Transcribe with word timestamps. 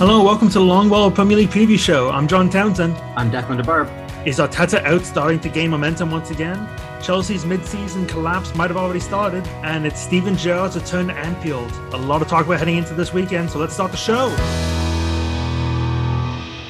Hello, 0.00 0.24
welcome 0.24 0.48
to 0.48 0.58
the 0.58 0.64
Longball 0.64 1.14
Premier 1.14 1.36
League 1.36 1.50
Preview 1.50 1.78
Show. 1.78 2.08
I'm 2.08 2.26
John 2.26 2.48
Townsend. 2.48 2.96
I'm 3.18 3.30
Declan 3.30 3.62
Da 3.62 3.62
Barp. 3.62 4.26
Is 4.26 4.38
Arteta 4.38 4.82
out 4.84 5.02
starting 5.02 5.38
to 5.40 5.50
gain 5.50 5.68
momentum 5.68 6.10
once 6.10 6.30
again? 6.30 6.66
Chelsea's 7.02 7.44
mid-season 7.44 8.06
collapse 8.06 8.54
might 8.54 8.70
have 8.70 8.78
already 8.78 8.98
started, 8.98 9.46
and 9.62 9.86
it's 9.86 10.00
Steven 10.00 10.38
Gerrard's 10.38 10.74
return 10.74 11.08
to 11.08 11.12
Anfield. 11.12 11.70
A 11.92 11.98
lot 11.98 12.22
of 12.22 12.28
talk 12.28 12.46
about 12.46 12.58
heading 12.58 12.78
into 12.78 12.94
this 12.94 13.12
weekend, 13.12 13.50
so 13.50 13.58
let's 13.58 13.74
start 13.74 13.90
the 13.90 13.98
show. 13.98 14.28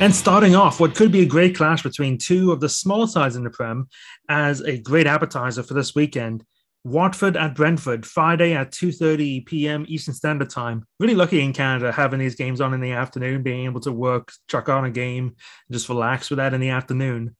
And 0.01 0.13
starting 0.13 0.57
off, 0.57 0.81
what 0.81 0.97
could 0.97 1.13
be 1.13 1.21
a 1.21 1.27
great 1.27 1.57
clash 1.57 1.85
between 1.85 2.19
two 2.19 2.51
of 2.51 2.59
the 2.59 2.69
small 2.69 3.07
sides 3.07 3.37
in 3.37 3.45
the 3.45 3.51
Prem 3.51 3.89
as 4.29 4.61
a 4.61 4.77
great 4.77 5.07
appetizer 5.07 5.63
for 5.63 5.75
this 5.75 5.95
weekend. 5.95 6.45
Watford 6.85 7.37
at 7.37 7.55
Brentford, 7.55 8.07
Friday 8.07 8.55
at 8.55 8.73
2.30 8.73 9.45
p.m. 9.45 9.85
Eastern 9.89 10.15
Standard 10.15 10.49
Time. 10.49 10.85
Really 10.99 11.15
lucky 11.15 11.41
in 11.41 11.53
Canada 11.53 11.93
having 11.93 12.21
these 12.21 12.37
games 12.37 12.61
on 12.61 12.73
in 12.73 12.81
the 12.81 12.93
afternoon, 12.93 13.43
being 13.43 13.67
able 13.67 13.81
to 13.81 13.93
work, 13.93 14.33
chuck 14.49 14.69
on 14.69 14.87
a 14.87 14.91
game, 14.91 15.27
and 15.27 15.73
just 15.73 15.89
relax 15.89 16.31
with 16.31 16.39
that 16.39 16.55
in 16.55 16.61
the 16.61 16.71
afternoon. 16.71 17.37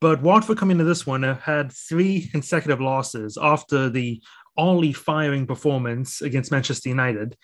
But 0.00 0.22
Watford 0.22 0.58
coming 0.58 0.78
to 0.78 0.84
this 0.84 1.06
one 1.06 1.24
have 1.24 1.40
had 1.40 1.72
three 1.72 2.28
consecutive 2.32 2.80
losses 2.80 3.36
after 3.40 3.88
the 3.88 4.22
only 4.56 4.92
firing 4.92 5.46
performance 5.46 6.22
against 6.22 6.52
Manchester 6.52 6.88
United. 6.88 7.36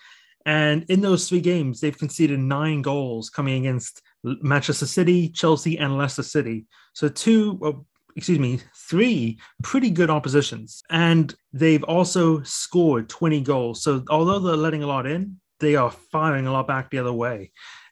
And 0.45 0.85
in 0.89 1.01
those 1.01 1.27
three 1.27 1.41
games, 1.41 1.79
they've 1.79 1.97
conceded 1.97 2.39
nine 2.39 2.81
goals 2.81 3.29
coming 3.29 3.59
against 3.59 4.01
Manchester 4.23 4.85
City, 4.85 5.29
Chelsea, 5.29 5.77
and 5.77 5.97
Leicester 5.97 6.23
City. 6.23 6.65
So 6.93 7.07
two, 7.07 7.85
excuse 8.15 8.39
me, 8.39 8.59
three 8.75 9.39
pretty 9.63 9.89
good 9.89 10.09
oppositions. 10.09 10.83
And 10.89 11.33
they've 11.51 11.83
also 11.83 12.41
scored 12.43 13.09
20 13.09 13.41
goals. 13.41 13.83
So 13.83 14.03
although 14.09 14.39
they're 14.39 14.55
letting 14.55 14.83
a 14.83 14.87
lot 14.87 15.07
in, 15.07 15.39
they 15.59 15.75
are 15.75 15.91
firing 15.91 16.47
a 16.47 16.51
lot 16.51 16.67
back 16.67 16.89
the 16.89 16.99
other 16.99 17.13
way. 17.13 17.51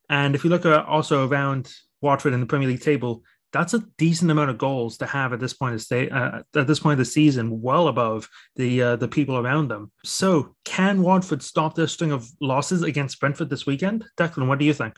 And 0.10 0.36
if 0.36 0.44
you 0.44 0.50
look 0.50 0.66
at 0.66 0.86
also 0.86 1.28
around 1.28 1.74
Watford 2.02 2.34
in 2.34 2.40
the 2.40 2.46
Premier 2.46 2.68
League 2.68 2.82
table, 2.82 3.24
that's 3.54 3.74
a 3.74 3.84
decent 3.98 4.32
amount 4.32 4.50
of 4.50 4.58
goals 4.58 4.98
to 4.98 5.06
have 5.06 5.34
at 5.34 5.40
this 5.40 5.54
point 5.54 5.76
of 5.76 5.82
state 5.82 6.12
uh, 6.12 6.44
at 6.56 6.68
this 6.68 6.80
point 6.80 6.94
of 6.94 7.00
the 7.00 7.06
season, 7.06 7.62
well 7.62 7.88
above 7.88 8.30
the 8.56 8.82
uh, 8.82 8.96
the 8.96 9.08
people 9.08 9.38
around 9.38 9.68
them. 9.68 9.92
So, 10.06 10.56
can 10.64 11.02
Watford 11.02 11.44
stop 11.44 11.76
their 11.76 11.88
string 11.88 12.12
of 12.12 12.28
losses 12.40 12.84
against 12.84 13.20
Brentford 13.20 13.50
this 13.50 13.66
weekend? 13.66 14.06
Declan, 14.18 14.48
what 14.48 14.60
do 14.60 14.66
you 14.66 14.74
think? 14.74 14.96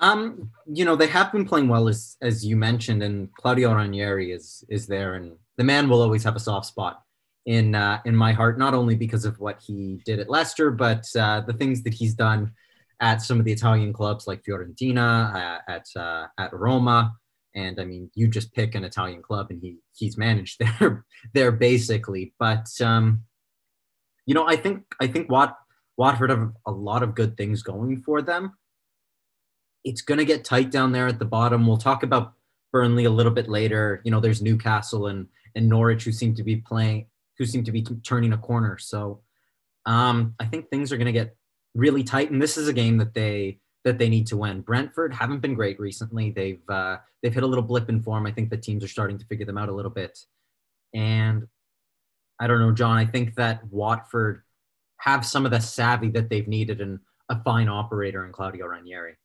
Um, 0.00 0.50
you 0.66 0.84
know, 0.84 0.94
they 0.94 1.08
have 1.08 1.32
been 1.32 1.44
playing 1.44 1.68
well 1.68 1.88
as 1.88 2.16
as 2.22 2.44
you 2.44 2.56
mentioned, 2.56 3.02
and 3.02 3.32
Claudio 3.34 3.74
Ranieri 3.74 4.32
is 4.32 4.64
is 4.68 4.86
there, 4.86 5.14
and 5.14 5.36
the 5.56 5.64
man 5.64 5.88
will 5.88 6.02
always 6.02 6.22
have 6.24 6.36
a 6.36 6.40
soft 6.40 6.66
spot 6.66 7.02
in 7.46 7.74
uh, 7.74 8.00
in 8.04 8.14
my 8.14 8.32
heart, 8.32 8.58
not 8.58 8.74
only 8.74 8.94
because 8.94 9.24
of 9.24 9.40
what 9.40 9.60
he 9.60 10.00
did 10.04 10.20
at 10.20 10.30
Leicester, 10.30 10.70
but 10.70 11.04
uh, 11.16 11.40
the 11.40 11.52
things 11.52 11.82
that 11.82 11.94
he's 11.94 12.14
done 12.14 12.52
at 13.00 13.22
some 13.22 13.38
of 13.38 13.44
the 13.44 13.52
Italian 13.52 13.92
clubs 13.92 14.26
like 14.26 14.42
Fiorentina, 14.44 15.34
uh, 15.34 15.58
at 15.68 15.86
uh, 15.96 16.26
at 16.38 16.52
Roma, 16.52 17.14
and 17.56 17.80
I 17.80 17.84
mean, 17.84 18.08
you 18.14 18.28
just 18.28 18.54
pick 18.54 18.76
an 18.76 18.84
Italian 18.84 19.22
club, 19.22 19.48
and 19.50 19.60
he 19.60 19.78
he's 19.96 20.16
managed 20.16 20.60
there 20.80 21.04
there 21.34 21.50
basically. 21.50 22.34
But 22.38 22.68
um, 22.80 23.22
you 24.26 24.34
know, 24.34 24.46
I 24.46 24.54
think 24.54 24.84
I 25.00 25.08
think 25.08 25.28
Wat 25.28 25.56
Watford 25.96 26.30
have 26.30 26.52
a 26.66 26.70
lot 26.70 27.02
of 27.02 27.16
good 27.16 27.36
things 27.36 27.64
going 27.64 28.02
for 28.02 28.22
them 28.22 28.52
it's 29.88 30.02
going 30.02 30.18
to 30.18 30.24
get 30.24 30.44
tight 30.44 30.70
down 30.70 30.92
there 30.92 31.06
at 31.06 31.18
the 31.18 31.24
bottom. 31.24 31.66
We'll 31.66 31.78
talk 31.78 32.02
about 32.02 32.34
Burnley 32.72 33.06
a 33.06 33.10
little 33.10 33.32
bit 33.32 33.48
later. 33.48 34.02
You 34.04 34.10
know, 34.10 34.20
there's 34.20 34.42
Newcastle 34.42 35.06
and 35.06 35.28
and 35.54 35.68
Norwich 35.68 36.04
who 36.04 36.12
seem 36.12 36.34
to 36.34 36.44
be 36.44 36.56
playing, 36.56 37.06
who 37.38 37.46
seem 37.46 37.64
to 37.64 37.72
be 37.72 37.82
turning 37.82 38.34
a 38.34 38.38
corner. 38.38 38.76
So 38.78 39.22
um, 39.86 40.34
I 40.38 40.44
think 40.44 40.68
things 40.68 40.92
are 40.92 40.98
going 40.98 41.06
to 41.06 41.12
get 41.12 41.34
really 41.74 42.04
tight, 42.04 42.30
and 42.30 42.40
this 42.40 42.58
is 42.58 42.68
a 42.68 42.72
game 42.72 42.98
that 42.98 43.14
they 43.14 43.60
that 43.84 43.96
they 43.96 44.10
need 44.10 44.26
to 44.26 44.36
win. 44.36 44.60
Brentford 44.60 45.14
haven't 45.14 45.40
been 45.40 45.54
great 45.54 45.80
recently. 45.80 46.30
They've 46.30 46.68
uh, 46.68 46.98
they've 47.22 47.32
hit 47.32 47.42
a 47.42 47.46
little 47.46 47.64
blip 47.64 47.88
in 47.88 48.02
form. 48.02 48.26
I 48.26 48.32
think 48.32 48.50
the 48.50 48.58
teams 48.58 48.84
are 48.84 48.88
starting 48.88 49.18
to 49.18 49.26
figure 49.26 49.46
them 49.46 49.58
out 49.58 49.70
a 49.70 49.74
little 49.74 49.90
bit, 49.90 50.18
and 50.94 51.46
I 52.38 52.46
don't 52.46 52.60
know, 52.60 52.72
John. 52.72 52.98
I 52.98 53.06
think 53.06 53.36
that 53.36 53.66
Watford 53.70 54.42
have 54.98 55.24
some 55.24 55.46
of 55.46 55.50
the 55.50 55.60
savvy 55.60 56.10
that 56.10 56.28
they've 56.28 56.46
needed 56.46 56.82
and 56.82 56.98
a 57.30 57.42
fine 57.42 57.68
operator 57.68 58.26
in 58.26 58.32
Claudio 58.32 58.66
Ranieri. 58.66 59.16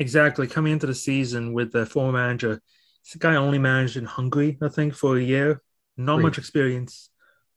Exactly. 0.00 0.46
Coming 0.46 0.72
into 0.72 0.86
the 0.86 0.94
season 0.94 1.52
with 1.52 1.72
the 1.72 1.84
former 1.84 2.12
manager, 2.12 2.60
this 3.04 3.14
guy 3.16 3.36
only 3.36 3.58
managed 3.58 3.98
in 3.98 4.06
Hungary, 4.06 4.56
I 4.62 4.68
think, 4.68 4.94
for 4.94 5.18
a 5.18 5.22
year. 5.22 5.62
Not 5.96 6.16
Greece. 6.16 6.24
much 6.24 6.38
experience. 6.38 7.10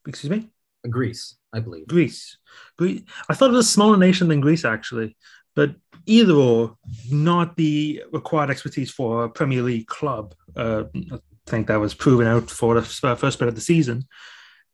Excuse 0.06 0.30
me? 0.30 0.50
Greece, 0.88 1.36
I 1.54 1.60
believe. 1.60 1.86
Greece. 1.86 2.36
Greece. 2.76 3.00
I 3.30 3.34
thought 3.34 3.48
it 3.48 3.54
was 3.54 3.66
a 3.66 3.70
smaller 3.70 3.96
nation 3.96 4.28
than 4.28 4.42
Greece, 4.42 4.66
actually. 4.66 5.16
But 5.56 5.74
either 6.04 6.34
or, 6.34 6.76
not 7.10 7.56
the 7.56 8.02
required 8.12 8.50
expertise 8.50 8.90
for 8.90 9.24
a 9.24 9.30
Premier 9.30 9.62
League 9.62 9.86
club. 9.86 10.34
Uh, 10.54 10.84
I 10.94 11.18
think 11.46 11.68
that 11.68 11.80
was 11.80 11.94
proven 11.94 12.26
out 12.26 12.50
for 12.50 12.74
the 12.74 12.82
first 12.82 13.38
bit 13.38 13.48
of 13.48 13.54
the 13.54 13.60
season. 13.62 14.04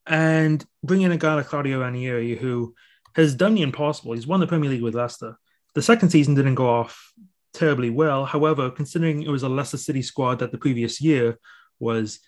And 0.07 0.65
bringing 0.83 1.07
in 1.07 1.13
a 1.13 1.19
guy 1.19 1.35
like 1.35 1.47
Claudio 1.47 1.81
Ranieri, 1.81 2.35
who 2.35 2.75
has 3.15 3.37
done 3.37 3.55
the 3.55 3.63
impossible. 3.63 4.15
He's 4.15 4.27
won 4.27 4.41
the 4.41 4.49
Premier 4.49 4.71
League 4.71 4.83
with 4.83 4.97
Leicester. 4.97 5.39
The 5.75 5.83
second 5.83 6.11
season 6.11 6.35
didn't 6.35 6.57
go 6.57 6.69
off 6.69 7.13
terribly 7.53 7.91
well. 7.91 8.25
However, 8.25 8.71
considering 8.71 9.23
it 9.23 9.31
was 9.31 9.43
a 9.43 9.49
Leicester 9.49 9.77
City 9.77 10.03
squad 10.03 10.39
that 10.39 10.53
the 10.53 10.59
previous 10.59 11.01
year 11.01 11.39
was, 11.79 12.21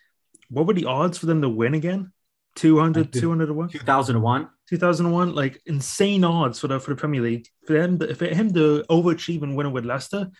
what 0.49 0.67
were 0.67 0.75
the 0.75 0.87
odds 0.87 1.19
for 1.19 1.27
them 1.27 1.43
to 1.43 1.49
win 1.49 1.75
again? 1.75 2.13
200, 2.57 3.13
201? 3.13 3.69
2001. 3.71 4.49
2001, 4.69 5.35
like 5.35 5.61
insane 5.67 6.25
odds 6.25 6.59
for 6.61 6.69
the 6.69 6.79
for 6.79 6.91
the 6.91 6.97
Premier 6.97 7.21
League. 7.21 7.47
For 7.67 7.75
them, 7.75 7.99
to, 7.99 8.15
for 8.15 8.27
him 8.27 8.53
to 8.55 8.85
overachieve 8.91 9.43
and 9.43 9.57
win 9.57 9.73
with 9.73 9.85
Leicester, 9.85 10.31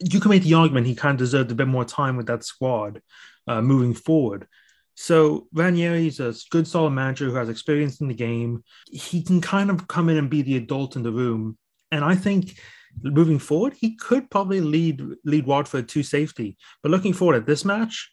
you 0.00 0.20
can 0.20 0.30
make 0.30 0.42
the 0.42 0.54
argument 0.54 0.86
he 0.86 0.94
kind 0.94 1.14
of 1.14 1.18
deserved 1.18 1.50
a 1.50 1.54
bit 1.54 1.68
more 1.68 1.84
time 1.84 2.16
with 2.16 2.26
that 2.26 2.44
squad 2.44 3.00
uh, 3.46 3.62
moving 3.62 3.94
forward. 3.94 4.46
So 4.96 5.48
Ranieri 5.52 6.06
is 6.06 6.20
a 6.20 6.34
good, 6.50 6.68
solid 6.68 6.90
manager 6.90 7.26
who 7.26 7.34
has 7.34 7.48
experience 7.48 8.00
in 8.00 8.08
the 8.08 8.14
game. 8.14 8.62
He 8.86 9.22
can 9.22 9.40
kind 9.40 9.70
of 9.70 9.88
come 9.88 10.08
in 10.08 10.16
and 10.16 10.30
be 10.30 10.42
the 10.42 10.56
adult 10.56 10.96
in 10.96 11.02
the 11.02 11.10
room, 11.10 11.58
and 11.90 12.04
I 12.04 12.14
think 12.14 12.58
moving 13.02 13.38
forward, 13.38 13.74
he 13.74 13.96
could 13.96 14.30
probably 14.30 14.60
lead 14.60 15.02
lead 15.24 15.46
Watford 15.46 15.88
to 15.90 16.02
safety. 16.02 16.56
But 16.82 16.90
looking 16.90 17.12
forward 17.12 17.36
at 17.36 17.46
this 17.46 17.64
match, 17.64 18.10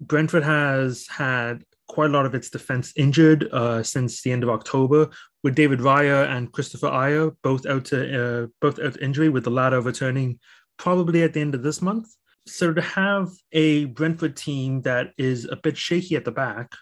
Brentford 0.00 0.42
has 0.42 1.06
had 1.08 1.64
quite 1.88 2.10
a 2.10 2.12
lot 2.12 2.26
of 2.26 2.34
its 2.34 2.50
defense 2.50 2.92
injured 2.96 3.48
uh, 3.52 3.82
since 3.82 4.22
the 4.22 4.32
end 4.32 4.42
of 4.42 4.50
October, 4.50 5.10
with 5.42 5.54
David 5.54 5.80
Raya 5.80 6.28
and 6.28 6.50
Kristoffer 6.50 6.90
Ajer 6.90 7.36
both 7.42 7.66
out 7.66 7.84
to 7.86 7.98
uh, 8.44 8.46
both 8.60 8.78
out 8.80 9.00
injury, 9.00 9.28
with 9.28 9.44
the 9.44 9.50
latter 9.50 9.80
returning 9.80 10.38
probably 10.76 11.22
at 11.22 11.34
the 11.34 11.40
end 11.40 11.54
of 11.54 11.62
this 11.62 11.82
month. 11.82 12.08
So 12.46 12.74
to 12.74 12.82
have 12.82 13.30
a 13.52 13.86
Brentford 13.86 14.36
team 14.36 14.82
that 14.82 15.12
is 15.16 15.46
a 15.46 15.56
bit 15.56 15.76
shaky 15.78 16.16
at 16.16 16.24
the 16.24 16.32
back, 16.32 16.72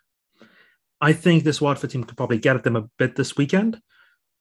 I 1.01 1.13
think 1.13 1.45
this 1.45 1.61
Watford 1.61 1.91
team 1.91 2.05
could 2.05 2.17
probably 2.17 2.39
get 2.39 2.57
at 2.57 2.65
them 2.65 2.77
a 2.77 2.89
bit 2.99 3.17
this 3.17 3.37
weekend. 3.37 3.81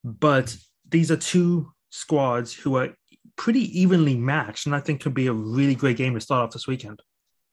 But 0.04 0.56
these 0.88 1.12
are 1.12 1.18
two 1.18 1.72
squads 1.92 2.54
who 2.54 2.78
are 2.78 2.90
pretty 3.36 3.80
evenly 3.80 4.18
matched, 4.18 4.66
and 4.66 4.76
I 4.76 4.80
think 4.80 5.02
could 5.02 5.14
be 5.14 5.28
a 5.28 5.34
really 5.34 5.76
great 5.76 5.98
game 5.98 6.16
to 6.16 6.22
start 6.22 6.44
off 6.44 6.52
this 6.52 6.68
weekend. 6.68 7.02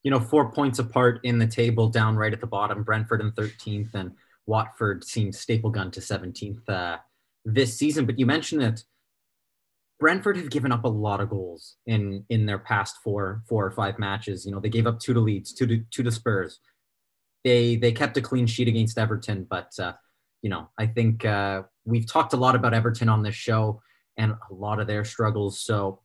You 0.02 0.10
know, 0.10 0.20
four 0.20 0.50
points 0.52 0.78
apart 0.78 1.20
in 1.24 1.38
the 1.38 1.46
table, 1.46 1.88
down 1.88 2.16
right 2.16 2.32
at 2.32 2.40
the 2.40 2.46
bottom. 2.46 2.84
Brentford 2.84 3.20
in 3.20 3.32
13th, 3.32 3.94
and 3.94 4.12
Watford 4.46 5.04
seems 5.04 5.38
staple 5.38 5.70
gun 5.70 5.90
to 5.90 6.00
17th 6.00 6.66
uh, 6.68 6.98
this 7.44 7.76
season. 7.76 8.06
But 8.06 8.18
you 8.18 8.24
mentioned 8.24 8.62
that 8.62 8.82
Brentford 10.00 10.36
have 10.36 10.50
given 10.50 10.70
up 10.70 10.84
a 10.84 10.88
lot 10.88 11.20
of 11.20 11.28
goals 11.28 11.76
in 11.86 12.24
in 12.28 12.46
their 12.46 12.60
past 12.60 12.96
four 13.02 13.42
four 13.48 13.66
or 13.66 13.70
five 13.72 13.98
matches. 13.98 14.46
You 14.46 14.52
know, 14.52 14.60
they 14.60 14.68
gave 14.68 14.86
up 14.86 15.00
two 15.00 15.12
to 15.12 15.20
Leeds, 15.20 15.52
two 15.52 15.66
to 15.66 15.82
two 15.90 16.04
to 16.04 16.12
Spurs. 16.12 16.60
They 17.44 17.76
they 17.76 17.92
kept 17.92 18.16
a 18.16 18.22
clean 18.22 18.46
sheet 18.46 18.68
against 18.68 18.98
Everton, 18.98 19.46
but 19.50 19.72
uh, 19.80 19.94
you 20.42 20.50
know, 20.50 20.68
I 20.78 20.86
think 20.86 21.24
uh, 21.24 21.62
we've 21.84 22.06
talked 22.06 22.32
a 22.32 22.36
lot 22.36 22.54
about 22.54 22.72
Everton 22.72 23.08
on 23.08 23.22
this 23.22 23.34
show 23.34 23.82
and 24.18 24.32
a 24.32 24.54
lot 24.54 24.80
of 24.80 24.86
their 24.86 25.04
struggles. 25.04 25.60
So 25.60 26.00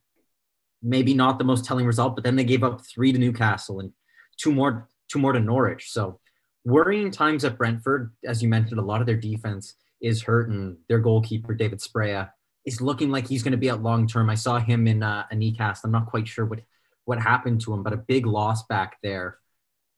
maybe 0.82 1.12
not 1.12 1.38
the 1.38 1.44
most 1.44 1.64
telling 1.64 1.84
result, 1.84 2.14
but 2.14 2.24
then 2.24 2.36
they 2.36 2.44
gave 2.44 2.62
up 2.62 2.80
three 2.86 3.12
to 3.12 3.18
Newcastle 3.18 3.80
and 3.80 3.92
two 4.38 4.52
more 4.52 4.88
two 5.10 5.18
more 5.18 5.32
to 5.32 5.40
Norwich. 5.40 5.90
So 5.90 6.20
worrying 6.64 7.10
times 7.10 7.44
at 7.44 7.58
Brentford, 7.58 8.12
as 8.24 8.42
you 8.42 8.48
mentioned, 8.48 8.80
a 8.80 8.84
lot 8.84 9.00
of 9.00 9.06
their 9.06 9.16
defense 9.16 9.74
is 10.00 10.22
hurt, 10.22 10.48
and 10.48 10.76
their 10.88 11.00
goalkeeper 11.00 11.54
David 11.54 11.80
Raya 11.80 12.30
is 12.64 12.80
looking 12.80 13.10
like 13.10 13.28
he's 13.28 13.42
going 13.42 13.52
to 13.52 13.58
be 13.58 13.68
at 13.68 13.82
long 13.82 14.06
term. 14.06 14.30
I 14.30 14.34
saw 14.34 14.58
him 14.58 14.86
in 14.86 15.02
uh, 15.02 15.24
a 15.30 15.34
knee 15.34 15.52
cast. 15.52 15.84
I'm 15.84 15.92
not 15.92 16.06
quite 16.06 16.28
sure 16.28 16.46
what 16.46 16.60
what 17.04 17.20
happened 17.20 17.60
to 17.62 17.74
him, 17.74 17.82
but 17.82 17.92
a 17.92 17.98
big 17.98 18.24
loss 18.24 18.64
back 18.66 18.96
there. 19.02 19.38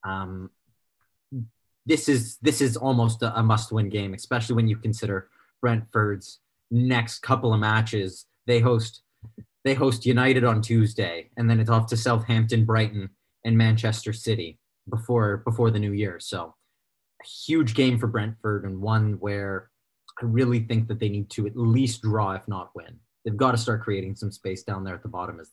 Um, 0.04 0.50
this 1.84 2.08
is 2.08 2.38
this 2.42 2.60
is 2.60 2.76
almost 2.76 3.22
a, 3.22 3.38
a 3.38 3.42
must 3.42 3.70
win 3.72 3.88
game, 3.88 4.14
especially 4.14 4.56
when 4.56 4.68
you 4.68 4.76
consider 4.76 5.28
Brentford's 5.60 6.40
next 6.70 7.20
couple 7.20 7.52
of 7.52 7.60
matches. 7.60 8.26
They 8.46 8.60
host 8.60 9.02
they 9.64 9.74
host 9.74 10.06
United 10.06 10.44
on 10.44 10.62
Tuesday, 10.62 11.30
and 11.36 11.50
then 11.50 11.58
it's 11.58 11.70
off 11.70 11.86
to 11.88 11.96
Southampton, 11.96 12.64
Brighton, 12.64 13.10
and 13.44 13.58
Manchester 13.58 14.12
City 14.12 14.58
before 14.88 15.38
before 15.38 15.70
the 15.70 15.80
new 15.80 15.92
year. 15.92 16.18
So 16.20 16.54
a 17.20 17.26
huge 17.26 17.74
game 17.74 17.98
for 17.98 18.06
Brentford 18.06 18.64
and 18.64 18.80
one 18.80 19.14
where 19.18 19.70
I 20.20 20.24
really 20.24 20.60
think 20.60 20.88
that 20.88 21.00
they 21.00 21.08
need 21.08 21.30
to 21.30 21.46
at 21.46 21.56
least 21.56 22.02
draw, 22.02 22.32
if 22.32 22.46
not 22.46 22.70
win, 22.74 22.98
they've 23.24 23.36
got 23.36 23.50
to 23.52 23.58
start 23.58 23.82
creating 23.82 24.16
some 24.16 24.30
space 24.30 24.62
down 24.62 24.84
there 24.84 24.94
at 24.94 25.02
the 25.02 25.08
bottom 25.08 25.40
as 25.40 25.50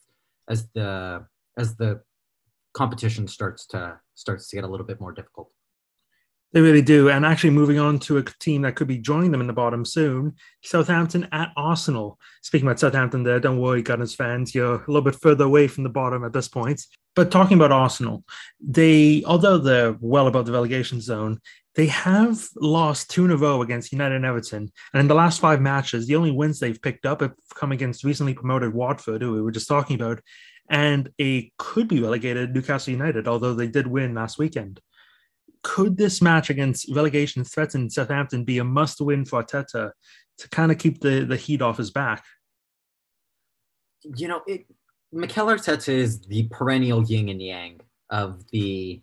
as 0.49 0.67
the 0.73 1.25
as 1.57 1.75
the 1.75 2.01
competition 2.73 3.27
starts 3.27 3.65
to 3.67 3.99
starts 4.15 4.49
to 4.49 4.55
get 4.55 4.63
a 4.63 4.67
little 4.67 4.85
bit 4.85 5.01
more 5.01 5.11
difficult. 5.11 5.51
They 6.53 6.61
really 6.61 6.83
do. 6.83 7.09
And 7.09 7.25
actually, 7.25 7.49
moving 7.49 7.79
on 7.79 7.97
to 7.99 8.17
a 8.17 8.23
team 8.23 8.61
that 8.61 8.75
could 8.75 8.87
be 8.87 8.99
joining 8.99 9.31
them 9.31 9.41
in 9.41 9.47
the 9.47 9.53
bottom 9.53 9.83
soon 9.83 10.35
Southampton 10.63 11.27
at 11.31 11.51
Arsenal. 11.57 12.19
Speaking 12.43 12.67
about 12.67 12.79
Southampton, 12.79 13.23
there, 13.23 13.39
don't 13.39 13.59
worry, 13.59 13.81
Gunners 13.81 14.15
fans, 14.15 14.53
you're 14.53 14.75
a 14.75 14.85
little 14.87 15.01
bit 15.01 15.19
further 15.19 15.45
away 15.45 15.67
from 15.67 15.83
the 15.83 15.89
bottom 15.89 16.23
at 16.23 16.31
this 16.31 16.47
point. 16.47 16.81
But 17.15 17.31
talking 17.31 17.57
about 17.57 17.71
Arsenal, 17.71 18.23
they, 18.59 19.23
although 19.25 19.57
they're 19.57 19.97
well 19.99 20.27
above 20.27 20.45
the 20.45 20.51
relegation 20.51 21.01
zone, 21.01 21.39
they 21.75 21.87
have 21.87 22.47
lost 22.55 23.09
two 23.09 23.25
in 23.25 23.31
a 23.31 23.37
row 23.37 23.63
against 23.63 23.91
United 23.91 24.15
and 24.15 24.25
Everton. 24.25 24.71
And 24.93 24.99
in 24.99 25.07
the 25.07 25.15
last 25.15 25.41
five 25.41 25.59
matches, 25.59 26.05
the 26.05 26.15
only 26.15 26.31
wins 26.31 26.59
they've 26.59 26.81
picked 26.81 27.07
up 27.07 27.21
have 27.21 27.33
come 27.55 27.71
against 27.71 28.03
recently 28.03 28.35
promoted 28.35 28.75
Watford, 28.75 29.23
who 29.23 29.33
we 29.33 29.41
were 29.41 29.51
just 29.51 29.67
talking 29.67 29.95
about, 29.99 30.21
and 30.69 31.09
a 31.19 31.51
could 31.57 31.87
be 31.87 31.99
relegated 31.99 32.53
Newcastle 32.53 32.93
United, 32.93 33.27
although 33.27 33.55
they 33.55 33.67
did 33.67 33.87
win 33.87 34.13
last 34.13 34.37
weekend 34.37 34.79
could 35.63 35.97
this 35.97 36.21
match 36.21 36.49
against 36.49 36.93
relegation 36.93 37.43
threatened 37.43 37.91
Southampton 37.91 38.43
be 38.43 38.59
a 38.59 38.63
must 38.63 39.01
win 39.01 39.25
for 39.25 39.41
Arteta 39.41 39.91
to 40.37 40.49
kind 40.49 40.71
of 40.71 40.77
keep 40.77 40.99
the, 40.99 41.25
the 41.25 41.37
heat 41.37 41.61
off 41.61 41.77
his 41.77 41.89
back? 41.89 42.23
You 44.03 44.27
know, 44.27 44.41
it, 44.45 44.65
Mikel 45.11 45.47
Arteta 45.47 45.89
is 45.89 46.21
the 46.21 46.43
perennial 46.49 47.03
yin 47.03 47.29
and 47.29 47.41
yang 47.41 47.79
of 48.09 48.43
the 48.51 49.01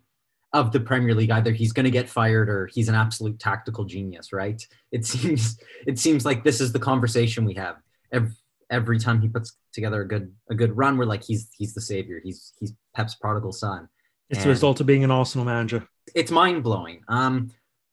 of 0.53 0.73
the 0.73 0.81
Premier 0.81 1.15
League. 1.15 1.31
Either 1.31 1.53
he's 1.53 1.73
going 1.73 1.85
to 1.85 1.91
get 1.91 2.09
fired 2.09 2.51
or 2.51 2.67
he's 2.67 2.89
an 2.89 2.95
absolute 2.95 3.39
tactical 3.39 3.85
genius, 3.85 4.33
right? 4.33 4.63
It 4.93 5.07
seems 5.07 5.59
it 5.87 5.99
seems 5.99 6.25
like 6.27 6.45
this 6.45 6.61
is 6.61 6.73
the 6.73 6.79
conversation 6.79 7.45
we 7.45 7.55
have 7.55 7.77
every, 8.13 8.33
every 8.69 8.99
time 8.99 9.21
he 9.21 9.29
puts 9.29 9.57
together 9.73 10.03
a 10.03 10.09
good 10.09 10.35
a 10.51 10.55
good 10.55 10.77
run. 10.77 10.99
We're 10.99 11.07
like 11.07 11.25
he's 11.25 11.49
he's 11.57 11.73
the 11.73 11.81
savior. 11.81 12.21
He's 12.23 12.53
he's 12.59 12.75
Pep's 12.95 13.15
prodigal 13.15 13.53
son. 13.53 13.89
It's 14.29 14.39
and, 14.39 14.45
the 14.45 14.51
result 14.51 14.81
of 14.81 14.87
being 14.87 15.05
an 15.05 15.11
Arsenal 15.11 15.47
manager 15.47 15.89
it's 16.15 16.31
mind 16.31 16.63
blowing. 16.63 17.03
Um, 17.09 17.51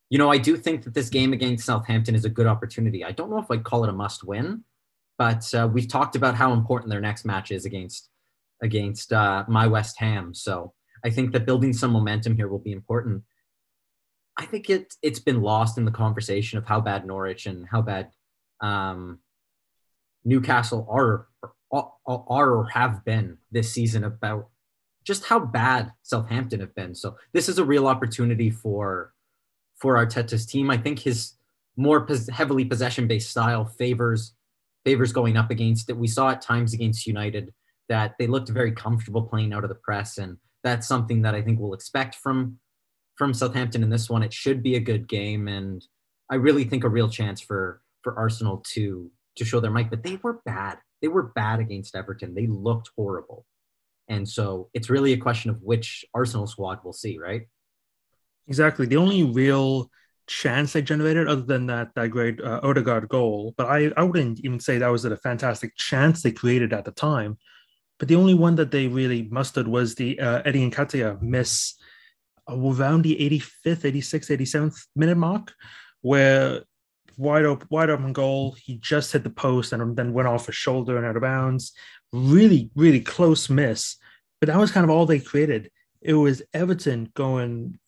you 0.09 0.17
know, 0.17 0.31
I 0.31 0.37
do 0.37 0.55
think 0.55 0.83
that 0.83 0.93
this 0.93 1.09
game 1.09 1.33
against 1.33 1.65
Southampton 1.65 2.15
is 2.15 2.25
a 2.25 2.29
good 2.29 2.47
opportunity. 2.47 3.03
I 3.03 3.11
don't 3.11 3.29
know 3.29 3.39
if 3.39 3.51
I'd 3.51 3.63
call 3.63 3.83
it 3.83 3.89
a 3.89 3.93
must 3.93 4.23
win, 4.23 4.63
but 5.17 5.53
uh, 5.53 5.67
we've 5.71 5.87
talked 5.87 6.15
about 6.15 6.35
how 6.35 6.53
important 6.53 6.89
their 6.89 7.01
next 7.01 7.25
match 7.25 7.51
is 7.51 7.65
against 7.65 8.09
against 8.61 9.13
uh, 9.13 9.43
my 9.47 9.67
West 9.67 9.99
Ham. 9.99 10.33
So 10.33 10.73
I 11.03 11.09
think 11.09 11.31
that 11.33 11.45
building 11.45 11.73
some 11.73 11.91
momentum 11.91 12.35
here 12.35 12.47
will 12.47 12.59
be 12.59 12.71
important. 12.71 13.23
I 14.37 14.45
think 14.45 14.69
it 14.69 14.93
it's 15.01 15.19
been 15.19 15.41
lost 15.41 15.77
in 15.77 15.85
the 15.85 15.91
conversation 15.91 16.57
of 16.57 16.65
how 16.65 16.79
bad 16.79 17.05
Norwich 17.05 17.45
and 17.45 17.67
how 17.67 17.81
bad 17.81 18.11
um, 18.61 19.19
Newcastle 20.23 20.87
are, 20.89 21.27
are 21.71 21.91
are 22.05 22.51
or 22.51 22.69
have 22.69 23.03
been 23.03 23.37
this 23.51 23.71
season 23.71 24.03
about 24.03 24.49
just 25.07 25.23
how 25.23 25.39
bad 25.39 25.93
Southampton 26.03 26.59
have 26.59 26.75
been. 26.75 26.93
So 26.93 27.15
this 27.33 27.47
is 27.47 27.57
a 27.57 27.63
real 27.63 27.87
opportunity 27.87 28.51
for 28.51 29.13
for 29.77 29.95
Arteta's 29.95 30.45
team. 30.45 30.69
I 30.69 30.77
think 30.77 30.99
his 30.99 31.33
more 31.77 32.05
pos- 32.05 32.27
heavily 32.27 32.65
possession 32.65 33.07
based 33.07 33.29
style 33.29 33.65
favors 33.65 34.33
favors 34.83 35.13
going 35.13 35.37
up 35.37 35.49
against 35.49 35.89
it. 35.89 35.97
We 35.97 36.07
saw 36.07 36.29
at 36.29 36.41
times 36.41 36.73
against 36.73 37.07
United 37.07 37.53
that 37.89 38.15
they 38.19 38.27
looked 38.27 38.49
very 38.49 38.71
comfortable 38.73 39.21
playing 39.21 39.53
out 39.53 39.63
of 39.63 39.69
the 39.69 39.75
press, 39.75 40.17
and 40.17 40.37
that's 40.63 40.87
something 40.87 41.21
that 41.21 41.35
I 41.35 41.41
think 41.41 41.59
we'll 41.59 41.73
expect 41.73 42.15
from 42.15 42.59
from 43.15 43.33
Southampton 43.33 43.83
in 43.83 43.89
this 43.89 44.09
one. 44.09 44.23
It 44.23 44.33
should 44.33 44.61
be 44.61 44.75
a 44.75 44.81
good 44.81 45.07
game, 45.07 45.47
and 45.47 45.83
I 46.29 46.35
really 46.35 46.65
think 46.65 46.83
a 46.83 46.89
real 46.89 47.09
chance 47.09 47.39
for 47.39 47.81
for 48.03 48.17
Arsenal 48.19 48.61
to 48.73 49.09
to 49.37 49.45
show 49.45 49.61
their 49.61 49.71
might. 49.71 49.89
But 49.89 50.03
they 50.03 50.19
were 50.21 50.41
bad. 50.45 50.79
They 51.01 51.07
were 51.07 51.23
bad 51.23 51.61
against 51.61 51.95
Everton. 51.95 52.35
They 52.35 52.47
looked 52.47 52.89
horrible. 52.97 53.45
And 54.09 54.27
so 54.27 54.69
it's 54.73 54.89
really 54.89 55.13
a 55.13 55.17
question 55.17 55.51
of 55.51 55.61
which 55.61 56.05
Arsenal 56.13 56.47
squad 56.47 56.79
we'll 56.83 56.93
see, 56.93 57.17
right? 57.17 57.43
Exactly. 58.47 58.85
The 58.85 58.97
only 58.97 59.23
real 59.23 59.89
chance 60.27 60.73
they 60.73 60.81
generated, 60.81 61.27
other 61.27 61.41
than 61.41 61.67
that 61.67 61.93
that 61.95 62.09
great 62.09 62.41
uh, 62.41 62.59
Odegaard 62.63 63.07
goal, 63.09 63.53
but 63.57 63.67
I, 63.67 63.91
I 63.97 64.03
wouldn't 64.03 64.39
even 64.41 64.59
say 64.59 64.77
that 64.77 64.87
was 64.87 65.05
a 65.05 65.17
fantastic 65.17 65.75
chance 65.75 66.21
they 66.21 66.31
created 66.31 66.73
at 66.73 66.85
the 66.85 66.91
time. 66.91 67.37
But 67.99 68.07
the 68.07 68.15
only 68.15 68.33
one 68.33 68.55
that 68.55 68.71
they 68.71 68.87
really 68.87 69.27
mustered 69.31 69.67
was 69.67 69.95
the 69.95 70.19
uh, 70.19 70.41
Eddie 70.45 70.69
Nketiah 70.69 71.21
miss 71.21 71.75
around 72.47 73.01
the 73.01 73.15
85th, 73.15 73.81
86th, 73.81 74.37
87th 74.37 74.85
minute 74.95 75.17
mark, 75.17 75.53
where 76.01 76.61
wide 77.17 77.45
open, 77.45 77.67
wide 77.71 77.89
open 77.89 78.13
goal. 78.13 78.55
He 78.61 78.77
just 78.77 79.11
hit 79.11 79.23
the 79.23 79.29
post 79.29 79.73
and 79.73 79.95
then 79.95 80.13
went 80.13 80.27
off 80.27 80.47
a 80.47 80.51
shoulder 80.51 80.97
and 80.97 81.05
out 81.05 81.15
of 81.15 81.23
bounds 81.23 81.73
really, 82.13 82.71
really 82.75 83.01
close 83.01 83.49
miss. 83.49 83.97
But 84.39 84.47
that 84.47 84.57
was 84.57 84.71
kind 84.71 84.83
of 84.83 84.89
all 84.89 85.05
they 85.05 85.19
created. 85.19 85.71
It 86.01 86.13
was 86.13 86.41
Everton 86.53 87.11
going 87.15 87.79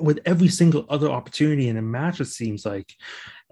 with 0.00 0.20
every 0.24 0.48
single 0.48 0.86
other 0.88 1.08
opportunity 1.08 1.68
in 1.68 1.76
a 1.76 1.82
match, 1.82 2.20
it 2.20 2.26
seems 2.26 2.64
like. 2.64 2.94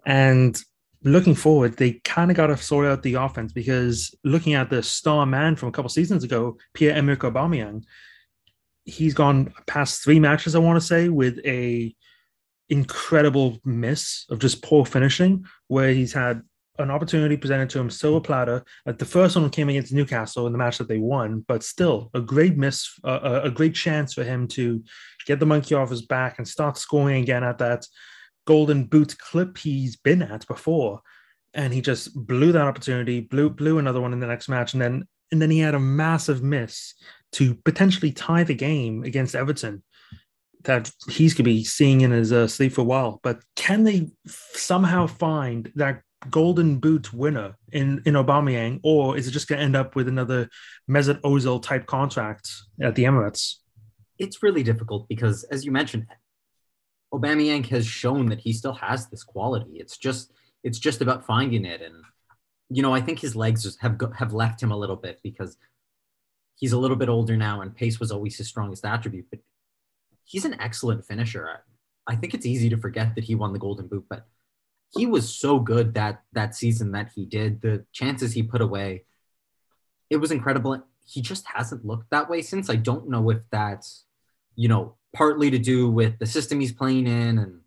And 0.05 0.59
looking 1.03 1.35
forward, 1.35 1.77
they 1.77 2.01
kind 2.05 2.31
of 2.31 2.37
got 2.37 2.49
to 2.49 2.57
sort 2.57 2.87
out 2.87 3.03
the 3.03 3.15
offense 3.15 3.53
because 3.53 4.15
looking 4.25 4.55
at 4.55 4.71
the 4.71 4.83
star 4.83 5.27
man 5.27 5.57
from 5.57 5.69
a 5.69 5.73
couple 5.73 5.89
seasons 5.89 6.25
ago, 6.25 6.59
Pierre 6.75 6.97
Emerick 6.97 7.21
Aubameyang, 7.21 7.85
he's 8.85 9.15
gone 9.15 9.53
past 9.67 10.03
three 10.03 10.21
matches, 10.21 10.55
I 10.55 10.61
want 10.61 10.81
to 10.81 10.87
say, 10.87 11.09
with 11.09 11.41
a 11.45 11.95
incredible 12.69 13.59
miss 13.65 14.25
of 14.31 14.39
just 14.39 14.63
poor 14.63 14.85
finishing, 14.85 15.45
where 15.69 15.91
he's 15.91 16.13
had 16.13 16.43
an 16.79 16.91
opportunity 16.91 17.37
presented 17.37 17.71
to 17.71 17.79
him, 17.79 17.91
silver 17.91 18.21
platter. 18.21 18.65
Like 18.85 18.99
the 18.99 19.05
first 19.05 19.37
one 19.37 19.49
came 19.51 19.69
against 19.69 19.93
Newcastle 19.93 20.47
in 20.47 20.53
the 20.53 20.59
match 20.59 20.79
that 20.79 20.89
they 20.89 20.99
won, 20.99 21.45
but 21.47 21.63
still 21.63 22.11
a 22.15 22.21
great 22.21 22.57
miss, 22.57 22.89
uh, 23.05 23.41
a 23.45 23.51
great 23.51 23.75
chance 23.75 24.15
for 24.15 24.25
him 24.25 24.49
to 24.49 24.83
get 25.27 25.41
the 25.41 25.47
monkey 25.47 25.75
off 25.75 25.91
his 25.91 26.03
back 26.03 26.39
and 26.39 26.47
start 26.47 26.79
scoring 26.79 27.23
again 27.23 27.45
at 27.45 27.59
that 27.59 27.87
golden 28.47 28.85
boot 28.85 29.17
clip 29.19 29.59
he's 29.59 29.97
been 29.97 30.23
at 30.23 30.47
before. 30.47 31.01
And 31.55 31.73
he 31.73 31.81
just 31.81 32.15
blew 32.27 32.53
that 32.53 32.67
opportunity, 32.67 33.21
blew 33.21 33.49
blew 33.51 33.79
another 33.79 34.01
one 34.01 34.13
in 34.13 34.21
the 34.21 34.27
next 34.27 34.49
match, 34.49 34.75
and 34.75 34.83
then 34.83 35.09
and 35.33 35.41
then 35.43 35.51
he 35.51 35.59
had 35.59 35.75
a 35.75 35.81
massive 35.81 36.43
miss 36.43 36.95
to 37.33 37.55
potentially 37.55 38.13
tie 38.13 38.45
the 38.45 38.55
game 38.55 39.03
against 39.03 39.35
Everton 39.35 39.83
that 40.65 40.91
he's 41.09 41.33
going 41.33 41.45
to 41.45 41.51
be 41.51 41.65
seeing 41.65 42.03
in 42.03 42.11
his 42.11 42.33
uh, 42.33 42.47
sleep 42.47 42.73
for 42.73 42.83
a 42.83 42.85
while. 42.85 43.21
But 43.23 43.41
can 43.55 43.85
they 43.85 44.11
somehow 44.27 45.07
find 45.07 45.73
that 45.77 46.03
golden 46.31 46.79
boot 46.79 47.13
winner 47.13 47.57
in 47.73 48.03
in 48.05 48.15
Aubameyang, 48.15 48.81
or 48.83 49.17
is 49.17 49.27
it 49.27 49.33
just 49.33 49.49
going 49.49 49.59
to 49.59 49.65
end 49.65 49.77
up 49.77 49.95
with 49.95 50.09
another 50.09 50.49
Mesut 50.89 51.21
Ozil 51.23 51.63
type 51.63 51.87
contract 51.87 52.51
at 52.81 52.95
the 52.95 53.05
Emirates? 53.05 53.57
It's 54.19 54.43
really 54.43 54.63
difficult 54.63 55.09
because, 55.09 55.45
as 55.45 55.65
you 55.65 55.73
mentioned, 55.73 56.07
Aubameyang 57.13 57.67
has 57.67 57.87
shown 57.87 58.29
that 58.31 58.41
he 58.41 58.53
still 58.53 58.75
has 58.75 59.09
this 59.09 59.23
quality. 59.23 59.73
It's 59.75 59.97
just 59.97 60.33
it's 60.65 60.79
just 60.79 61.01
about 61.01 61.27
finding 61.27 61.65
it, 61.65 61.83
and 61.83 61.95
you 62.69 62.83
know 62.83 62.95
I 62.95 63.01
think 63.01 63.19
his 63.19 63.37
legs 63.37 63.77
have 63.81 64.01
have 64.17 64.33
left 64.33 64.63
him 64.63 64.73
a 64.73 64.77
little 64.77 64.97
bit 64.97 65.21
because 65.23 65.57
he's 66.57 66.73
a 66.73 66.79
little 66.79 66.97
bit 66.97 67.09
older 67.09 67.37
now, 67.37 67.61
and 67.61 67.75
pace 67.75 68.01
was 68.01 68.11
always 68.11 68.37
his 68.37 68.49
strongest 68.49 68.85
attribute. 68.85 69.27
But 69.31 69.41
he's 70.25 70.45
an 70.45 70.61
excellent 70.61 71.05
finisher. 71.07 71.63
I 72.07 72.17
think 72.17 72.35
it's 72.35 72.47
easy 72.47 72.69
to 72.71 72.77
forget 72.77 73.15
that 73.15 73.25
he 73.25 73.35
won 73.35 73.53
the 73.53 73.59
Golden 73.59 73.89
Boot, 73.89 74.05
but 74.09 74.27
he 74.91 75.07
was 75.07 75.35
so 75.35 75.59
good 75.59 75.95
that 75.95 76.23
that 76.33 76.55
season 76.55 76.93
that 76.93 77.11
he 77.15 77.25
did. 77.25 77.61
The 77.61 77.85
chances 77.93 78.33
he 78.33 78.43
put 78.43 78.61
away, 78.61 79.05
it 80.11 80.17
was 80.17 80.31
incredible. 80.31 80.83
He 81.05 81.21
just 81.21 81.47
hasn't 81.55 81.85
looked 81.85 82.11
that 82.11 82.29
way 82.29 82.43
since. 82.43 82.71
I 82.71 82.77
don't 82.77 83.09
know 83.09 83.31
if 83.31 83.39
that's 83.51 84.05
you 84.55 84.69
know 84.69 84.97
partly 85.15 85.51
to 85.51 85.59
do 85.59 85.91
with 85.91 86.19
the 86.19 86.27
system 86.27 86.61
he's 86.61 86.73
playing 86.73 87.07
in 87.07 87.39
and 87.39 87.61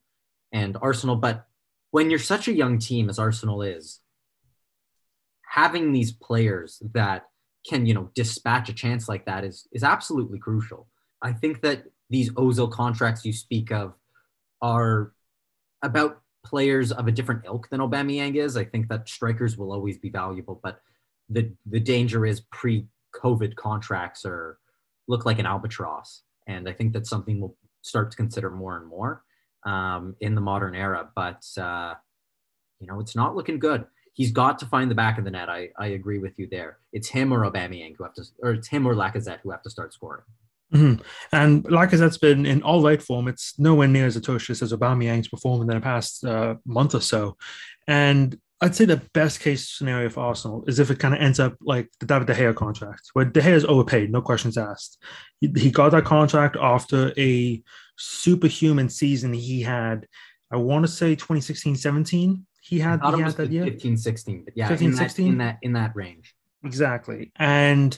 and 0.52 0.78
Arsenal, 0.82 1.16
but 1.16 1.46
when 1.92 2.10
you're 2.10 2.20
such 2.20 2.48
a 2.48 2.54
young 2.54 2.80
team 2.80 3.10
as 3.10 3.20
Arsenal 3.20 3.62
is, 3.62 4.00
having 5.48 5.92
these 5.92 6.12
players 6.12 6.82
that 6.94 7.26
can 7.68 7.86
you 7.86 7.94
know 7.94 8.10
dispatch 8.16 8.70
a 8.70 8.74
chance 8.74 9.10
like 9.10 9.26
that 9.26 9.44
is 9.44 9.68
is 9.72 9.84
absolutely 9.84 10.40
crucial. 10.40 10.88
I 11.22 11.34
think 11.34 11.62
that 11.62 11.84
these 12.10 12.32
Ozil 12.32 12.72
contracts 12.72 13.26
you 13.26 13.34
speak 13.34 13.72
of 13.72 13.94
are 14.62 15.14
about 15.82 16.22
players 16.44 16.92
of 16.92 17.08
a 17.08 17.12
different 17.12 17.44
ilk 17.46 17.70
than 17.70 17.82
Aubameyang 17.82 18.36
is. 18.36 18.58
I 18.58 18.66
think 18.66 18.88
that 18.90 19.10
strikers 19.10 19.58
will 19.58 19.72
always 19.72 19.98
be 19.98 20.10
valuable, 20.10 20.60
but 20.64 20.82
the 21.30 21.52
the 21.66 21.80
danger 21.80 22.26
is 22.26 22.42
pre-COVID 22.52 23.56
contracts 23.56 24.26
are 24.26 24.58
look 25.08 25.26
like 25.26 25.40
an 25.40 25.46
albatross, 25.46 26.24
and 26.48 26.68
I 26.68 26.74
think 26.74 26.94
that's 26.94 27.10
something 27.10 27.40
we'll 27.40 27.56
start 27.82 28.12
to 28.12 28.18
consider 28.18 28.50
more 28.50 28.78
and 28.78 28.88
more 28.88 29.24
um, 29.66 30.16
in 30.22 30.36
the 30.36 30.42
modern 30.42 30.76
era. 30.76 31.10
But 31.16 31.46
uh, 31.58 31.96
you 32.80 32.88
know, 32.88 33.00
it's 33.00 33.16
not 33.16 33.36
looking 33.36 33.60
good. 33.60 33.86
He's 34.14 34.32
got 34.32 34.60
to 34.60 34.66
find 34.66 34.90
the 34.90 34.96
back 34.96 35.18
of 35.18 35.24
the 35.24 35.32
net. 35.32 35.50
I, 35.50 35.70
I 35.78 35.88
agree 35.88 36.20
with 36.20 36.38
you 36.38 36.48
there. 36.50 36.80
It's 36.92 37.08
him 37.08 37.32
or 37.32 37.50
Aubameyang 37.50 37.96
who 37.98 38.04
have 38.04 38.14
to, 38.16 38.24
or 38.42 38.52
it's 38.52 38.68
him 38.68 38.88
or 38.88 38.94
Lacazette 38.94 39.40
who 39.42 39.52
have 39.52 39.62
to 39.62 39.70
start 39.70 39.94
scoring. 39.94 40.24
Mm-hmm. 40.74 41.02
And 41.32 41.70
like 41.72 41.94
I 41.94 41.98
said, 41.98 42.08
it's 42.08 42.18
been 42.18 42.46
in 42.46 42.62
all 42.62 42.84
right 42.84 43.02
form. 43.02 43.28
It's 43.28 43.58
nowhere 43.58 43.88
near 43.88 44.06
as 44.06 44.16
atrocious 44.16 44.62
as 44.62 44.72
Aubameyang's 44.72 45.28
performed 45.28 45.62
in 45.64 45.76
the 45.76 45.82
past 45.82 46.24
uh, 46.24 46.56
month 46.66 46.94
or 46.96 47.02
so. 47.02 47.38
And 47.88 48.38
I'd 48.62 48.76
say 48.76 48.86
the 48.86 49.02
best 49.14 49.40
case 49.40 49.70
scenario 49.70 50.10
for 50.10 50.22
Arsenal 50.22 50.66
is 50.68 50.80
if 50.80 50.92
it 50.92 51.00
kind 51.00 51.14
of 51.14 51.22
ends 51.22 51.40
up 51.40 51.56
like 51.62 51.90
the 52.00 52.06
David 52.06 52.28
De 52.28 52.36
Gea 52.36 52.54
contract, 52.54 53.10
where 53.14 53.26
De 53.26 53.42
Gea 53.42 53.54
is 53.54 53.66
overpaid, 53.66 54.12
no 54.12 54.22
questions 54.22 54.58
asked. 54.58 55.02
He, 55.40 55.52
he 55.56 55.72
got 55.72 55.92
that 55.92 56.04
contract 56.04 56.58
after 56.60 57.14
a 57.18 57.64
superhuman 57.98 58.90
season 58.90 59.34
he 59.34 59.62
had. 59.62 60.08
I 60.52 60.58
want 60.58 60.86
to 60.86 60.92
say 60.92 61.16
2016 61.16 61.78
17. 61.78 62.46
He 62.62 62.80
had, 62.80 63.00
he 63.16 63.22
had 63.22 63.32
that 63.34 63.50
year 63.50 63.64
15 63.64 63.98
16, 63.98 64.44
but 64.44 64.58
yeah, 64.58 64.68
15, 64.68 64.90
in, 64.90 64.96
16? 64.96 65.26
That, 65.26 65.32
in 65.32 65.38
that 65.38 65.58
in 65.62 65.74
that 65.74 65.96
range. 65.96 66.36
Exactly. 66.64 67.32
And 67.38 67.98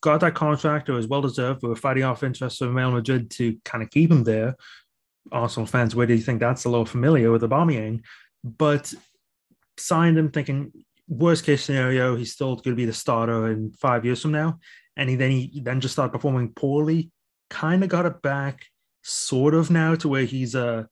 got 0.00 0.20
that 0.20 0.34
contract, 0.34 0.88
it 0.88 0.92
was 0.92 1.06
well 1.06 1.22
deserved. 1.22 1.62
We 1.62 1.68
were 1.68 1.76
fighting 1.76 2.04
off 2.04 2.22
interest 2.22 2.58
from 2.58 2.76
Real 2.76 2.90
Madrid 2.90 3.30
to 3.32 3.56
kind 3.64 3.82
of 3.82 3.90
keep 3.90 4.10
him 4.10 4.24
there. 4.24 4.56
Arsenal 5.30 5.66
fans, 5.66 5.94
where 5.94 6.06
do 6.06 6.14
you 6.14 6.22
think 6.22 6.40
that's 6.40 6.64
a 6.64 6.68
little 6.68 6.86
familiar 6.86 7.30
with 7.30 7.42
Aubameyang? 7.42 8.02
But 8.44 8.94
signed 9.76 10.18
him 10.18 10.30
thinking 10.30 10.72
worst 11.08 11.44
case 11.44 11.64
scenario, 11.64 12.16
he's 12.16 12.32
still 12.32 12.54
going 12.56 12.74
to 12.74 12.74
be 12.74 12.84
the 12.84 12.92
starter 12.92 13.50
in 13.50 13.72
five 13.72 14.04
years 14.04 14.22
from 14.22 14.32
now. 14.32 14.58
And 14.96 15.08
he 15.08 15.16
then 15.16 15.30
he 15.30 15.60
then 15.62 15.80
just 15.80 15.94
started 15.94 16.12
performing 16.12 16.52
poorly. 16.52 17.10
Kind 17.50 17.82
of 17.82 17.88
got 17.88 18.06
it 18.06 18.20
back, 18.20 18.66
sort 19.02 19.54
of 19.54 19.70
now 19.70 19.94
to 19.96 20.08
where 20.08 20.24
he's 20.24 20.54
a, 20.54 20.88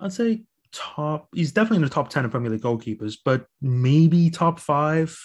I'd 0.00 0.12
say 0.12 0.42
top. 0.72 1.28
He's 1.34 1.52
definitely 1.52 1.78
in 1.78 1.82
the 1.82 1.88
top 1.88 2.10
ten 2.10 2.24
of 2.24 2.30
Premier 2.30 2.50
League 2.50 2.62
goalkeepers, 2.62 3.16
but 3.24 3.46
maybe 3.60 4.30
top 4.30 4.60
five. 4.60 5.18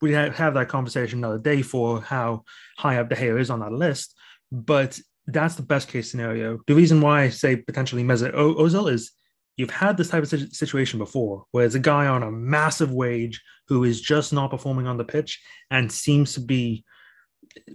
We 0.00 0.12
have 0.12 0.54
that 0.54 0.68
conversation 0.68 1.18
another 1.18 1.38
day 1.38 1.62
for 1.62 2.00
how 2.00 2.44
high 2.76 2.98
up 2.98 3.08
De 3.08 3.16
Gea 3.16 3.40
is 3.40 3.50
on 3.50 3.60
that 3.60 3.72
list, 3.72 4.14
but 4.52 4.98
that's 5.26 5.56
the 5.56 5.62
best 5.62 5.88
case 5.88 6.10
scenario. 6.10 6.60
The 6.66 6.74
reason 6.74 7.00
why 7.00 7.22
I 7.22 7.28
say 7.28 7.56
potentially 7.56 8.04
Mesut 8.04 8.34
Ozil 8.34 8.90
is 8.90 9.12
you've 9.56 9.70
had 9.70 9.96
this 9.96 10.08
type 10.08 10.22
of 10.22 10.28
situation 10.54 10.98
before 10.98 11.44
where 11.50 11.64
there's 11.64 11.74
a 11.74 11.80
guy 11.80 12.06
on 12.06 12.22
a 12.22 12.30
massive 12.30 12.92
wage 12.92 13.42
who 13.66 13.84
is 13.84 14.00
just 14.00 14.32
not 14.32 14.50
performing 14.50 14.86
on 14.86 14.96
the 14.96 15.04
pitch 15.04 15.42
and 15.70 15.90
seems 15.90 16.32
to 16.34 16.40
be 16.40 16.84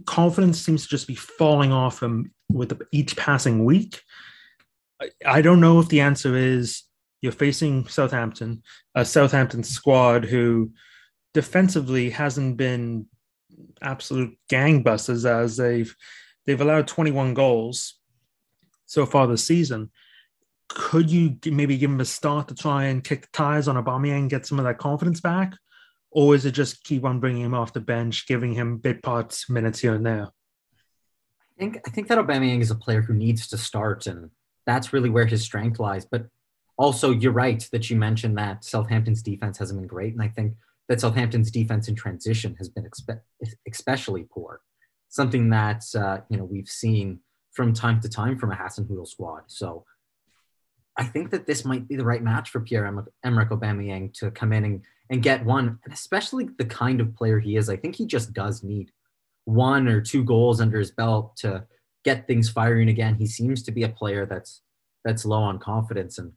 confidence 0.05 0.59
seems 0.59 0.83
to 0.83 0.89
just 0.89 1.07
be 1.07 1.15
falling 1.15 1.71
off 1.71 2.01
him 2.01 2.31
with 2.49 2.79
each 2.91 3.15
passing 3.17 3.65
week. 3.65 4.01
I 5.25 5.41
don't 5.41 5.59
know 5.59 5.79
if 5.79 5.89
the 5.89 6.01
answer 6.01 6.35
is 6.35 6.83
you're 7.21 7.31
facing 7.31 7.87
Southampton, 7.87 8.63
a 8.95 9.03
Southampton 9.03 9.63
squad 9.63 10.25
who 10.25 10.71
defensively 11.33 12.09
hasn't 12.09 12.57
been 12.57 13.07
absolute 13.81 14.37
gangbusters 14.49 15.25
as 15.25 15.57
they've 15.57 15.95
they've 16.45 16.61
allowed 16.61 16.87
21 16.87 17.33
goals 17.33 17.95
so 18.85 19.05
far 19.05 19.27
this 19.27 19.45
season 19.45 19.91
could 20.73 21.09
you 21.09 21.37
maybe 21.45 21.77
give 21.77 21.91
him 21.91 21.99
a 21.99 22.05
start 22.05 22.47
to 22.47 22.55
try 22.55 22.85
and 22.85 23.03
kick 23.03 23.21
the 23.21 23.27
tires 23.31 23.67
on 23.67 23.81
Aubameyang 23.81 24.21
and 24.21 24.29
get 24.29 24.45
some 24.45 24.59
of 24.59 24.65
that 24.65 24.77
confidence 24.77 25.21
back? 25.21 25.53
Or 26.11 26.35
is 26.35 26.45
it 26.45 26.51
just 26.51 26.83
keep 26.83 27.03
on 27.03 27.19
bringing 27.19 27.43
him 27.43 27.53
off 27.53 27.73
the 27.73 27.79
bench, 27.79 28.27
giving 28.27 28.53
him 28.53 28.77
bit 28.77 29.01
parts 29.01 29.49
minutes 29.49 29.79
here 29.79 29.93
and 29.93 30.05
there? 30.05 30.29
I 31.41 31.59
think 31.59 31.79
I 31.85 31.89
think 31.91 32.07
that 32.07 32.17
Aubameyang 32.17 32.61
is 32.61 32.71
a 32.71 32.75
player 32.75 33.01
who 33.01 33.13
needs 33.13 33.47
to 33.47 33.57
start, 33.57 34.07
and 34.07 34.31
that's 34.65 34.93
really 34.93 35.09
where 35.09 35.25
his 35.25 35.43
strength 35.43 35.79
lies. 35.79 36.05
But 36.05 36.27
also, 36.77 37.11
you're 37.11 37.31
right 37.31 37.67
that 37.71 37.89
you 37.89 37.95
mentioned 37.95 38.37
that 38.37 38.63
Southampton's 38.63 39.21
defense 39.21 39.57
hasn't 39.59 39.79
been 39.79 39.87
great, 39.87 40.13
and 40.13 40.21
I 40.21 40.27
think 40.27 40.55
that 40.89 40.99
Southampton's 40.99 41.51
defense 41.51 41.87
in 41.87 41.95
transition 41.95 42.55
has 42.57 42.69
been 42.69 42.85
expe- 42.85 43.21
especially 43.69 44.25
poor. 44.31 44.61
Something 45.09 45.49
that 45.51 45.83
uh, 45.95 46.19
you 46.29 46.37
know 46.37 46.45
we've 46.45 46.67
seen 46.67 47.19
from 47.53 47.73
time 47.73 48.01
to 48.01 48.09
time 48.09 48.37
from 48.37 48.51
a 48.51 48.55
Hassan 48.55 48.85
Hasenhüttl 48.85 49.07
squad. 49.07 49.43
So 49.47 49.85
I 50.97 51.03
think 51.05 51.31
that 51.31 51.47
this 51.47 51.65
might 51.65 51.87
be 51.87 51.95
the 51.95 52.05
right 52.05 52.21
match 52.21 52.49
for 52.49 52.59
Pierre 52.59 52.85
Emerick 53.23 53.49
Aubameyang 53.49 54.13
to 54.15 54.31
come 54.31 54.53
in 54.53 54.63
and, 54.63 54.81
and 55.09 55.23
get 55.23 55.45
one, 55.45 55.79
and 55.83 55.93
especially 55.93 56.49
the 56.57 56.65
kind 56.65 57.01
of 57.01 57.15
player 57.15 57.39
he 57.39 57.55
is. 57.55 57.69
I 57.69 57.77
think 57.77 57.95
he 57.95 58.05
just 58.05 58.33
does 58.33 58.63
need 58.63 58.91
one 59.45 59.87
or 59.87 60.01
two 60.01 60.23
goals 60.23 60.61
under 60.61 60.79
his 60.79 60.91
belt 60.91 61.35
to 61.37 61.65
get 62.03 62.27
things 62.27 62.49
firing 62.49 62.89
again. 62.89 63.15
He 63.15 63.25
seems 63.25 63.63
to 63.63 63.71
be 63.71 63.83
a 63.83 63.89
player 63.89 64.25
that's 64.25 64.61
that's 65.03 65.25
low 65.25 65.41
on 65.41 65.59
confidence 65.59 66.17
and 66.17 66.31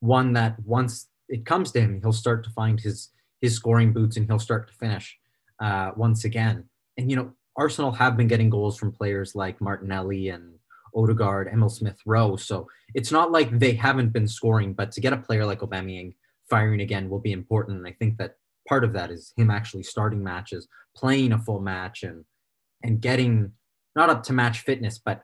one 0.00 0.32
that 0.32 0.56
once 0.64 1.08
it 1.28 1.44
comes 1.44 1.70
to 1.72 1.80
him, 1.80 2.00
he'll 2.00 2.12
start 2.12 2.42
to 2.44 2.50
find 2.50 2.80
his 2.80 3.10
his 3.40 3.54
scoring 3.54 3.92
boots 3.92 4.16
and 4.16 4.26
he'll 4.26 4.38
start 4.38 4.68
to 4.68 4.74
finish 4.74 5.18
uh, 5.60 5.92
once 5.96 6.24
again. 6.24 6.64
And 6.96 7.10
you 7.10 7.16
know, 7.16 7.32
Arsenal 7.56 7.92
have 7.92 8.16
been 8.16 8.28
getting 8.28 8.50
goals 8.50 8.78
from 8.78 8.92
players 8.92 9.34
like 9.34 9.60
Martinelli 9.60 10.28
and 10.28 10.54
Odegaard, 10.94 11.48
Emil 11.52 11.68
Smith 11.68 11.98
Rowe. 12.06 12.36
So 12.36 12.68
it's 12.94 13.12
not 13.12 13.32
like 13.32 13.58
they 13.58 13.72
haven't 13.72 14.12
been 14.12 14.28
scoring, 14.28 14.72
but 14.72 14.92
to 14.92 15.00
get 15.00 15.12
a 15.12 15.18
player 15.18 15.44
like 15.44 15.60
Aubameyang 15.60 16.14
firing 16.48 16.80
again 16.80 17.08
will 17.08 17.18
be 17.18 17.32
important. 17.32 17.78
And 17.78 17.86
I 17.86 17.92
think 17.92 18.16
that 18.18 18.36
part 18.68 18.84
of 18.84 18.92
that 18.94 19.10
is 19.10 19.32
him 19.36 19.50
actually 19.50 19.82
starting 19.82 20.22
matches, 20.22 20.68
playing 20.96 21.32
a 21.32 21.38
full 21.38 21.60
match, 21.60 22.02
and 22.02 22.24
and 22.82 23.00
getting 23.00 23.52
not 23.96 24.10
up 24.10 24.22
to 24.24 24.32
match 24.32 24.60
fitness, 24.60 24.98
but 24.98 25.22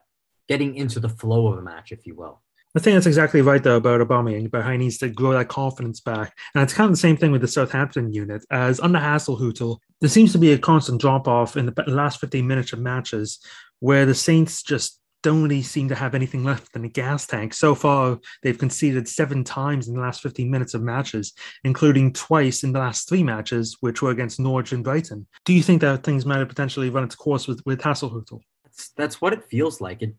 getting 0.49 0.75
into 0.75 1.01
the 1.01 1.09
flow 1.09 1.47
of 1.49 1.59
a 1.59 1.63
match, 1.63 1.93
if 1.93 2.07
you 2.07 2.15
will. 2.15 2.43
I 2.77 2.81
think 2.81 2.95
that's 2.95 3.07
exactly 3.07 3.41
right 3.41 3.63
though 3.63 3.77
about 3.77 4.01
Aubameyang, 4.01 4.53
how 4.53 4.71
he 4.73 4.79
needs 4.79 4.99
to 4.99 5.09
grow 5.09 5.33
that 5.33 5.49
confidence 5.49 6.01
back. 6.01 6.37
And 6.55 6.63
it's 6.63 6.73
kind 6.73 6.87
of 6.87 6.93
the 6.93 7.01
same 7.01 7.17
thing 7.17 7.31
with 7.31 7.41
the 7.41 7.49
Southampton 7.49 8.13
unit. 8.13 8.45
As 8.51 8.81
under 8.81 8.99
Hasenhüttl, 8.99 9.79
there 10.01 10.11
seems 10.11 10.33
to 10.33 10.39
be 10.39 10.53
a 10.53 10.59
constant 10.59 11.01
drop 11.01 11.29
off 11.29 11.57
in 11.57 11.67
the 11.67 11.85
last 11.87 12.21
15 12.21 12.47
minutes 12.47 12.73
of 12.73 12.81
matches 12.81 13.39
where 13.79 14.07
the 14.07 14.15
Saints 14.15 14.63
just 14.63 15.01
don't 15.23 15.43
really 15.43 15.63
seem 15.63 15.89
to 15.89 15.95
have 15.95 16.15
anything 16.15 16.45
left 16.45 16.77
in 16.77 16.83
the 16.83 16.89
gas 16.89 17.27
tank. 17.27 17.55
So 17.55 17.75
far, 17.75 18.19
they've 18.43 18.59
conceded 18.59 19.09
seven 19.09 19.43
times 19.43 19.89
in 19.89 19.95
the 19.95 20.01
last 20.01 20.21
15 20.23 20.51
minutes 20.51 20.75
of 20.75 20.83
matches, 20.83 21.33
including 21.65 22.13
twice 22.13 22.63
in 22.63 22.73
the 22.73 22.79
last 22.79 23.09
three 23.09 23.23
matches, 23.23 23.79
which 23.81 24.03
were 24.03 24.11
against 24.11 24.39
Norwich 24.39 24.73
and 24.73 24.85
Brighton. 24.85 25.27
Do 25.47 25.55
you 25.55 25.63
think 25.63 25.81
that 25.81 26.03
things 26.03 26.27
might 26.27 26.41
have 26.41 26.49
potentially 26.49 26.91
run 26.91 27.05
its 27.05 27.15
course 27.15 27.49
with, 27.49 27.63
with? 27.65 27.81
That's, 27.83 28.91
that's 28.97 29.21
what 29.21 29.33
it 29.33 29.45
feels 29.45 29.81
like. 29.81 30.03
It, 30.03 30.15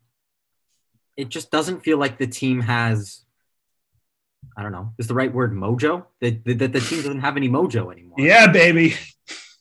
it 1.17 1.29
just 1.29 1.51
doesn't 1.51 1.84
feel 1.84 1.98
like 1.98 2.17
the 2.17 2.27
team 2.27 2.62
has, 2.62 3.22
I 4.57 4.63
don't 4.63 4.72
know, 4.72 4.93
is 4.98 5.07
the 5.07 5.13
right 5.13 5.34
word 5.34 5.53
mojo? 5.53 6.05
That 6.22 6.43
the, 6.43 6.53
the, 6.53 6.67
the 6.67 6.79
team 6.79 7.00
doesn't 7.00 7.22
have 7.22 7.38
any 7.38 7.50
mojo 7.50 7.91
anymore. 7.91 8.17
Yeah, 8.19 8.48
baby. 8.48 8.95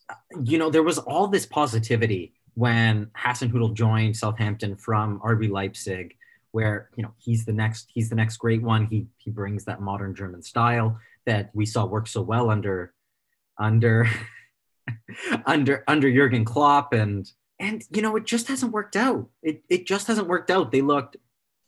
Uh, 0.09 0.15
you 0.43 0.59
know, 0.59 0.71
there 0.71 0.83
was 0.83 0.99
all 0.99 1.29
this 1.29 1.47
positivity 1.47 2.35
when 2.55 3.07
Hasenhüttl 3.17 3.75
joined 3.75 4.17
Southampton 4.17 4.77
from 4.77 5.21
RB 5.21 5.51
Leipzig, 5.51 6.17
where 6.53 6.89
you 6.97 7.03
know 7.03 7.13
he's 7.19 7.45
the 7.45 7.53
next 7.53 7.91
he's 7.93 8.09
the 8.09 8.15
next 8.15 8.37
great 8.37 8.63
one. 8.63 8.87
He 8.87 9.07
he 9.19 9.31
brings 9.31 9.65
that 9.65 9.81
modern 9.81 10.15
German 10.15 10.43
style 10.43 10.99
that 11.27 11.51
we 11.55 11.67
saw 11.67 11.85
work 11.85 12.07
so 12.07 12.23
well 12.23 12.51
under 12.51 12.95
under 13.59 14.09
under 15.47 15.85
under 15.89 16.13
Jurgen 16.13 16.45
Klopp 16.45 16.93
and 16.93 17.31
and 17.59 17.83
you 17.91 18.03
know 18.03 18.17
it 18.17 18.25
just 18.25 18.49
hasn't 18.49 18.73
worked 18.73 18.97
out. 18.97 19.29
It 19.43 19.63
it 19.69 19.87
just 19.87 20.07
hasn't 20.07 20.29
worked 20.29 20.51
out. 20.51 20.71
They 20.71 20.83
looked 20.83 21.17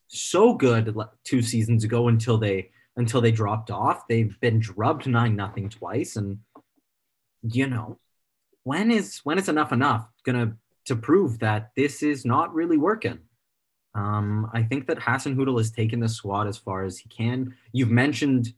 so 0.08 0.54
good 0.54 0.96
two 1.24 1.42
seasons 1.42 1.84
ago 1.84 2.08
until 2.08 2.38
they 2.38 2.70
until 2.96 3.20
they 3.20 3.32
dropped 3.32 3.70
off. 3.70 4.08
They've 4.08 4.38
been 4.40 4.58
drubbed 4.58 5.06
nine 5.06 5.36
nothing 5.36 5.68
twice, 5.68 6.16
and 6.16 6.38
you 7.42 7.66
know 7.66 7.98
when 8.64 8.90
is 8.90 9.20
when 9.24 9.38
is 9.38 9.48
enough 9.48 9.72
enough 9.72 10.08
gonna 10.24 10.56
to 10.86 10.96
prove 10.96 11.40
that 11.40 11.70
this 11.76 12.02
is 12.02 12.24
not 12.24 12.54
really 12.54 12.76
working. 12.76 13.18
Um, 13.94 14.50
I 14.52 14.62
think 14.62 14.86
that 14.86 14.98
Hasenhüttl 14.98 15.58
has 15.58 15.70
taken 15.70 16.00
the 16.00 16.08
squad 16.08 16.46
as 16.46 16.58
far 16.58 16.84
as 16.84 16.98
he 16.98 17.08
can. 17.08 17.54
You've 17.72 17.90
mentioned 17.90 18.52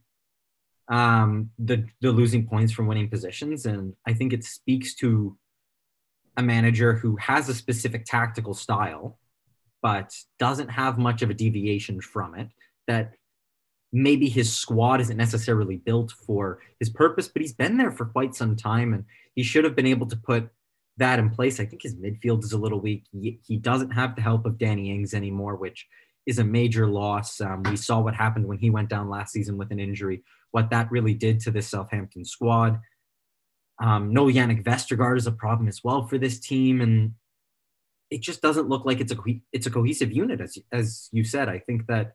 um, 0.89 1.51
the 1.57 1.85
the 2.01 2.11
losing 2.11 2.47
points 2.47 2.73
from 2.73 2.87
winning 2.87 3.09
positions, 3.09 3.65
and 3.65 3.93
I 4.07 4.13
think 4.13 4.33
it 4.33 4.43
speaks 4.43 4.95
to 4.95 5.37
a 6.37 6.41
manager 6.41 6.93
who 6.93 7.15
has 7.17 7.49
a 7.49 7.53
specific 7.53 8.05
tactical 8.05 8.53
style, 8.53 9.19
but 9.81 10.13
doesn't 10.37 10.69
have 10.69 10.97
much 10.97 11.21
of 11.21 11.29
a 11.29 11.33
deviation 11.33 12.01
from 12.01 12.35
it. 12.35 12.49
That 12.87 13.13
maybe 13.91 14.29
his 14.29 14.55
squad 14.55 15.01
isn't 15.01 15.17
necessarily 15.17 15.77
built 15.77 16.11
for 16.11 16.59
his 16.79 16.89
purpose, 16.89 17.27
but 17.27 17.41
he's 17.41 17.53
been 17.53 17.77
there 17.77 17.91
for 17.91 18.05
quite 18.05 18.35
some 18.35 18.55
time, 18.55 18.93
and 18.93 19.05
he 19.35 19.43
should 19.43 19.63
have 19.63 19.75
been 19.75 19.87
able 19.87 20.07
to 20.07 20.15
put 20.15 20.49
that 20.97 21.19
in 21.19 21.29
place. 21.29 21.59
I 21.59 21.65
think 21.65 21.81
his 21.81 21.95
midfield 21.95 22.43
is 22.43 22.51
a 22.51 22.57
little 22.57 22.79
weak. 22.79 23.05
He, 23.11 23.57
doesn't 23.57 23.91
have 23.91 24.15
the 24.15 24.21
help 24.21 24.45
of 24.45 24.57
Danny 24.57 24.91
Ings 24.91 25.13
anymore, 25.13 25.55
which 25.55 25.87
is 26.25 26.39
a 26.39 26.43
major 26.43 26.87
loss. 26.87 27.41
Um, 27.41 27.63
we 27.63 27.75
saw 27.75 27.99
what 27.99 28.15
happened 28.15 28.47
when 28.47 28.59
he 28.59 28.69
went 28.69 28.89
down 28.89 29.09
last 29.09 29.33
season 29.33 29.57
with 29.57 29.71
an 29.71 29.79
injury, 29.79 30.23
what 30.51 30.69
that 30.69 30.91
really 30.91 31.13
did 31.13 31.39
to 31.41 31.51
this 31.51 31.67
Southampton 31.67 32.25
squad. 32.25 32.79
Um, 33.81 34.13
no 34.13 34.25
Jannik 34.25 34.63
Vestergaard 34.63 35.17
is 35.17 35.25
a 35.25 35.31
problem 35.31 35.67
as 35.67 35.81
well 35.83 36.05
for 36.05 36.17
this 36.17 36.39
team, 36.39 36.81
and 36.81 37.13
it 38.09 38.21
just 38.21 38.41
doesn't 38.41 38.69
look 38.69 38.85
like 38.85 38.99
it's 38.99 39.11
a 39.11 39.17
it's 39.53 39.67
a 39.67 39.71
cohesive 39.71 40.11
unit, 40.11 40.41
as 40.41 40.57
as 40.71 41.09
you 41.11 41.23
said. 41.23 41.49
I 41.49 41.59
think 41.59 41.87
that 41.87 42.13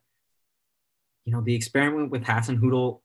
you 1.25 1.33
know 1.33 1.41
the 1.41 1.55
experiment 1.55 2.11
with 2.11 2.25
Hasenhüttl 2.25 3.01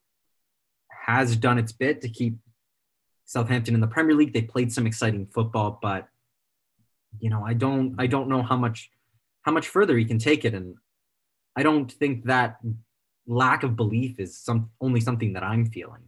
has 1.05 1.36
done 1.36 1.58
its 1.58 1.72
bit 1.72 2.01
to 2.01 2.10
keep 2.10 2.38
Southampton 3.25 3.75
in 3.75 3.81
the 3.81 3.88
Premier 3.88 4.15
League. 4.15 4.34
They 4.34 4.41
played 4.41 4.72
some 4.72 4.88
exciting 4.88 5.27
football, 5.27 5.79
but 5.81 6.08
you 7.19 7.29
know, 7.29 7.43
I 7.46 7.53
don't 7.53 7.96
I 7.98 8.08
don't 8.08 8.29
know 8.29 8.43
how 8.43 8.58
much 8.58 8.89
how 9.43 9.51
much 9.51 9.67
further 9.67 9.98
he 9.98 10.05
can 10.05 10.19
take 10.19 10.46
it. 10.46 10.53
And 10.53 10.75
I 11.55 11.63
don't 11.63 11.91
think 11.91 12.25
that 12.25 12.58
lack 13.27 13.63
of 13.63 13.75
belief 13.75 14.19
is 14.19 14.38
some 14.38 14.72
only 14.81 15.01
something 15.01 15.34
that 15.34 15.43
I'm 15.43 15.65
feeling. 15.65 16.03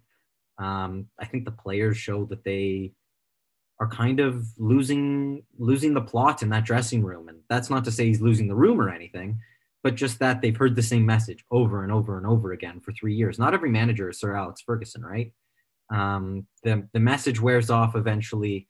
Um, 0.57 1.07
I 1.19 1.25
think 1.25 1.45
the 1.45 1.51
players 1.51 1.97
show 1.97 2.25
that 2.25 2.43
they 2.43 2.93
are 3.81 3.87
kind 3.87 4.19
of 4.19 4.45
losing 4.59 5.43
losing 5.57 5.95
the 5.95 6.01
plot 6.01 6.43
in 6.43 6.49
that 6.49 6.63
dressing 6.63 7.03
room, 7.03 7.27
and 7.27 7.39
that's 7.49 7.69
not 7.71 7.83
to 7.83 7.91
say 7.91 8.05
he's 8.05 8.21
losing 8.21 8.47
the 8.47 8.55
room 8.55 8.79
or 8.79 8.91
anything, 8.91 9.39
but 9.83 9.95
just 9.95 10.19
that 10.19 10.39
they've 10.39 10.55
heard 10.55 10.75
the 10.75 10.83
same 10.83 11.03
message 11.03 11.43
over 11.49 11.83
and 11.83 11.91
over 11.91 12.17
and 12.17 12.27
over 12.27 12.53
again 12.53 12.79
for 12.79 12.91
three 12.93 13.15
years. 13.15 13.39
Not 13.39 13.55
every 13.55 13.71
manager 13.71 14.07
is 14.11 14.19
Sir 14.19 14.35
Alex 14.35 14.61
Ferguson, 14.61 15.01
right? 15.01 15.33
Um, 15.91 16.45
the 16.63 16.87
the 16.93 16.99
message 16.99 17.41
wears 17.41 17.71
off 17.71 17.95
eventually. 17.95 18.67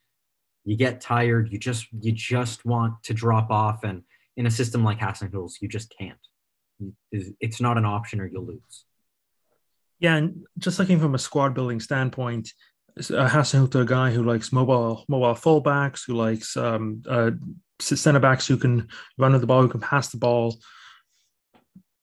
You 0.64 0.78
get 0.78 1.02
tired. 1.02 1.52
You 1.52 1.60
just 1.60 1.88
you 1.92 2.14
just 2.14 2.66
want 2.66 3.04
to 3.04 3.14
drop 3.14 3.52
off, 3.52 3.84
and 3.84 4.04
in 4.38 4.46
a 4.46 4.52
system 4.52 4.82
like 4.82 5.00
Hasenhüttl's, 5.00 5.58
you 5.62 5.68
just 5.68 5.94
can't. 6.00 6.18
It's 7.12 7.60
not 7.60 7.78
an 7.78 7.86
option, 7.86 8.22
or 8.22 8.28
you'll 8.28 8.46
lose. 8.46 8.86
Yeah, 10.00 10.16
and 10.16 10.46
just 10.58 10.80
looking 10.80 11.00
from 11.00 11.16
a 11.16 11.20
squad 11.20 11.54
building 11.54 11.82
standpoint, 11.82 12.54
uh, 12.98 13.30
Hasenhüttl 13.30 13.82
a 13.82 13.86
guy 13.86 14.12
who 14.12 14.24
likes 14.24 14.52
mobile 14.52 15.06
mobile 15.08 15.36
fullbacks, 15.36 16.06
who 16.06 16.14
likes 16.14 16.58
um, 16.58 17.02
uh, 17.08 17.32
centre 17.80 18.20
backs 18.20 18.48
who 18.48 18.58
can 18.58 18.88
run 19.18 19.32
with 19.32 19.42
the 19.42 19.48
ball, 19.48 19.62
who 19.62 19.70
can 19.70 19.82
pass 19.82 20.10
the 20.10 20.18
ball, 20.18 20.58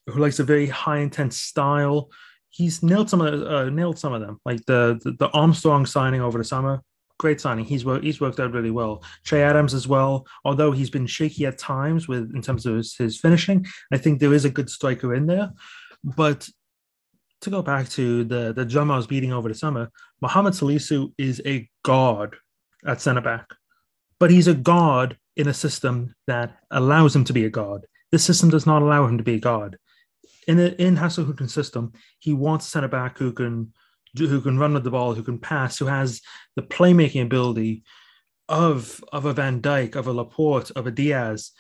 who 0.07 0.21
likes 0.21 0.39
a 0.39 0.45
very 0.45 0.67
high 0.67 0.99
intense 0.99 1.37
style. 1.37 2.11
He's 2.51 2.83
nailed 2.83 3.11
some 3.11 3.21
of 3.21 3.43
uh, 3.43 3.71
nailed 3.71 3.99
some 3.99 4.13
of 4.13 4.21
them, 4.21 4.41
like 4.45 4.65
the, 4.67 4.99
the, 5.03 5.13
the 5.13 5.29
Armstrong 5.31 5.87
signing 5.87 6.21
over 6.21 6.39
the 6.39 6.45
summer. 6.45 6.83
Great 7.19 7.41
signing. 7.41 7.65
He's 7.65 7.85
worked. 7.85 8.05
He's 8.05 8.21
worked 8.21 8.41
out 8.41 8.53
really 8.53 8.71
well. 8.71 9.03
Che 9.25 9.43
Adams 9.43 9.75
as 9.75 9.89
well. 9.89 10.27
Although 10.45 10.73
he's 10.73 10.91
been 10.91 11.07
shaky 11.07 11.47
at 11.47 11.59
times 11.59 12.09
with 12.09 12.35
in 12.35 12.43
terms 12.43 12.65
of 12.65 12.77
his, 12.77 12.95
his 12.95 13.21
finishing, 13.21 13.67
I 13.93 13.99
think 13.99 14.21
there 14.21 14.35
is 14.35 14.45
a 14.45 14.51
good 14.51 14.71
striker 14.71 15.15
in 15.15 15.27
there. 15.27 15.53
But 16.05 16.49
to 17.41 17.51
go 17.51 17.63
back 17.63 17.89
to 17.91 18.25
the 18.25 18.53
the 18.53 18.65
drum 18.65 18.91
I 18.91 18.97
was 18.97 19.07
beating 19.07 19.33
over 19.33 19.49
the 19.49 19.55
summer, 19.55 19.91
Mohamed 20.21 20.55
Salisu 20.55 21.13
is 21.19 21.41
a 21.47 21.69
god 21.85 22.37
at 22.87 23.01
centre 23.01 23.21
back, 23.21 23.47
but 24.19 24.31
he's 24.31 24.49
a 24.49 24.55
god 24.55 25.17
in 25.37 25.49
a 25.49 25.55
system 25.55 26.15
that 26.27 26.57
allows 26.71 27.15
him 27.15 27.25
to 27.25 27.33
be 27.33 27.45
a 27.45 27.51
god. 27.51 27.87
This 28.11 28.25
system 28.25 28.51
does 28.51 28.67
not 28.67 28.83
allow 28.83 29.07
him 29.07 29.19
to 29.19 29.25
be 29.25 29.35
a 29.35 29.41
god. 29.41 29.77
In 30.47 30.59
a, 30.59 30.69
in 30.79 30.97
Hasenhüttl's 30.97 31.53
system, 31.53 31.93
he 32.19 32.33
wants 32.33 32.67
a 32.67 32.71
centre 32.71 32.89
back 32.89 33.19
who 33.19 33.33
can 33.33 33.73
who 34.17 34.41
can 34.41 34.59
run 34.59 34.75
with 34.75 34.85
the 34.85 34.91
ball, 34.91 35.15
who 35.15 35.23
can 35.23 35.39
pass, 35.39 35.79
who 35.79 35.87
has 35.87 36.21
the 36.57 36.63
playmaking 36.63 37.23
ability 37.23 37.85
of 38.49 39.03
of 39.13 39.27
a 39.27 39.33
Van 39.33 39.61
Dijk, 39.61 39.95
of 39.95 40.07
a 40.07 40.13
Laporte, 40.13 40.71
of 40.73 40.87
a 40.87 40.91
Diaz. 40.91 41.53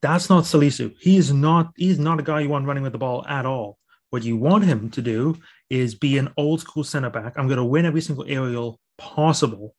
That's 0.00 0.30
not 0.30 0.44
Salisu. 0.44 0.94
He 1.00 1.16
is 1.16 1.32
not. 1.32 1.72
He's 1.76 1.98
not 1.98 2.20
a 2.20 2.22
guy 2.22 2.40
you 2.40 2.48
want 2.48 2.66
running 2.66 2.82
with 2.82 2.92
the 2.92 2.98
ball 2.98 3.24
at 3.26 3.46
all. 3.46 3.78
What 4.12 4.24
you 4.24 4.36
want 4.36 4.64
him 4.64 4.90
to 4.90 5.00
do 5.00 5.38
is 5.70 5.94
be 5.94 6.18
an 6.18 6.34
old 6.36 6.60
school 6.60 6.84
center 6.84 7.08
back. 7.08 7.38
I'm 7.38 7.46
going 7.46 7.56
to 7.56 7.64
win 7.64 7.86
every 7.86 8.02
single 8.02 8.26
aerial 8.28 8.78
possible. 8.98 9.74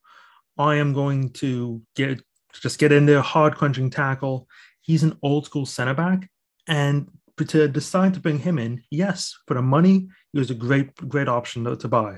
I 0.58 0.78
am 0.78 0.92
going 0.92 1.30
to 1.34 1.84
get 1.96 2.20
just 2.52 2.80
get 2.80 2.92
in 2.92 3.06
there, 3.06 3.22
hard 3.22 3.54
crunching 3.54 3.92
tackle. 3.92 4.48
He's 4.82 5.04
an 5.04 5.20
old 5.22 5.46
school 5.46 5.68
center 5.68 5.94
back. 5.94 6.32
And 6.68 7.10
to 7.38 7.68
decide 7.68 8.16
to 8.16 8.20
bring 8.20 8.40
him 8.40 8.58
in, 8.58 8.82
yes, 8.90 9.38
for 9.46 9.54
the 9.54 9.62
money, 9.62 10.08
it 10.34 10.40
was 10.40 10.50
a 10.50 10.56
great, 10.56 10.96
great 10.96 11.28
option 11.28 11.64
to, 11.66 11.76
to 11.76 11.88
buy 11.88 12.18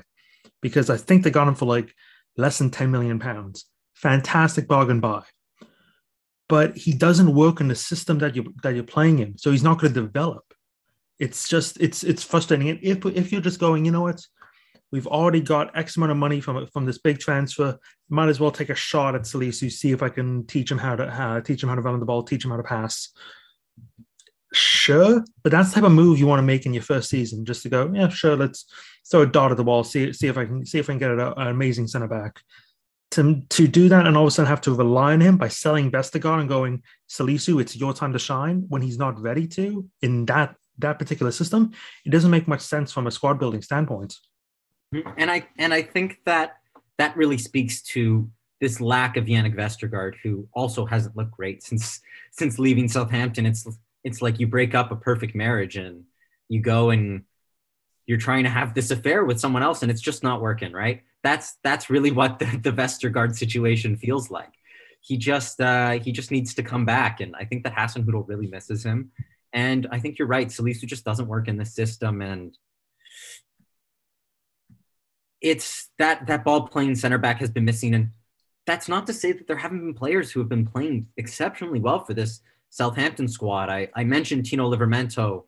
because 0.62 0.88
I 0.88 0.96
think 0.96 1.22
they 1.22 1.30
got 1.30 1.48
him 1.48 1.54
for 1.54 1.66
like 1.66 1.94
less 2.38 2.56
than 2.56 2.70
10 2.70 2.90
million 2.90 3.18
pounds. 3.18 3.66
Fantastic 3.94 4.66
bargain 4.66 5.00
buy. 5.00 5.24
But 6.48 6.78
he 6.78 6.94
doesn't 6.94 7.34
work 7.34 7.60
in 7.60 7.68
the 7.68 7.74
system 7.74 8.20
that 8.20 8.34
you 8.34 8.54
that 8.62 8.74
you're 8.74 8.84
playing 8.84 9.18
in. 9.18 9.36
So 9.36 9.50
he's 9.50 9.62
not 9.62 9.78
going 9.78 9.92
to 9.92 10.00
develop 10.00 10.46
it's 11.18 11.48
just 11.48 11.80
it's 11.80 12.04
it's 12.04 12.22
frustrating. 12.22 12.68
And 12.68 12.78
if 12.82 13.04
if 13.06 13.32
you're 13.32 13.40
just 13.40 13.60
going, 13.60 13.84
you 13.84 13.90
know 13.90 14.02
what, 14.02 14.20
we've 14.92 15.06
already 15.06 15.40
got 15.40 15.76
X 15.76 15.96
amount 15.96 16.12
of 16.12 16.18
money 16.18 16.40
from 16.40 16.66
from 16.68 16.86
this 16.86 16.98
big 16.98 17.18
transfer, 17.18 17.78
might 18.08 18.28
as 18.28 18.40
well 18.40 18.50
take 18.50 18.70
a 18.70 18.74
shot 18.74 19.14
at 19.14 19.22
Salisu, 19.22 19.70
see 19.70 19.92
if 19.92 20.02
I 20.02 20.08
can 20.08 20.46
teach 20.46 20.70
him 20.70 20.78
how 20.78 20.96
to 20.96 21.10
how, 21.10 21.40
teach 21.40 21.62
him 21.62 21.68
how 21.68 21.74
to 21.74 21.80
run 21.80 21.98
the 21.98 22.06
ball, 22.06 22.22
teach 22.22 22.44
him 22.44 22.50
how 22.50 22.56
to 22.56 22.62
pass. 22.62 23.10
Sure, 24.52 25.24
but 25.42 25.50
that's 25.50 25.70
the 25.70 25.74
type 25.76 25.84
of 25.84 25.92
move 25.92 26.18
you 26.18 26.26
want 26.26 26.38
to 26.38 26.46
make 26.46 26.66
in 26.66 26.72
your 26.72 26.82
first 26.82 27.10
season, 27.10 27.44
just 27.44 27.62
to 27.64 27.68
go, 27.68 27.90
yeah, 27.92 28.08
sure, 28.08 28.36
let's 28.36 28.64
throw 29.10 29.22
a 29.22 29.26
dart 29.26 29.50
at 29.50 29.56
the 29.56 29.64
wall, 29.64 29.84
see 29.84 30.12
see 30.12 30.28
if 30.28 30.38
I 30.38 30.44
can 30.44 30.64
see 30.64 30.78
if 30.78 30.88
I 30.88 30.92
can 30.92 30.98
get 30.98 31.10
an 31.10 31.48
amazing 31.48 31.88
center 31.88 32.08
back. 32.08 32.40
To, 33.12 33.40
to 33.50 33.68
do 33.68 33.88
that 33.88 34.04
and 34.06 34.16
all 34.16 34.24
of 34.24 34.28
a 34.28 34.30
sudden 34.32 34.48
have 34.48 34.60
to 34.62 34.74
rely 34.74 35.12
on 35.12 35.20
him 35.20 35.36
by 35.36 35.48
selling 35.48 35.92
Vestergaard 35.92 36.40
and 36.40 36.48
going, 36.48 36.82
Salisu, 37.08 37.60
it's 37.60 37.76
your 37.76 37.94
time 37.94 38.12
to 38.12 38.18
shine 38.18 38.64
when 38.68 38.82
he's 38.82 38.98
not 38.98 39.18
ready 39.20 39.46
to 39.48 39.88
in 40.02 40.26
that 40.26 40.56
that 40.78 40.98
particular 40.98 41.32
system, 41.32 41.72
it 42.04 42.10
doesn't 42.10 42.30
make 42.30 42.48
much 42.48 42.60
sense 42.60 42.92
from 42.92 43.06
a 43.06 43.10
squad 43.10 43.38
building 43.38 43.62
standpoint. 43.62 44.16
And 45.16 45.30
I 45.30 45.46
and 45.58 45.74
I 45.74 45.82
think 45.82 46.20
that 46.26 46.58
that 46.98 47.16
really 47.16 47.38
speaks 47.38 47.82
to 47.82 48.30
this 48.60 48.80
lack 48.80 49.16
of 49.16 49.24
Jannik 49.24 49.54
Vestergaard, 49.54 50.14
who 50.22 50.48
also 50.54 50.86
hasn't 50.86 51.16
looked 51.16 51.32
great 51.32 51.62
since 51.62 52.00
since 52.32 52.58
leaving 52.58 52.88
Southampton. 52.88 53.46
It's 53.46 53.66
it's 54.04 54.22
like 54.22 54.38
you 54.38 54.46
break 54.46 54.74
up 54.74 54.90
a 54.90 54.96
perfect 54.96 55.34
marriage 55.34 55.76
and 55.76 56.04
you 56.48 56.60
go 56.60 56.90
and 56.90 57.24
you're 58.06 58.18
trying 58.18 58.44
to 58.44 58.50
have 58.50 58.72
this 58.72 58.90
affair 58.92 59.24
with 59.24 59.40
someone 59.40 59.64
else 59.64 59.82
and 59.82 59.90
it's 59.90 60.00
just 60.00 60.22
not 60.22 60.40
working, 60.40 60.72
right? 60.72 61.02
That's 61.22 61.56
that's 61.64 61.90
really 61.90 62.12
what 62.12 62.38
the, 62.38 62.44
the 62.62 62.72
Vestergaard 62.72 63.34
situation 63.34 63.96
feels 63.96 64.30
like. 64.30 64.52
He 65.00 65.16
just 65.16 65.60
uh, 65.60 65.98
he 65.98 66.12
just 66.12 66.30
needs 66.30 66.54
to 66.54 66.62
come 66.62 66.84
back, 66.84 67.20
and 67.20 67.34
I 67.36 67.44
think 67.44 67.64
that 67.64 67.74
Hasenhüttl 67.74 68.26
really 68.28 68.48
misses 68.48 68.84
him. 68.84 69.12
And 69.52 69.86
I 69.90 69.98
think 69.98 70.18
you're 70.18 70.28
right. 70.28 70.48
Salisu 70.48 70.86
just 70.86 71.04
doesn't 71.04 71.28
work 71.28 71.48
in 71.48 71.56
the 71.56 71.64
system. 71.64 72.20
And 72.20 72.56
it's 75.40 75.90
that 75.98 76.26
that 76.26 76.44
ball 76.44 76.68
playing 76.68 76.96
center 76.96 77.18
back 77.18 77.38
has 77.38 77.50
been 77.50 77.64
missing. 77.64 77.94
And 77.94 78.10
that's 78.66 78.88
not 78.88 79.06
to 79.06 79.12
say 79.12 79.32
that 79.32 79.46
there 79.46 79.56
haven't 79.56 79.80
been 79.80 79.94
players 79.94 80.30
who 80.30 80.40
have 80.40 80.48
been 80.48 80.66
playing 80.66 81.06
exceptionally 81.16 81.80
well 81.80 82.04
for 82.04 82.14
this 82.14 82.40
Southampton 82.70 83.28
squad. 83.28 83.68
I, 83.68 83.88
I 83.94 84.04
mentioned 84.04 84.46
Tino 84.46 84.70
Livramento 84.70 85.44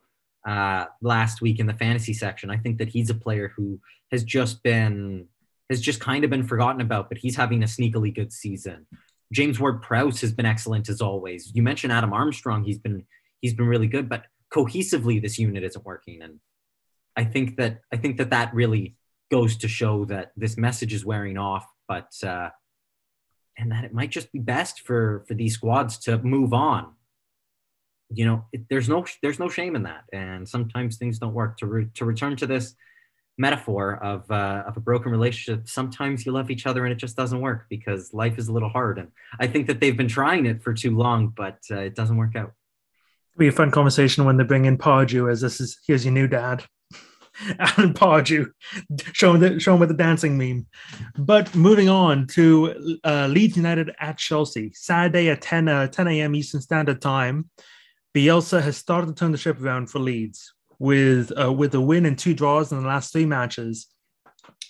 uh, 0.47 0.87
last 1.03 1.41
week 1.41 1.59
in 1.59 1.67
the 1.67 1.75
fantasy 1.75 2.15
section. 2.15 2.51
I 2.51 2.57
think 2.57 2.79
that 2.79 2.89
he's 2.89 3.11
a 3.11 3.15
player 3.15 3.53
who 3.57 3.81
has 4.11 4.25
just 4.25 4.63
been 4.63 5.27
has 5.69 5.81
just 5.83 6.01
kind 6.01 6.25
of 6.25 6.31
been 6.31 6.47
forgotten 6.47 6.81
about, 6.81 7.11
but 7.11 7.19
he's 7.19 7.37
having 7.37 7.63
a 7.63 7.67
sneakily 7.67 8.15
good 8.15 8.33
season. 8.33 8.87
James 9.33 9.61
Ward 9.61 9.83
Prowse 9.83 10.23
has 10.23 10.33
been 10.33 10.47
excellent 10.47 10.89
as 10.89 11.03
always. 11.03 11.53
You 11.55 11.63
mentioned 11.63 11.93
Adam 11.93 12.15
Armstrong. 12.15 12.65
He's 12.65 12.79
been 12.79 13.05
he's 13.41 13.55
been 13.55 13.67
really 13.67 13.87
good, 13.87 14.09
but 14.09 14.25
cohesively 14.53 15.21
this 15.21 15.39
unit 15.39 15.65
isn't 15.65 15.85
working. 15.85 16.23
And 16.23 16.41
I 17.17 17.25
think 17.25 17.57
that 17.57 17.81
I 17.93 17.97
think 17.97 18.19
that 18.19 18.31
that 18.31 18.55
really 18.55 18.97
goes 19.31 19.57
to 19.59 19.69
show 19.69 20.05
that 20.07 20.33
this 20.37 20.57
message 20.57 20.93
is 20.93 21.05
wearing 21.05 21.37
off, 21.37 21.67
but 21.87 22.13
uh, 22.23 22.51
and 23.57 23.73
that 23.73 23.85
it 23.85 23.93
might 23.93 24.11
just 24.11 24.33
be 24.33 24.39
best 24.39 24.81
for 24.81 25.25
for 25.27 25.35
these 25.35 25.55
squads 25.55 25.99
to 25.99 26.19
move 26.19 26.53
on. 26.53 26.95
You 28.11 28.25
know, 28.25 28.45
it, 28.53 28.63
there's 28.71 28.89
no 28.89 29.05
there's 29.23 29.39
no 29.39 29.49
shame 29.49 29.77
in 29.77 29.83
that, 29.83 30.05
and 30.13 30.49
sometimes 30.49 30.97
things 30.97 31.19
don't 31.19 31.35
work. 31.35 31.59
To 31.59 31.67
re, 31.67 31.87
to 31.95 32.05
return 32.05 32.37
to 32.37 32.47
this 32.47 32.75
metaphor 33.37 33.97
of 34.03 34.31
uh, 34.31 34.65
of 34.67 34.77
a 34.77 34.81
broken 34.81 35.13
relationship, 35.13 35.69
sometimes 35.69 36.25
you 36.25 36.33
love 36.33 36.51
each 36.51 36.67
other 36.67 36.85
and 36.85 36.93
it 36.93 36.99
just 36.99 37.17
doesn't 37.17 37.41
work 37.41 37.67
because 37.69 38.15
life 38.15 38.39
is 38.39 38.49
a 38.49 38.53
little 38.53 38.71
hard. 38.71 38.99
And 38.99 39.09
I 39.39 39.47
think 39.47 39.67
that 39.67 39.81
they've 39.81 39.97
been 39.97 40.09
trying 40.09 40.47
it 40.47 40.63
for 40.63 40.73
too 40.73 40.97
long, 40.97 41.29
but 41.37 41.59
uh, 41.71 41.81
it 41.81 41.95
doesn't 41.95 42.17
work 42.17 42.35
out 42.37 42.53
be 43.39 43.49
a 43.49 43.53
fun 43.53 43.71
conversation 43.71 44.25
when 44.25 44.37
they 44.37 44.45
bring 44.45 44.65
in 44.65 44.79
Pardew 44.79 45.31
as 45.31 45.41
this 45.41 45.61
is 45.61 45.79
here's 45.87 46.05
your 46.05 46.15
new 46.15 46.27
dad. 46.27 46.65
Alan 47.59 47.95
Pardew, 47.95 48.51
show 49.13 49.35
him, 49.35 49.41
the, 49.41 49.61
show 49.61 49.75
him 49.75 49.81
with 49.81 49.91
the 49.91 49.95
dancing 49.95 50.37
meme. 50.37 50.67
But 51.17 51.55
moving 51.55 51.89
on 51.89 52.27
to 52.29 52.99
uh, 53.05 53.29
Leeds 53.29 53.57
United 53.57 53.95
at 54.01 54.19
Chelsea, 54.19 54.73
Saturday 54.75 55.31
at 55.31 55.41
10, 55.41 55.69
uh, 55.69 55.87
10 55.87 56.09
a.m. 56.09 56.35
Eastern 56.35 56.61
Standard 56.61 57.01
Time. 57.01 57.49
Bielsa 58.15 58.61
has 58.61 58.77
started 58.77 59.07
to 59.07 59.15
turn 59.15 59.33
the 59.33 59.39
ship 59.39 59.61
around 59.61 59.89
for 59.89 60.01
Leeds 60.01 60.53
with 60.79 61.33
uh, 61.41 61.53
with 61.53 61.75
a 61.75 61.81
win 61.81 62.07
and 62.07 62.19
two 62.19 62.35
draws 62.35 62.73
in 62.73 62.81
the 62.81 62.89
last 62.89 63.13
three 63.13 63.27
matches. 63.27 63.87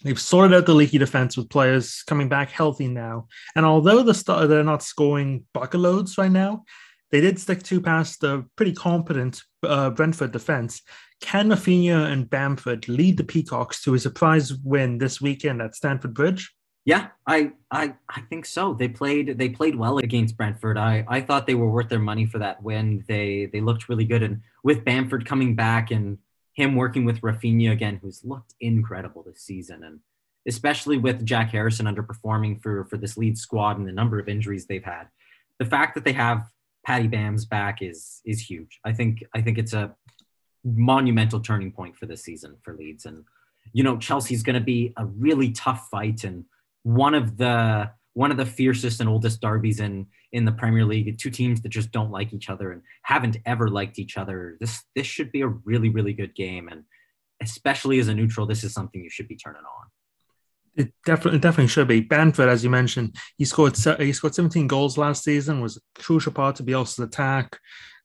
They've 0.02 0.20
sorted 0.20 0.56
out 0.56 0.66
the 0.66 0.74
leaky 0.74 0.98
defense 0.98 1.36
with 1.36 1.48
players 1.48 2.02
coming 2.06 2.28
back 2.28 2.50
healthy 2.50 2.88
now. 2.88 3.26
And 3.56 3.64
although 3.66 4.02
the 4.02 4.46
they're 4.46 4.62
not 4.62 4.82
scoring 4.82 5.44
bucket 5.52 5.80
loads 5.80 6.18
right 6.18 6.30
now, 6.30 6.64
they 7.10 7.20
did 7.20 7.38
stick 7.38 7.62
two 7.62 7.80
past 7.80 8.20
the 8.20 8.44
pretty 8.56 8.72
competent 8.72 9.42
uh, 9.62 9.90
Brentford 9.90 10.32
defense. 10.32 10.82
Can 11.20 11.48
Raphinha 11.48 12.12
and 12.12 12.30
Bamford 12.30 12.88
Leeds 12.88 13.16
the 13.16 13.24
Peacocks 13.24 13.82
to 13.82 13.94
a 13.94 13.98
surprise 13.98 14.54
win 14.54 14.98
this 14.98 15.20
weekend 15.20 15.60
at 15.60 15.74
Stamford 15.74 16.14
Bridge? 16.14 16.54
Yeah, 16.84 17.08
I, 17.26 17.52
I 17.70 17.94
I 18.08 18.22
think 18.30 18.46
so. 18.46 18.72
They 18.72 18.88
played 18.88 19.36
they 19.36 19.50
played 19.50 19.76
well 19.76 19.98
against 19.98 20.36
Brentford. 20.38 20.78
I, 20.78 21.04
I 21.06 21.20
thought 21.20 21.46
they 21.46 21.54
were 21.54 21.70
worth 21.70 21.90
their 21.90 21.98
money 21.98 22.24
for 22.24 22.38
that 22.38 22.62
win. 22.62 23.04
They 23.06 23.50
they 23.52 23.60
looked 23.60 23.90
really 23.90 24.06
good, 24.06 24.22
and 24.22 24.40
with 24.64 24.84
Bamford 24.86 25.26
coming 25.26 25.54
back 25.54 25.90
and 25.90 26.18
him 26.54 26.76
working 26.76 27.04
with 27.04 27.20
Raphinha 27.20 27.72
again, 27.72 27.98
who's 28.00 28.24
looked 28.24 28.54
incredible 28.60 29.22
this 29.22 29.42
season, 29.42 29.84
and 29.84 30.00
especially 30.46 30.96
with 30.96 31.26
Jack 31.26 31.50
Harrison 31.50 31.84
underperforming 31.84 32.62
for 32.62 32.84
for 32.86 32.96
this 32.96 33.18
lead 33.18 33.36
squad 33.36 33.76
and 33.76 33.86
the 33.86 33.92
number 33.92 34.18
of 34.18 34.28
injuries 34.28 34.66
they've 34.66 34.82
had, 34.82 35.08
the 35.58 35.66
fact 35.66 35.94
that 35.94 36.04
they 36.04 36.14
have 36.14 36.48
Paddy 36.88 37.06
Bam's 37.06 37.44
back 37.44 37.82
is 37.82 38.22
is 38.24 38.40
huge. 38.40 38.80
I 38.82 38.94
think 38.94 39.22
I 39.34 39.42
think 39.42 39.58
it's 39.58 39.74
a 39.74 39.94
monumental 40.64 41.38
turning 41.38 41.70
point 41.70 41.94
for 41.94 42.06
this 42.06 42.24
season 42.24 42.56
for 42.62 42.74
Leeds, 42.74 43.04
and 43.04 43.24
you 43.74 43.84
know, 43.84 43.98
Chelsea's 43.98 44.42
going 44.42 44.54
to 44.54 44.64
be 44.64 44.94
a 44.96 45.04
really 45.04 45.50
tough 45.52 45.88
fight 45.90 46.24
and 46.24 46.46
one 46.84 47.12
of 47.12 47.36
the 47.36 47.90
one 48.14 48.30
of 48.30 48.38
the 48.38 48.46
fiercest 48.46 49.00
and 49.00 49.08
oldest 49.08 49.42
derbies 49.42 49.80
in 49.80 50.06
in 50.32 50.46
the 50.46 50.52
Premier 50.52 50.86
League. 50.86 51.18
Two 51.18 51.28
teams 51.28 51.60
that 51.60 51.68
just 51.68 51.92
don't 51.92 52.10
like 52.10 52.32
each 52.32 52.48
other 52.48 52.72
and 52.72 52.80
haven't 53.02 53.36
ever 53.44 53.68
liked 53.68 53.98
each 53.98 54.16
other. 54.16 54.56
This 54.58 54.82
this 54.96 55.06
should 55.06 55.30
be 55.30 55.42
a 55.42 55.48
really 55.48 55.90
really 55.90 56.14
good 56.14 56.34
game, 56.34 56.68
and 56.68 56.84
especially 57.42 57.98
as 57.98 58.08
a 58.08 58.14
neutral, 58.14 58.46
this 58.46 58.64
is 58.64 58.72
something 58.72 59.04
you 59.04 59.10
should 59.10 59.28
be 59.28 59.36
turning 59.36 59.60
on. 59.60 59.88
It 60.76 60.92
definitely 61.04 61.40
definitely 61.40 61.68
should 61.68 61.88
be. 61.88 62.00
Bamford, 62.00 62.48
as 62.48 62.62
you 62.62 62.70
mentioned, 62.70 63.16
he 63.36 63.44
scored 63.44 63.76
he 63.98 64.12
scored 64.12 64.34
17 64.34 64.66
goals 64.66 64.98
last 64.98 65.24
season. 65.24 65.60
Was 65.60 65.76
a 65.76 66.00
crucial 66.00 66.32
part 66.32 66.56
to 66.56 66.62
Bielsa's 66.62 66.98
attack, 67.00 67.58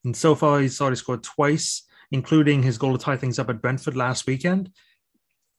and 0.04 0.16
so 0.16 0.36
far 0.36 0.60
he's 0.60 0.80
already 0.82 0.96
scored 0.96 1.24
twice, 1.24 1.84
including 2.12 2.64
his 2.64 2.78
goal 2.78 2.98
to 2.98 3.04
tie 3.04 3.18
things 3.18 3.40
up 3.40 3.50
at 3.50 3.62
Brentford 3.62 3.96
last 3.96 4.28
weekend 4.28 4.72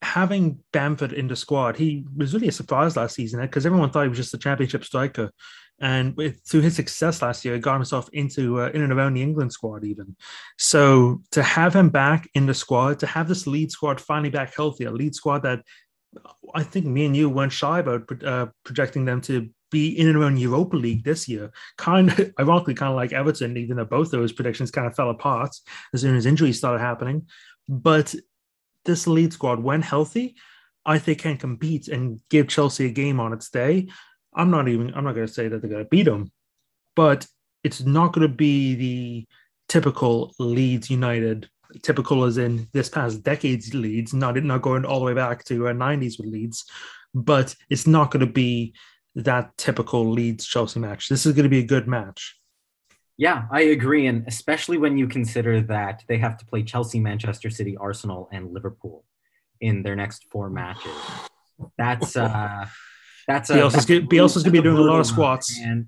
having 0.04 0.58
Bamford 0.72 1.12
in 1.12 1.26
the 1.26 1.34
squad, 1.34 1.76
he 1.76 2.04
was 2.16 2.34
really 2.34 2.48
a 2.48 2.52
surprise 2.52 2.96
last 2.96 3.14
season 3.14 3.40
because 3.40 3.66
everyone 3.66 3.90
thought 3.90 4.02
he 4.02 4.08
was 4.08 4.18
just 4.18 4.34
a 4.34 4.38
championship 4.38 4.84
striker. 4.84 5.30
And 5.80 6.16
with, 6.16 6.40
through 6.46 6.60
his 6.60 6.76
success 6.76 7.20
last 7.20 7.44
year, 7.44 7.54
he 7.54 7.60
got 7.60 7.74
himself 7.74 8.08
into 8.12 8.60
uh, 8.60 8.68
in 8.68 8.82
and 8.82 8.92
around 8.92 9.14
the 9.14 9.22
England 9.22 9.52
squad 9.52 9.82
even. 9.82 10.14
So 10.56 11.22
to 11.32 11.42
have 11.42 11.74
him 11.74 11.88
back 11.88 12.28
in 12.34 12.46
the 12.46 12.54
squad, 12.54 13.00
to 13.00 13.06
have 13.06 13.26
this 13.26 13.46
Leeds 13.46 13.74
squad 13.74 14.00
finally 14.00 14.30
back 14.30 14.54
healthy, 14.54 14.84
a 14.84 14.90
Leeds 14.90 15.16
squad 15.16 15.42
that 15.42 15.64
I 16.54 16.62
think 16.62 16.86
me 16.86 17.06
and 17.06 17.16
you 17.16 17.28
weren't 17.28 17.52
shy 17.52 17.80
about 17.80 18.22
uh, 18.24 18.46
projecting 18.64 19.04
them 19.04 19.20
to 19.22 19.48
be 19.70 19.88
in 19.98 20.08
and 20.08 20.16
around 20.16 20.38
Europa 20.38 20.76
League 20.76 21.04
this 21.04 21.28
year. 21.28 21.50
Kind 21.76 22.10
of 22.10 22.32
ironically, 22.40 22.74
kind 22.74 22.90
of 22.90 22.96
like 22.96 23.12
Everton, 23.12 23.56
even 23.56 23.76
though 23.76 23.84
both 23.84 24.10
those 24.10 24.32
predictions 24.32 24.70
kind 24.70 24.86
of 24.86 24.94
fell 24.94 25.10
apart 25.10 25.56
as 25.92 26.02
soon 26.02 26.16
as 26.16 26.26
injuries 26.26 26.58
started 26.58 26.80
happening. 26.80 27.26
But 27.68 28.14
this 28.84 29.06
Leeds 29.06 29.34
squad, 29.34 29.60
when 29.60 29.82
healthy, 29.82 30.36
I 30.86 30.98
think 30.98 31.20
can 31.20 31.38
compete 31.38 31.88
and 31.88 32.20
give 32.28 32.48
Chelsea 32.48 32.86
a 32.86 32.90
game 32.90 33.18
on 33.18 33.32
its 33.32 33.50
day. 33.50 33.88
I'm 34.34 34.50
not 34.50 34.68
even 34.68 34.92
I'm 34.94 35.04
not 35.04 35.14
going 35.14 35.26
to 35.26 35.32
say 35.32 35.48
that 35.48 35.60
they're 35.60 35.70
going 35.70 35.84
to 35.84 35.88
beat 35.88 36.04
them, 36.04 36.30
but 36.94 37.26
it's 37.62 37.80
not 37.80 38.12
going 38.12 38.28
to 38.28 38.34
be 38.34 38.74
the 38.74 39.26
typical 39.68 40.34
Leeds 40.38 40.90
United, 40.90 41.48
typical 41.82 42.24
as 42.24 42.38
in 42.38 42.68
this 42.72 42.88
past 42.88 43.22
decade's 43.22 43.74
Leeds, 43.74 44.14
not 44.14 44.36
not 44.42 44.62
going 44.62 44.84
all 44.84 45.00
the 45.00 45.04
way 45.04 45.14
back 45.14 45.44
to 45.44 45.68
uh, 45.68 45.72
90s 45.72 46.18
with 46.18 46.28
Leeds, 46.28 46.64
but 47.14 47.54
it's 47.70 47.86
not 47.86 48.10
going 48.10 48.26
to 48.26 48.32
be 48.32 48.74
that 49.14 49.56
typical 49.56 50.10
Leeds 50.10 50.46
Chelsea 50.46 50.80
match. 50.80 51.08
This 51.08 51.26
is 51.26 51.32
going 51.34 51.44
to 51.44 51.48
be 51.48 51.60
a 51.60 51.66
good 51.66 51.86
match. 51.86 52.36
Yeah, 53.16 53.44
I 53.52 53.62
agree. 53.62 54.06
And 54.06 54.24
especially 54.26 54.76
when 54.76 54.98
you 54.98 55.06
consider 55.06 55.60
that 55.62 56.02
they 56.08 56.18
have 56.18 56.36
to 56.38 56.46
play 56.46 56.64
Chelsea, 56.64 56.98
Manchester 56.98 57.48
City, 57.48 57.76
Arsenal, 57.76 58.28
and 58.32 58.52
Liverpool 58.52 59.04
in 59.60 59.82
their 59.82 59.94
next 59.94 60.26
four 60.30 60.50
matches. 60.50 60.92
That's 61.78 62.16
uh 62.16 62.66
that's 63.28 63.50
a 63.50 63.54
Bielsa's, 63.54 63.86
that's 63.86 64.06
Bielsa's 64.06 64.42
gonna 64.42 64.52
be 64.52 64.62
doing 64.62 64.76
a 64.76 64.80
lot 64.80 64.98
of 64.98 65.06
squats. 65.06 65.58
And 65.60 65.86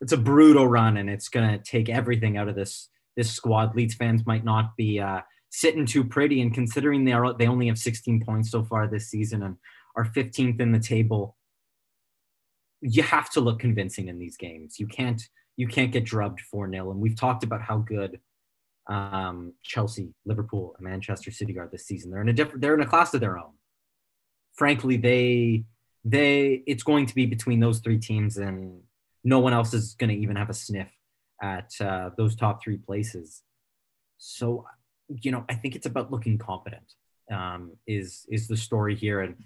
it's 0.00 0.12
a 0.12 0.16
brutal 0.16 0.66
run 0.66 0.96
and 0.96 1.10
it's 1.10 1.28
gonna 1.28 1.58
take 1.58 1.90
everything 1.90 2.38
out 2.38 2.48
of 2.48 2.54
this 2.54 2.88
this 3.18 3.32
squad. 3.32 3.74
Leeds 3.74 3.94
fans 3.94 4.24
might 4.24 4.44
not 4.44 4.76
be 4.76 5.00
uh 5.00 5.20
sitting 5.50 5.84
too 5.84 6.04
pretty 6.04 6.40
and 6.40 6.54
considering 6.54 7.04
they 7.04 7.12
are 7.12 7.34
they 7.34 7.48
only 7.48 7.66
have 7.66 7.78
16 7.78 8.24
points 8.24 8.50
so 8.50 8.64
far 8.64 8.86
this 8.86 9.10
season 9.10 9.42
and 9.42 9.56
are 9.96 10.04
15th 10.04 10.60
in 10.60 10.72
the 10.72 10.78
table. 10.78 11.36
You 12.80 13.02
have 13.02 13.28
to 13.30 13.40
look 13.40 13.58
convincing 13.58 14.06
in 14.08 14.18
these 14.18 14.36
games. 14.36 14.78
You 14.78 14.86
can't 14.86 15.20
you 15.56 15.66
can't 15.66 15.90
get 15.90 16.04
drubbed 16.04 16.40
4 16.40 16.70
0. 16.70 16.92
And 16.92 17.00
we've 17.00 17.16
talked 17.16 17.42
about 17.42 17.60
how 17.60 17.78
good 17.78 18.20
um, 18.86 19.54
Chelsea, 19.64 20.14
Liverpool, 20.24 20.74
and 20.78 20.88
Manchester 20.88 21.32
City 21.32 21.58
are 21.58 21.68
this 21.70 21.86
season. 21.86 22.10
They're 22.12 22.22
in 22.22 22.28
a 22.28 22.32
different, 22.32 22.60
they're 22.60 22.74
in 22.74 22.80
a 22.80 22.86
class 22.86 23.12
of 23.12 23.20
their 23.20 23.36
own. 23.36 23.52
Frankly, 24.54 24.96
they, 24.96 25.64
they, 26.04 26.62
it's 26.66 26.84
going 26.84 27.06
to 27.06 27.14
be 27.14 27.26
between 27.26 27.58
those 27.60 27.80
three 27.80 27.98
teams, 27.98 28.38
and 28.38 28.80
no 29.24 29.40
one 29.40 29.52
else 29.52 29.74
is 29.74 29.94
going 29.94 30.10
to 30.10 30.16
even 30.16 30.36
have 30.36 30.48
a 30.48 30.54
sniff 30.54 30.88
at 31.42 31.72
uh, 31.80 32.10
those 32.16 32.36
top 32.36 32.62
three 32.62 32.78
places. 32.78 33.42
So, 34.18 34.66
you 35.08 35.30
know, 35.30 35.44
I 35.48 35.54
think 35.54 35.76
it's 35.76 35.86
about 35.86 36.10
looking 36.10 36.38
competent. 36.38 36.94
Um, 37.30 37.72
is 37.86 38.26
is 38.30 38.48
the 38.48 38.56
story 38.56 38.94
here, 38.94 39.20
and 39.20 39.36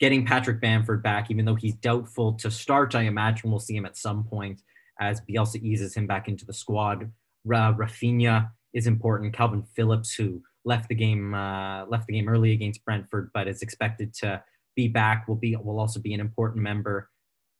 getting 0.00 0.26
Patrick 0.26 0.60
Bamford 0.60 1.02
back, 1.02 1.30
even 1.30 1.44
though 1.44 1.54
he's 1.54 1.74
doubtful 1.74 2.34
to 2.34 2.50
start. 2.50 2.94
I 2.94 3.02
imagine 3.02 3.50
we'll 3.50 3.60
see 3.60 3.76
him 3.76 3.86
at 3.86 3.96
some 3.96 4.24
point 4.24 4.62
as 5.00 5.20
Bielsa 5.20 5.62
eases 5.62 5.94
him 5.94 6.06
back 6.06 6.28
into 6.28 6.44
the 6.44 6.52
squad. 6.52 7.10
Ra- 7.44 7.72
Raphinha 7.72 8.50
is 8.72 8.86
important. 8.86 9.34
Kalvin 9.34 9.66
Phillips, 9.74 10.14
who 10.14 10.42
left 10.64 10.88
the 10.88 10.94
game 10.94 11.34
uh, 11.34 11.86
left 11.86 12.06
the 12.06 12.14
game 12.14 12.28
early 12.28 12.52
against 12.52 12.84
Brentford, 12.84 13.30
but 13.32 13.48
is 13.48 13.62
expected 13.62 14.12
to 14.14 14.42
be 14.74 14.88
back, 14.88 15.28
will 15.28 15.36
be 15.36 15.56
will 15.56 15.78
also 15.78 16.00
be 16.00 16.14
an 16.14 16.20
important 16.20 16.62
member. 16.62 17.10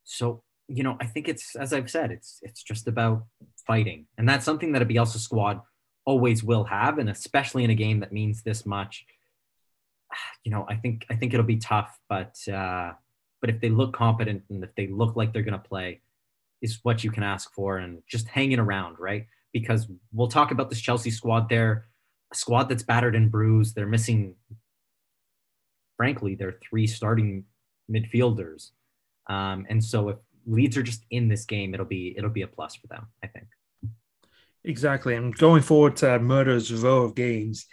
So 0.05 0.43
you 0.69 0.83
know, 0.83 0.97
I 1.01 1.07
think 1.07 1.29
it's 1.29 1.57
as 1.57 1.73
I've 1.73 1.91
said, 1.91 2.11
it's 2.11 2.39
it's 2.43 2.63
just 2.63 2.89
about 2.89 3.25
fighting, 3.67 4.07
and 4.19 4.29
that's 4.29 4.45
something 4.45 4.73
that 4.73 4.83
a 4.83 4.87
Bielsa 4.87 5.19
squad 5.19 5.61
always 6.07 6.43
will 6.43 6.65
have, 6.65 6.99
and 6.99 7.11
especially 7.11 7.65
in 7.65 7.71
a 7.71 7.75
game 7.75 8.01
that 8.01 8.13
means 8.13 8.43
this 8.43 8.65
much. 8.65 9.05
You 10.45 10.53
know, 10.53 10.65
I 10.69 10.77
think 10.77 11.07
I 11.11 11.17
think 11.17 11.35
it'll 11.35 11.45
be 11.45 11.57
tough, 11.57 11.99
but 12.09 12.37
uh, 12.49 12.93
but 13.41 13.51
if 13.51 13.61
they 13.61 13.69
look 13.69 13.95
competent 13.95 14.43
and 14.49 14.63
if 14.65 14.75
they 14.75 14.87
look 14.87 15.17
like 15.17 15.33
they're 15.33 15.43
going 15.43 15.61
to 15.61 15.69
play, 15.69 16.01
is 16.63 16.79
what 16.83 17.05
you 17.05 17.11
can 17.11 17.23
ask 17.23 17.53
for 17.53 17.79
and 17.79 18.03
just 18.09 18.27
hanging 18.29 18.59
around, 18.59 18.99
right? 18.99 19.27
Because 19.53 19.87
we'll 20.13 20.29
talk 20.29 20.51
about 20.51 20.71
this 20.71 20.81
Chelsea 20.81 21.11
squad 21.11 21.49
there, 21.49 21.89
a 22.33 22.37
squad 22.37 22.69
that's 22.69 22.83
battered 22.83 23.15
and 23.15 23.31
bruised. 23.31 23.75
They're 23.75 23.87
missing, 23.87 24.37
frankly, 25.97 26.35
their 26.35 26.59
three 26.69 26.87
starting 26.87 27.45
midfielders. 27.91 28.71
Um, 29.29 29.67
and 29.69 29.85
so 29.85 30.09
if 30.09 30.17
Leeds 30.47 30.77
are 30.77 30.83
just 30.83 31.05
in 31.11 31.29
this 31.29 31.45
game, 31.45 31.75
it'll 31.75 31.87
be 31.87 32.15
it'll 32.17 32.31
be 32.31 32.43
a 32.43 32.47
plus 32.47 32.75
for 32.77 32.87
them, 32.89 33.07
I 33.23 33.27
think. 33.29 33.47
Exactly. 34.65 35.15
And 35.15 35.37
going 35.37 35.63
forward 35.63 35.97
to 35.97 36.19
Murder's 36.19 36.73
row 36.73 37.03
of 37.03 37.15
games, 37.15 37.67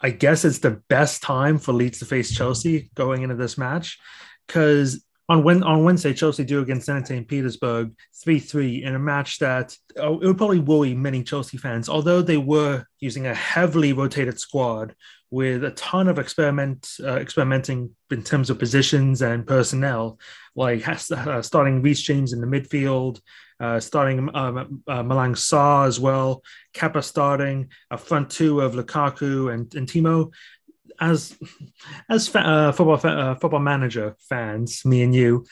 I 0.00 0.10
guess 0.10 0.44
it's 0.44 0.60
the 0.60 0.82
best 0.88 1.22
time 1.22 1.58
for 1.58 1.72
Leeds 1.72 1.98
to 2.00 2.04
face 2.04 2.34
Chelsea 2.34 2.90
going 2.94 3.22
into 3.22 3.34
this 3.34 3.58
match 3.58 3.98
because 4.46 5.04
on 5.28 5.42
when 5.42 5.62
on 5.62 5.84
Wednesday, 5.84 6.14
Chelsea 6.14 6.44
do 6.44 6.60
against 6.60 6.88
Zenit 6.88 7.08
St. 7.08 7.26
Petersburg 7.26 7.92
3 8.22 8.38
3 8.38 8.84
in 8.84 8.94
a 8.94 8.98
match 8.98 9.38
that 9.40 9.76
oh, 9.98 10.20
it 10.20 10.26
would 10.26 10.38
probably 10.38 10.60
worry 10.60 10.94
many 10.94 11.22
Chelsea 11.22 11.56
fans, 11.56 11.88
although 11.88 12.22
they 12.22 12.36
were 12.36 12.84
using 13.00 13.26
a 13.26 13.34
heavily 13.34 13.92
rotated 13.92 14.38
squad 14.38 14.94
with 15.30 15.64
a 15.64 15.72
ton 15.72 16.06
of 16.06 16.20
experiment 16.20 16.88
uh, 17.02 17.16
experimenting 17.16 17.90
in 18.10 18.22
terms 18.22 18.50
of 18.50 18.58
positions 18.58 19.22
and 19.22 19.46
personnel, 19.46 20.18
like 20.54 20.86
uh, 20.88 21.42
starting 21.42 21.82
Reece 21.82 22.02
James 22.02 22.32
in 22.32 22.40
the 22.40 22.46
midfield, 22.46 23.20
uh, 23.58 23.80
starting 23.80 24.28
uh, 24.28 24.64
uh, 24.86 25.02
Malang 25.02 25.34
Sarr 25.34 25.88
as 25.88 25.98
well, 25.98 26.42
Kepa 26.74 27.02
starting, 27.02 27.70
a 27.90 27.98
front 27.98 28.30
two 28.30 28.60
of 28.60 28.74
Lukaku 28.74 29.52
and, 29.52 29.74
and 29.74 29.88
Timo 29.88 30.32
as 31.00 31.36
as 32.08 32.34
uh, 32.34 32.72
football 32.72 33.00
uh, 33.02 33.34
football 33.36 33.60
manager 33.60 34.16
fans, 34.28 34.84
me 34.84 35.02
and 35.02 35.14
you, 35.14 35.44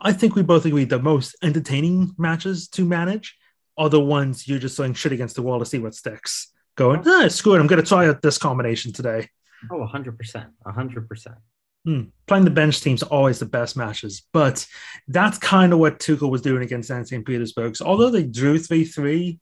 I 0.00 0.12
think 0.12 0.34
we 0.34 0.42
both 0.42 0.64
agree 0.64 0.84
the 0.84 0.98
most 0.98 1.36
entertaining 1.42 2.14
matches 2.18 2.68
to 2.68 2.84
manage 2.84 3.36
are 3.76 3.88
the 3.88 4.00
ones 4.00 4.46
you're 4.48 4.58
just 4.58 4.76
throwing 4.76 4.94
shit 4.94 5.12
against 5.12 5.36
the 5.36 5.42
wall 5.42 5.58
to 5.58 5.66
see 5.66 5.78
what 5.78 5.94
sticks. 5.94 6.52
Going, 6.76 7.02
ah, 7.06 7.28
screw 7.28 7.54
it, 7.54 7.60
I'm 7.60 7.66
going 7.66 7.82
to 7.82 7.88
try 7.88 8.08
out 8.08 8.22
this 8.22 8.38
combination 8.38 8.92
today. 8.92 9.28
Oh, 9.70 9.86
100%. 9.92 10.46
100%. 10.64 11.36
Hmm. 11.84 12.02
Playing 12.26 12.44
the 12.44 12.50
bench 12.50 12.80
teams 12.80 13.02
are 13.02 13.06
always 13.06 13.38
the 13.38 13.46
best 13.46 13.76
matches, 13.76 14.26
but 14.32 14.66
that's 15.06 15.38
kind 15.38 15.72
of 15.72 15.78
what 15.78 15.98
Tuchel 15.98 16.30
was 16.30 16.42
doing 16.42 16.62
against 16.62 16.88
St. 16.88 17.24
Petersburg. 17.24 17.76
So 17.76 17.86
although 17.86 18.10
they 18.10 18.24
drew 18.24 18.58
3 18.58 18.84
3, 18.84 19.38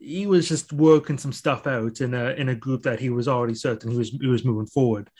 he 0.00 0.26
was 0.26 0.48
just 0.48 0.72
working 0.72 1.18
some 1.18 1.32
stuff 1.32 1.66
out 1.66 2.00
in 2.00 2.14
a 2.14 2.30
in 2.30 2.48
a 2.48 2.54
group 2.54 2.82
that 2.82 2.98
he 2.98 3.10
was 3.10 3.28
already 3.28 3.54
certain 3.54 3.90
he 3.90 3.98
was 3.98 4.08
he 4.10 4.26
was 4.26 4.44
moving 4.44 4.66
forward. 4.66 5.10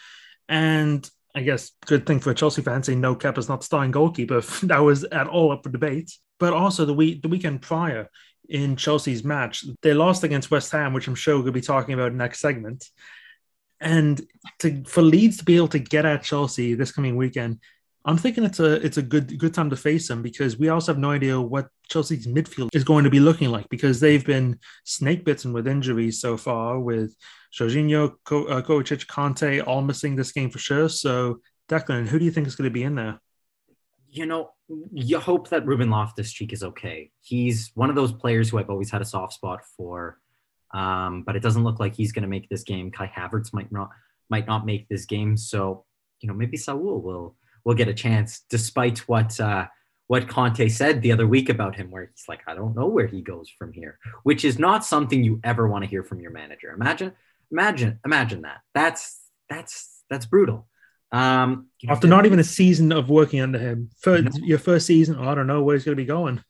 And 0.48 1.08
I 1.34 1.42
guess 1.42 1.72
good 1.86 2.06
thing 2.06 2.18
for 2.18 2.34
Chelsea 2.34 2.62
fan 2.62 2.82
saying 2.82 3.00
no 3.00 3.14
Kepa's 3.14 3.48
not 3.48 3.62
starting 3.62 3.92
goalkeeper. 3.92 4.40
that 4.64 4.78
was 4.78 5.04
at 5.04 5.28
all 5.28 5.52
up 5.52 5.62
for 5.62 5.70
debate. 5.70 6.12
But 6.38 6.54
also 6.54 6.86
the 6.86 6.94
week 6.94 7.22
the 7.22 7.28
weekend 7.28 7.62
prior 7.62 8.08
in 8.48 8.74
Chelsea's 8.74 9.22
match, 9.22 9.64
they 9.82 9.94
lost 9.94 10.24
against 10.24 10.50
West 10.50 10.72
Ham, 10.72 10.92
which 10.92 11.06
I'm 11.06 11.14
sure 11.14 11.40
we'll 11.40 11.52
be 11.52 11.60
talking 11.60 11.94
about 11.94 12.14
next 12.14 12.40
segment. 12.40 12.88
And 13.80 14.20
to, 14.58 14.82
for 14.84 15.02
Leeds 15.02 15.38
to 15.38 15.44
be 15.44 15.56
able 15.56 15.68
to 15.68 15.78
get 15.78 16.04
at 16.04 16.22
Chelsea 16.24 16.74
this 16.74 16.90
coming 16.90 17.16
weekend, 17.16 17.60
I'm 18.04 18.16
thinking 18.16 18.44
it's 18.44 18.60
a 18.60 18.84
it's 18.84 18.96
a 18.96 19.02
good 19.02 19.38
good 19.38 19.52
time 19.52 19.68
to 19.70 19.76
face 19.76 20.08
them 20.08 20.22
because 20.22 20.58
we 20.58 20.70
also 20.70 20.92
have 20.92 20.98
no 20.98 21.10
idea 21.10 21.38
what 21.38 21.68
Chelsea's 21.88 22.26
midfield 22.26 22.70
is 22.72 22.84
going 22.84 23.04
to 23.04 23.10
be 23.10 23.20
looking 23.20 23.50
like 23.50 23.68
because 23.68 24.00
they've 24.00 24.24
been 24.24 24.58
snake 24.84 25.24
bitten 25.24 25.52
with 25.52 25.68
injuries 25.68 26.20
so 26.20 26.36
far 26.38 26.80
with 26.80 27.14
Jorginho, 27.52 28.14
Ko- 28.24 28.46
uh, 28.46 28.62
Kovacic, 28.62 29.06
Kanté 29.06 29.66
all 29.66 29.82
missing 29.82 30.16
this 30.16 30.32
game 30.32 30.50
for 30.50 30.58
sure. 30.58 30.88
So 30.88 31.40
Declan, 31.68 32.06
who 32.06 32.18
do 32.18 32.24
you 32.24 32.30
think 32.30 32.46
is 32.46 32.56
going 32.56 32.70
to 32.70 32.72
be 32.72 32.84
in 32.84 32.94
there? 32.94 33.20
You 34.08 34.26
know, 34.26 34.50
you 34.92 35.20
hope 35.20 35.50
that 35.50 35.66
Ruben 35.66 35.90
Loftus 35.90 36.32
Cheek 36.32 36.52
is 36.52 36.62
okay. 36.62 37.10
He's 37.20 37.70
one 37.74 37.90
of 37.90 37.96
those 37.96 38.12
players 38.12 38.48
who 38.48 38.58
I've 38.58 38.70
always 38.70 38.90
had 38.90 39.02
a 39.02 39.04
soft 39.04 39.34
spot 39.34 39.60
for, 39.76 40.18
um, 40.72 41.22
but 41.24 41.36
it 41.36 41.42
doesn't 41.42 41.64
look 41.64 41.78
like 41.78 41.94
he's 41.94 42.12
going 42.12 42.22
to 42.22 42.28
make 42.28 42.48
this 42.48 42.62
game. 42.62 42.90
Kai 42.90 43.12
Havertz 43.14 43.52
might 43.52 43.70
not 43.70 43.90
might 44.28 44.46
not 44.46 44.64
make 44.64 44.88
this 44.88 45.04
game. 45.04 45.36
So, 45.36 45.84
you 46.20 46.28
know, 46.28 46.34
maybe 46.34 46.56
Saul 46.56 47.00
will 47.00 47.36
will 47.64 47.74
get 47.74 47.88
a 47.88 47.94
chance, 47.94 48.40
despite 48.48 48.98
what 49.08 49.38
uh, 49.40 49.66
what 50.06 50.28
Conte 50.28 50.68
said 50.68 51.02
the 51.02 51.12
other 51.12 51.26
week 51.26 51.48
about 51.48 51.76
him, 51.76 51.90
where 51.90 52.10
he's 52.12 52.24
like, 52.28 52.40
I 52.46 52.54
don't 52.54 52.74
know 52.74 52.86
where 52.86 53.06
he 53.06 53.20
goes 53.20 53.48
from 53.48 53.72
here, 53.72 53.98
which 54.24 54.44
is 54.44 54.58
not 54.58 54.84
something 54.84 55.22
you 55.22 55.40
ever 55.44 55.68
want 55.68 55.84
to 55.84 55.90
hear 55.90 56.02
from 56.02 56.20
your 56.20 56.32
manager. 56.32 56.72
Imagine, 56.72 57.12
imagine, 57.52 58.00
imagine 58.04 58.42
that. 58.42 58.60
That's 58.74 59.20
that's 59.48 60.02
that's 60.10 60.26
brutal. 60.26 60.66
Um, 61.12 61.68
After 61.88 62.06
not 62.06 62.26
even 62.26 62.38
a 62.38 62.44
season 62.44 62.92
of 62.92 63.08
working 63.08 63.40
under 63.40 63.58
him, 63.58 63.90
for 64.00 64.20
no. 64.20 64.30
your 64.34 64.58
first 64.58 64.86
season, 64.86 65.16
I 65.16 65.34
don't 65.34 65.46
know 65.46 65.62
where 65.62 65.76
he's 65.76 65.84
going 65.84 65.96
to 65.96 66.02
be 66.02 66.06
going. 66.06 66.42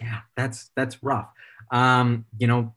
Yeah, 0.00 0.20
that's 0.36 0.70
that's 0.76 1.02
rough. 1.02 1.28
Um, 1.70 2.26
you 2.38 2.46
know, 2.46 2.74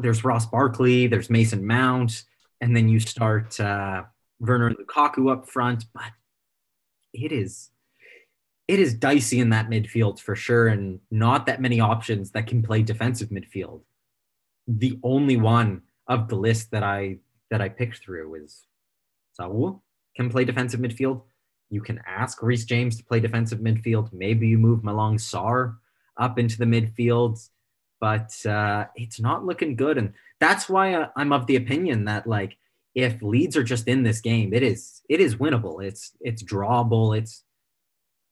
there's 0.00 0.24
Ross 0.24 0.46
Barkley, 0.46 1.06
there's 1.06 1.30
Mason 1.30 1.66
Mount, 1.66 2.24
and 2.60 2.76
then 2.76 2.88
you 2.88 3.00
start 3.00 3.58
uh, 3.58 4.04
Werner 4.38 4.68
and 4.68 4.76
Lukaku 4.76 5.32
up 5.32 5.48
front, 5.48 5.84
but 5.94 6.12
it 7.12 7.32
is 7.32 7.70
it 8.70 8.78
is 8.78 8.94
dicey 8.94 9.40
in 9.40 9.50
that 9.50 9.68
midfield 9.68 10.20
for 10.20 10.36
sure, 10.36 10.68
and 10.68 11.00
not 11.10 11.46
that 11.46 11.60
many 11.60 11.80
options 11.80 12.30
that 12.30 12.46
can 12.46 12.62
play 12.62 12.82
defensive 12.82 13.30
midfield. 13.30 13.80
The 14.68 14.96
only 15.02 15.36
one 15.36 15.82
of 16.06 16.28
the 16.28 16.36
list 16.36 16.70
that 16.70 16.84
I 16.84 17.18
that 17.50 17.60
I 17.60 17.68
picked 17.68 17.98
through 17.98 18.36
is 18.36 18.66
Saul 19.32 19.82
can 20.14 20.30
play 20.30 20.44
defensive 20.44 20.78
midfield. 20.78 21.22
You 21.68 21.80
can 21.80 22.00
ask 22.06 22.42
Reece 22.42 22.64
James 22.64 22.96
to 22.96 23.04
play 23.04 23.18
defensive 23.18 23.58
midfield. 23.58 24.12
Maybe 24.12 24.46
you 24.46 24.58
move 24.58 24.82
Malang 24.82 25.16
Sarr 25.16 25.76
up 26.16 26.38
into 26.38 26.56
the 26.56 26.64
midfield, 26.64 27.48
but 28.00 28.34
uh, 28.46 28.86
it's 28.94 29.20
not 29.20 29.44
looking 29.44 29.74
good. 29.74 29.98
And 29.98 30.12
that's 30.38 30.68
why 30.68 30.94
uh, 30.94 31.08
I'm 31.16 31.32
of 31.32 31.46
the 31.46 31.56
opinion 31.56 32.04
that 32.04 32.26
like 32.26 32.56
if 32.94 33.22
Leeds 33.22 33.56
are 33.56 33.62
just 33.62 33.86
in 33.86 34.02
this 34.02 34.20
game, 34.20 34.52
it 34.52 34.62
is 34.62 35.02
it 35.08 35.20
is 35.20 35.36
winnable. 35.36 35.82
It's 35.84 36.12
it's 36.20 36.42
drawable. 36.42 37.16
It's 37.16 37.44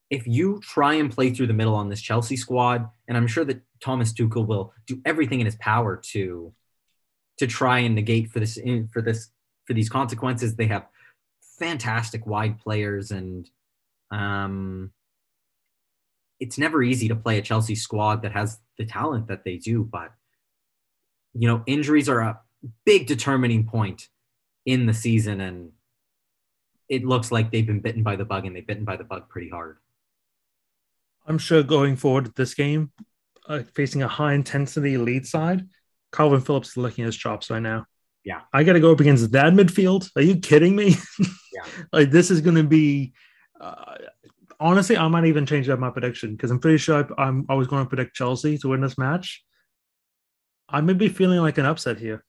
if 0.09 0.25
you 0.27 0.59
try 0.61 0.95
and 0.95 1.11
play 1.11 1.29
through 1.29 1.47
the 1.47 1.53
middle 1.53 1.75
on 1.75 1.89
this 1.89 2.01
Chelsea 2.01 2.35
squad, 2.35 2.89
and 3.07 3.15
I'm 3.15 3.27
sure 3.27 3.45
that 3.45 3.61
Thomas 3.79 4.11
Tuchel 4.11 4.47
will 4.47 4.73
do 4.87 5.01
everything 5.05 5.39
in 5.39 5.45
his 5.45 5.55
power 5.57 6.01
to 6.11 6.53
to 7.37 7.47
try 7.47 7.79
and 7.79 7.95
negate 7.95 8.29
for 8.29 8.39
this 8.39 8.59
for 8.91 9.01
this 9.01 9.29
for 9.65 9.73
these 9.73 9.89
consequences. 9.89 10.55
They 10.55 10.67
have 10.67 10.87
fantastic 11.57 12.25
wide 12.25 12.59
players, 12.59 13.11
and 13.11 13.49
um, 14.11 14.91
it's 16.39 16.57
never 16.57 16.83
easy 16.83 17.07
to 17.07 17.15
play 17.15 17.37
a 17.37 17.41
Chelsea 17.41 17.75
squad 17.75 18.23
that 18.23 18.33
has 18.33 18.59
the 18.77 18.85
talent 18.85 19.27
that 19.27 19.45
they 19.45 19.57
do. 19.57 19.83
But 19.83 20.11
you 21.33 21.47
know, 21.47 21.63
injuries 21.65 22.09
are 22.09 22.19
a 22.19 22.39
big 22.85 23.07
determining 23.07 23.65
point 23.65 24.09
in 24.69 24.85
the 24.85 24.93
season, 24.93 25.41
and 25.41 25.71
it 26.87 27.03
looks 27.03 27.31
like 27.31 27.51
they've 27.51 27.65
been 27.65 27.79
bitten 27.79 28.03
by 28.03 28.15
the 28.15 28.25
bug, 28.25 28.45
and 28.45 28.55
they've 28.55 28.65
bitten 28.65 28.85
by 28.85 28.97
the 28.97 29.03
bug 29.03 29.29
pretty 29.29 29.49
hard. 29.49 29.77
I'm 31.25 31.37
sure 31.37 31.63
going 31.63 31.95
forward 31.95 32.35
this 32.35 32.53
game, 32.53 32.91
uh, 33.47 33.63
facing 33.75 34.03
a 34.03 34.07
high 34.07 34.33
intensity 34.33 34.97
Leeds 34.97 35.29
side, 35.29 35.67
Kalvin 36.11 36.45
Phillips 36.45 36.69
is 36.69 36.77
looking 36.77 37.03
at 37.03 37.07
his 37.07 37.17
chops 37.17 37.49
right 37.49 37.61
now. 37.61 37.85
Yeah. 38.23 38.41
I 38.53 38.63
got 38.63 38.73
to 38.73 38.79
go 38.79 38.91
up 38.91 38.99
against 38.99 39.31
that 39.31 39.53
midfield. 39.53 40.09
Are 40.15 40.21
you 40.21 40.37
kidding 40.37 40.75
me? 40.75 40.95
Yeah. 41.51 41.65
like 41.91 42.11
this 42.11 42.29
is 42.29 42.41
going 42.41 42.55
to 42.57 42.63
be. 42.63 43.11
Uh, 43.59 43.95
honestly, 44.59 44.95
I 44.95 45.07
might 45.07 45.25
even 45.25 45.47
change 45.47 45.67
up 45.67 45.79
my 45.79 45.89
prediction 45.89 46.35
because 46.35 46.51
I'm 46.51 46.59
pretty 46.59 46.77
sure 46.77 47.09
I, 47.17 47.23
I'm. 47.23 47.47
I 47.49 47.55
was 47.55 47.67
going 47.67 47.83
to 47.83 47.89
predict 47.89 48.15
Chelsea 48.15 48.59
to 48.59 48.69
win 48.69 48.81
this 48.81 48.99
match. 48.99 49.43
I 50.69 50.79
may 50.81 50.93
be 50.93 51.09
feeling 51.09 51.39
like 51.39 51.57
an 51.57 51.65
upset 51.65 51.97
here. 51.97 52.23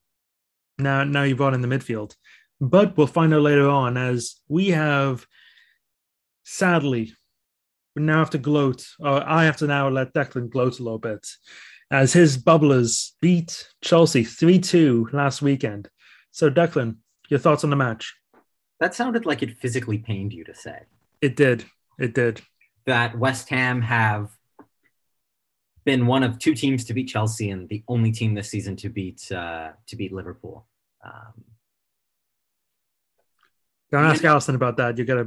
Now, 0.80 1.04
now 1.04 1.22
you 1.22 1.36
brought 1.36 1.54
in 1.54 1.60
the 1.60 1.68
midfield, 1.68 2.14
but 2.60 2.96
we'll 2.96 3.06
find 3.06 3.32
out 3.34 3.42
later 3.42 3.68
on 3.68 3.96
as 3.96 4.36
we 4.48 4.68
have. 4.68 5.26
Sadly, 6.44 7.12
we 7.94 8.02
now 8.02 8.18
have 8.18 8.30
to 8.30 8.38
gloat. 8.38 8.86
Or 8.98 9.22
I 9.28 9.44
have 9.44 9.58
to 9.58 9.66
now 9.66 9.88
let 9.88 10.14
Declan 10.14 10.50
gloat 10.50 10.80
a 10.80 10.82
little 10.82 10.98
bit 10.98 11.26
as 11.90 12.12
his 12.12 12.38
bubblers 12.38 13.12
beat 13.20 13.68
Chelsea 13.82 14.24
3 14.24 14.58
2 14.58 15.10
last 15.12 15.42
weekend. 15.42 15.88
So, 16.30 16.50
Declan, 16.50 16.96
your 17.28 17.40
thoughts 17.40 17.64
on 17.64 17.70
the 17.70 17.76
match? 17.76 18.14
That 18.78 18.94
sounded 18.94 19.26
like 19.26 19.42
it 19.42 19.58
physically 19.58 19.98
pained 19.98 20.32
you 20.32 20.44
to 20.44 20.54
say. 20.54 20.80
It 21.20 21.36
did. 21.36 21.64
It 21.98 22.14
did. 22.14 22.40
That 22.86 23.18
West 23.18 23.48
Ham 23.50 23.82
have 23.82 24.30
been 25.90 26.06
one 26.06 26.22
of 26.22 26.38
two 26.38 26.54
teams 26.54 26.84
to 26.84 26.94
beat 26.94 27.08
Chelsea 27.08 27.50
and 27.50 27.68
the 27.68 27.82
only 27.88 28.12
team 28.12 28.34
this 28.34 28.48
season 28.48 28.76
to 28.76 28.88
beat 28.88 29.20
uh, 29.32 29.70
to 29.88 29.96
beat 29.96 30.12
Liverpool. 30.12 30.66
Um, 31.04 31.44
Don't 33.90 34.04
ask 34.04 34.22
Alisson 34.22 34.54
about 34.54 34.76
that. 34.76 34.96
You 34.98 35.04
get 35.04 35.18
a 35.18 35.26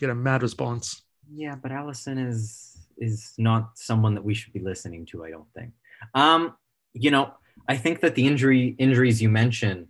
get 0.00 0.10
a 0.10 0.14
mad 0.14 0.42
response. 0.42 1.02
Yeah, 1.32 1.54
but 1.54 1.70
Alisson 1.72 2.18
is 2.28 2.76
is 2.98 3.32
not 3.38 3.78
someone 3.88 4.14
that 4.16 4.24
we 4.28 4.34
should 4.34 4.52
be 4.52 4.60
listening 4.60 5.06
to. 5.06 5.24
I 5.24 5.30
don't 5.30 5.50
think. 5.56 5.72
Um, 6.14 6.54
you 6.92 7.10
know, 7.10 7.32
I 7.66 7.76
think 7.78 8.00
that 8.00 8.14
the 8.14 8.26
injury 8.26 8.76
injuries 8.78 9.22
you 9.22 9.30
mentioned, 9.30 9.86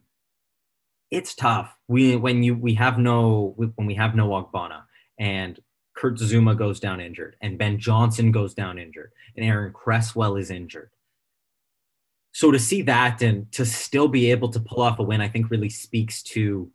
it's 1.11 1.35
tough. 1.35 1.69
We 1.89 2.15
when 2.15 2.45
you 2.45 2.55
we 2.55 2.75
have 2.75 2.97
no 2.97 3.55
when 3.57 3.87
we 3.91 3.97
have 3.97 4.15
no 4.15 4.29
Ogbonna 4.29 4.83
and 5.19 5.59
Kurt 6.03 6.17
Zouma 6.17 6.59
goes 6.59 6.81
down 6.81 7.01
injured 7.01 7.37
and 7.41 7.57
Ben 7.57 7.79
Johnson 7.79 8.33
goes 8.33 8.55
down 8.55 8.77
injured 8.77 9.13
and 9.37 9.47
Aaron 9.47 9.73
Cresswell 9.73 10.35
is 10.35 10.51
injured. 10.51 10.91
So 12.33 12.51
to 12.51 12.59
see 12.59 12.83
that 12.83 13.23
and 13.23 13.51
to 13.53 13.65
still 13.65 14.09
be 14.09 14.33
able 14.33 14.49
to 14.49 14.59
pull 14.59 14.83
off 14.83 14.99
a 14.99 15.05
win, 15.05 15.21
I 15.21 15.29
think 15.29 15.49
really 15.49 15.69
speaks 15.69 16.25
to 16.35 16.73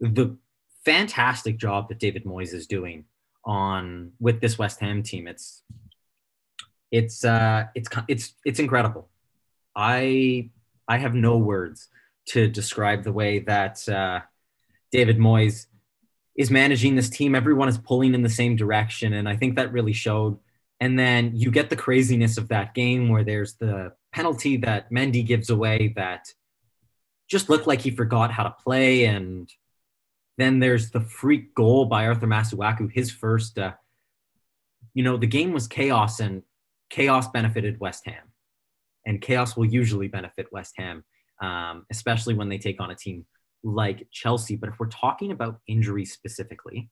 the 0.00 0.36
fantastic 0.84 1.58
job 1.58 1.88
that 1.90 2.00
David 2.00 2.24
Moyes 2.24 2.52
is 2.52 2.66
doing 2.66 3.04
on 3.44 4.14
with 4.18 4.40
this 4.40 4.58
West 4.58 4.80
Ham 4.80 5.04
team. 5.04 5.28
It's 5.28 5.62
it's 6.90 7.24
uh, 7.24 7.66
it's 7.76 7.88
it's 8.08 8.34
it's 8.44 8.58
incredible. 8.58 9.10
I 9.76 10.50
I 10.88 10.98
have 10.98 11.14
no 11.14 11.38
words 11.38 11.86
to 12.30 12.48
describe 12.48 13.04
the 13.04 13.12
way 13.12 13.38
that 13.40 13.88
uh, 13.88 14.22
David 14.90 15.18
Moyes 15.18 15.66
is 16.40 16.50
managing 16.50 16.96
this 16.96 17.10
team. 17.10 17.34
Everyone 17.34 17.68
is 17.68 17.76
pulling 17.76 18.14
in 18.14 18.22
the 18.22 18.30
same 18.30 18.56
direction, 18.56 19.12
and 19.12 19.28
I 19.28 19.36
think 19.36 19.56
that 19.56 19.72
really 19.72 19.92
showed. 19.92 20.38
And 20.80 20.98
then 20.98 21.32
you 21.36 21.50
get 21.50 21.68
the 21.68 21.76
craziness 21.76 22.38
of 22.38 22.48
that 22.48 22.72
game 22.72 23.10
where 23.10 23.22
there's 23.22 23.56
the 23.56 23.92
penalty 24.10 24.56
that 24.56 24.90
Mendy 24.90 25.24
gives 25.24 25.50
away 25.50 25.92
that 25.96 26.32
just 27.28 27.50
looked 27.50 27.66
like 27.66 27.82
he 27.82 27.90
forgot 27.90 28.32
how 28.32 28.44
to 28.44 28.56
play, 28.64 29.04
and 29.04 29.52
then 30.38 30.60
there's 30.60 30.90
the 30.92 31.02
freak 31.02 31.54
goal 31.54 31.84
by 31.84 32.06
Arthur 32.06 32.26
Masuaku, 32.26 32.90
his 32.90 33.10
first. 33.10 33.58
Uh, 33.58 33.72
you 34.94 35.04
know, 35.04 35.18
the 35.18 35.26
game 35.26 35.52
was 35.52 35.66
chaos, 35.66 36.20
and 36.20 36.42
chaos 36.88 37.28
benefited 37.28 37.78
West 37.80 38.06
Ham, 38.06 38.32
and 39.04 39.20
chaos 39.20 39.58
will 39.58 39.66
usually 39.66 40.08
benefit 40.08 40.50
West 40.50 40.72
Ham, 40.78 41.04
um, 41.42 41.84
especially 41.90 42.32
when 42.32 42.48
they 42.48 42.56
take 42.56 42.80
on 42.80 42.90
a 42.90 42.96
team 42.96 43.26
like 43.62 44.08
Chelsea. 44.10 44.56
But 44.56 44.70
if 44.70 44.78
we're 44.78 44.88
talking 44.88 45.30
about 45.32 45.60
injuries 45.66 46.12
specifically, 46.12 46.90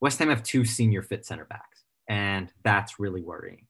West 0.00 0.18
Ham 0.18 0.28
have 0.28 0.42
two 0.42 0.64
senior 0.64 1.02
fit 1.02 1.24
center 1.24 1.44
backs, 1.44 1.84
and 2.08 2.52
that's 2.64 2.98
really 2.98 3.22
worrying. 3.22 3.66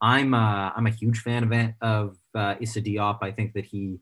I'm 0.00 0.34
uh, 0.34 0.70
I'm 0.76 0.86
a 0.86 0.90
huge 0.90 1.20
fan 1.20 1.44
of 1.44 1.74
of 1.80 2.16
uh, 2.34 2.54
Issa 2.60 2.82
Diop. 2.82 3.18
I 3.22 3.32
think 3.32 3.54
that 3.54 3.64
he 3.64 4.00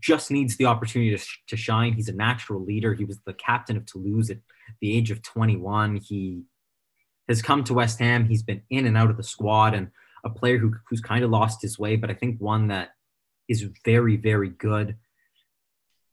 just 0.00 0.30
needs 0.30 0.56
the 0.56 0.66
opportunity 0.66 1.10
to, 1.10 1.18
sh- 1.18 1.38
to 1.48 1.56
shine. 1.56 1.94
He's 1.94 2.08
a 2.08 2.14
natural 2.14 2.62
leader. 2.62 2.94
He 2.94 3.04
was 3.04 3.20
the 3.24 3.32
captain 3.32 3.76
of 3.76 3.86
Toulouse 3.86 4.30
at 4.30 4.38
the 4.80 4.96
age 4.96 5.10
of 5.10 5.22
21. 5.22 5.96
He 5.96 6.42
has 7.28 7.42
come 7.42 7.64
to 7.64 7.74
West 7.74 7.98
Ham. 7.98 8.26
He's 8.26 8.42
been 8.42 8.62
in 8.70 8.86
and 8.86 8.96
out 8.96 9.10
of 9.10 9.16
the 9.16 9.22
squad 9.22 9.74
and 9.74 9.90
a 10.24 10.30
player 10.30 10.58
who, 10.58 10.74
who's 10.88 11.00
kind 11.00 11.24
of 11.24 11.30
lost 11.30 11.62
his 11.62 11.78
way, 11.78 11.96
but 11.96 12.10
I 12.10 12.14
think 12.14 12.40
one 12.40 12.68
that 12.68 12.90
is 13.48 13.66
very, 13.84 14.16
very 14.16 14.50
good. 14.50 14.96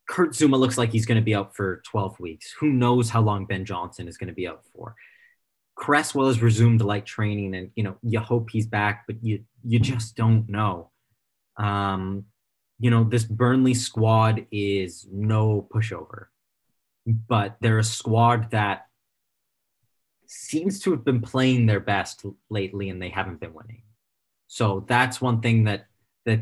Kurt 0.08 0.32
Zouma 0.32 0.60
looks 0.60 0.78
like 0.78 0.92
he's 0.92 1.06
going 1.06 1.20
to 1.20 1.24
be 1.24 1.36
out 1.36 1.56
for 1.56 1.82
12 1.88 2.20
weeks. 2.20 2.54
Who 2.60 2.72
knows 2.72 3.10
how 3.10 3.22
long 3.22 3.46
Ben 3.46 3.66
Johnson 3.66 4.08
is 4.08 4.18
going 4.18 4.28
to 4.28 4.34
be 4.34 4.48
out 4.48 4.64
for? 4.74 4.96
Cresswell 5.76 6.28
has 6.28 6.42
resumed 6.42 6.82
light 6.82 7.06
training, 7.06 7.54
and 7.56 7.70
you 7.76 7.84
know 7.84 7.98
you 8.02 8.20
hope 8.20 8.50
he's 8.50 8.66
back, 8.66 9.06
but 9.08 9.18
you 9.22 9.44
you 9.64 9.80
just 9.80 10.16
don't 10.16 10.48
know. 10.48 10.92
Um, 11.58 12.26
you 12.80 12.90
know 12.90 13.04
this 13.04 13.26
Burnley 13.26 13.74
squad 13.74 14.46
is 14.52 15.06
no 15.12 15.68
pushover, 15.74 16.28
but 17.06 17.58
they're 17.60 17.80
a 17.80 17.84
squad 17.84 18.52
that 18.52 18.86
seems 20.28 20.80
to 20.82 20.92
have 20.92 21.04
been 21.04 21.22
playing 21.22 21.66
their 21.66 21.80
best 21.80 22.26
lately 22.50 22.90
and 22.90 23.02
they 23.02 23.10
haven't 23.10 23.40
been 23.40 23.54
winning. 23.54 23.84
So 24.48 24.86
that's 24.88 25.22
one 25.22 25.42
thing 25.42 25.66
that 25.66 25.88
that 26.26 26.42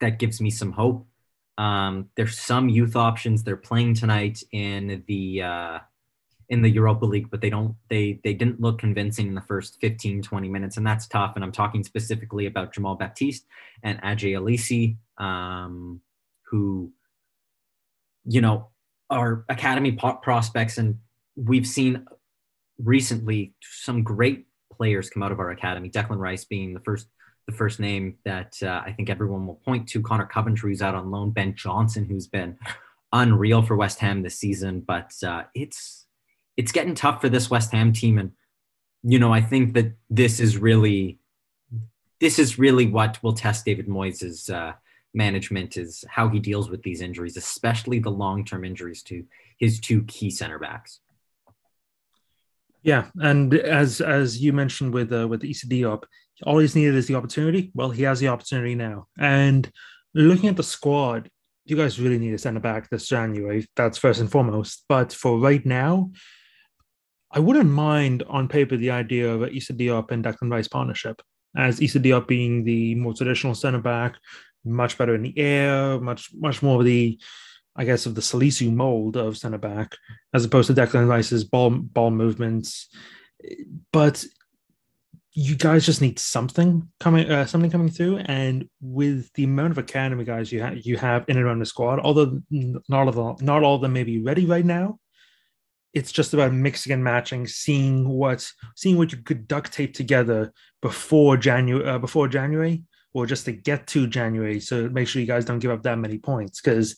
that 0.00 0.18
gives 0.18 0.40
me 0.40 0.50
some 0.50 0.72
hope. 0.72 1.06
Um, 1.60 2.08
there's 2.16 2.38
some 2.38 2.70
youth 2.70 2.96
options 2.96 3.42
they're 3.42 3.54
playing 3.54 3.92
tonight 3.92 4.42
in 4.50 5.04
the 5.06 5.42
uh, 5.42 5.78
in 6.48 6.62
the 6.62 6.70
Europa 6.70 7.04
League, 7.04 7.30
but 7.30 7.42
they 7.42 7.50
don't 7.50 7.76
they 7.90 8.18
they 8.24 8.32
didn't 8.32 8.62
look 8.62 8.78
convincing 8.78 9.26
in 9.26 9.34
the 9.34 9.42
first 9.42 9.76
15 9.82 10.22
20 10.22 10.48
minutes, 10.48 10.78
and 10.78 10.86
that's 10.86 11.06
tough. 11.06 11.32
And 11.34 11.44
I'm 11.44 11.52
talking 11.52 11.84
specifically 11.84 12.46
about 12.46 12.72
Jamal 12.72 12.94
Baptiste 12.94 13.44
and 13.82 14.00
Aji 14.00 14.32
Alese, 14.40 14.96
um, 15.22 16.00
who 16.50 16.92
you 18.24 18.40
know 18.40 18.70
our 19.10 19.44
academy 19.50 19.92
prospects, 19.92 20.78
and 20.78 20.96
we've 21.36 21.66
seen 21.66 22.06
recently 22.82 23.52
some 23.60 24.02
great 24.02 24.46
players 24.72 25.10
come 25.10 25.22
out 25.22 25.30
of 25.30 25.40
our 25.40 25.50
academy. 25.50 25.90
Declan 25.90 26.16
Rice 26.16 26.46
being 26.46 26.72
the 26.72 26.80
first 26.80 27.06
the 27.50 27.56
first 27.56 27.80
name 27.80 28.16
that 28.24 28.56
uh, 28.62 28.82
I 28.84 28.92
think 28.92 29.10
everyone 29.10 29.46
will 29.46 29.56
point 29.56 29.88
to. 29.88 30.02
Conor 30.02 30.26
Coventry, 30.26 30.70
who's 30.70 30.82
out 30.82 30.94
on 30.94 31.10
loan. 31.10 31.30
Ben 31.30 31.54
Johnson, 31.54 32.04
who's 32.04 32.26
been 32.26 32.56
unreal 33.12 33.62
for 33.62 33.76
West 33.76 33.98
Ham 33.98 34.22
this 34.22 34.38
season. 34.38 34.80
But 34.80 35.12
uh, 35.26 35.44
it's 35.54 36.06
it's 36.56 36.72
getting 36.72 36.94
tough 36.94 37.20
for 37.20 37.28
this 37.28 37.50
West 37.50 37.72
Ham 37.72 37.92
team, 37.92 38.18
and 38.18 38.32
you 39.02 39.18
know 39.18 39.32
I 39.32 39.40
think 39.40 39.74
that 39.74 39.92
this 40.08 40.40
is 40.40 40.56
really 40.56 41.18
this 42.20 42.38
is 42.38 42.58
really 42.58 42.86
what 42.86 43.22
will 43.22 43.32
test 43.32 43.64
David 43.64 43.88
Moyes' 43.88 44.52
uh, 44.52 44.74
management 45.14 45.76
is 45.76 46.04
how 46.08 46.28
he 46.28 46.38
deals 46.38 46.70
with 46.70 46.82
these 46.82 47.00
injuries, 47.00 47.36
especially 47.36 47.98
the 47.98 48.10
long 48.10 48.44
term 48.44 48.64
injuries 48.64 49.02
to 49.04 49.24
his 49.58 49.80
two 49.80 50.02
key 50.04 50.30
center 50.30 50.58
backs. 50.58 51.00
Yeah, 52.82 53.06
and 53.16 53.54
as 53.54 54.00
as 54.00 54.40
you 54.40 54.52
mentioned 54.52 54.94
with 54.94 55.12
uh, 55.12 55.28
with 55.28 55.44
Issa 55.44 55.66
Diop, 55.66 56.04
all 56.44 56.58
he's 56.58 56.74
needed 56.74 56.94
is 56.94 57.06
the 57.06 57.14
opportunity. 57.14 57.70
Well, 57.74 57.90
he 57.90 58.04
has 58.04 58.20
the 58.20 58.28
opportunity 58.28 58.74
now. 58.74 59.06
And 59.18 59.70
looking 60.14 60.48
at 60.48 60.56
the 60.56 60.62
squad, 60.62 61.28
you 61.66 61.76
guys 61.76 62.00
really 62.00 62.18
need 62.18 62.34
a 62.34 62.38
centre 62.38 62.60
back 62.60 62.88
this 62.88 63.06
January. 63.06 63.66
That's 63.76 63.98
first 63.98 64.20
and 64.20 64.30
foremost. 64.30 64.84
But 64.88 65.12
for 65.12 65.38
right 65.38 65.64
now, 65.64 66.10
I 67.30 67.38
wouldn't 67.38 67.70
mind 67.70 68.22
on 68.28 68.48
paper 68.48 68.76
the 68.76 68.90
idea 68.90 69.32
of 69.32 69.42
Issa 69.42 69.74
Diop 69.74 70.10
and 70.10 70.24
Declan 70.24 70.50
Rice 70.50 70.68
partnership, 70.68 71.20
as 71.56 71.80
Issa 71.80 72.00
Diop 72.00 72.26
being 72.26 72.64
the 72.64 72.94
more 72.94 73.14
traditional 73.14 73.54
centre 73.54 73.80
back, 73.80 74.16
much 74.64 74.96
better 74.96 75.14
in 75.14 75.22
the 75.22 75.38
air, 75.38 76.00
much 76.00 76.30
much 76.34 76.62
more 76.62 76.80
of 76.80 76.86
the 76.86 77.20
I 77.80 77.84
guess, 77.84 78.04
of 78.04 78.14
the 78.14 78.20
Salisu 78.20 78.70
mold 78.70 79.16
of 79.16 79.38
centre 79.38 79.56
back, 79.56 79.96
as 80.34 80.44
opposed 80.44 80.66
to 80.66 80.74
Declan 80.74 81.08
Rice's 81.08 81.44
ball 81.44 81.70
ball 81.70 82.10
movements. 82.10 82.88
But 83.90 84.22
you 85.32 85.56
guys 85.56 85.86
just 85.86 86.02
need 86.02 86.18
something 86.18 86.86
coming, 86.98 87.30
uh, 87.30 87.46
something 87.46 87.70
coming 87.70 87.88
through, 87.88 88.18
and 88.18 88.68
with 88.82 89.32
the 89.32 89.44
amount 89.44 89.70
of 89.70 89.78
academy 89.78 90.24
guys 90.24 90.52
you 90.52 90.60
have, 90.60 90.84
you 90.84 90.98
have 90.98 91.24
in 91.28 91.38
and 91.38 91.46
around 91.46 91.60
the 91.60 91.64
squad, 91.64 92.00
although 92.00 92.42
not 92.50 92.82
all 92.90 93.08
of 93.08 93.14
them, 93.14 93.36
not 93.40 93.62
all 93.62 93.76
of 93.76 93.80
them 93.80 93.94
may 93.94 94.04
be 94.04 94.20
ready 94.20 94.44
right 94.44 94.66
now. 94.66 94.98
It's 95.94 96.12
just 96.12 96.34
about 96.34 96.52
mixing 96.52 96.92
and 96.92 97.02
matching, 97.02 97.46
seeing 97.46 98.06
what, 98.06 98.46
seeing 98.76 98.98
what 98.98 99.10
you 99.10 99.22
could 99.22 99.48
duct 99.48 99.72
tape 99.72 99.94
together 99.94 100.52
before 100.82 101.38
January, 101.38 101.88
uh, 101.88 101.98
before 101.98 102.28
January, 102.28 102.82
or 103.12 103.26
just 103.26 103.44
to 103.44 103.52
get 103.52 103.86
to 103.88 104.06
January. 104.06 104.60
So 104.60 104.88
make 104.88 105.08
sure 105.08 105.20
you 105.20 105.26
guys 105.26 105.44
don't 105.44 105.58
give 105.58 105.70
up 105.70 105.82
that 105.82 105.98
many 105.98 106.18
points 106.18 106.60
because 106.60 106.96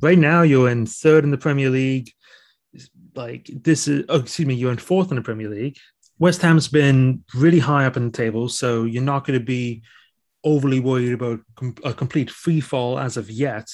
right 0.00 0.18
now 0.18 0.42
you're 0.42 0.70
in 0.70 0.86
third 0.86 1.24
in 1.24 1.30
the 1.30 1.38
Premier 1.38 1.70
League. 1.70 2.10
Like 3.14 3.50
this 3.52 3.88
is, 3.88 4.04
oh, 4.08 4.20
excuse 4.20 4.46
me, 4.46 4.54
you're 4.54 4.72
in 4.72 4.78
fourth 4.78 5.10
in 5.10 5.16
the 5.16 5.22
Premier 5.22 5.48
League. 5.48 5.76
West 6.18 6.42
Ham's 6.42 6.68
been 6.68 7.24
really 7.34 7.58
high 7.58 7.86
up 7.86 7.96
in 7.96 8.06
the 8.06 8.12
table, 8.12 8.48
so 8.48 8.84
you're 8.84 9.02
not 9.02 9.26
going 9.26 9.38
to 9.38 9.44
be 9.44 9.82
overly 10.44 10.80
worried 10.80 11.12
about 11.12 11.40
a 11.84 11.94
complete 11.94 12.30
free 12.30 12.60
fall 12.60 12.98
as 12.98 13.16
of 13.16 13.30
yet. 13.30 13.68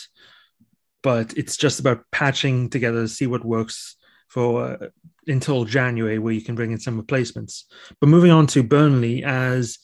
But 1.02 1.36
it's 1.36 1.56
just 1.56 1.80
about 1.80 2.04
patching 2.12 2.70
together 2.70 3.02
to 3.02 3.08
see 3.08 3.26
what 3.26 3.44
works 3.44 3.96
for 4.28 4.64
uh, 4.64 4.86
until 5.26 5.64
January, 5.64 6.18
where 6.18 6.32
you 6.32 6.40
can 6.40 6.54
bring 6.54 6.72
in 6.72 6.78
some 6.78 6.96
replacements. 6.96 7.66
But 8.00 8.08
moving 8.08 8.30
on 8.30 8.46
to 8.48 8.62
Burnley, 8.62 9.22
as 9.24 9.78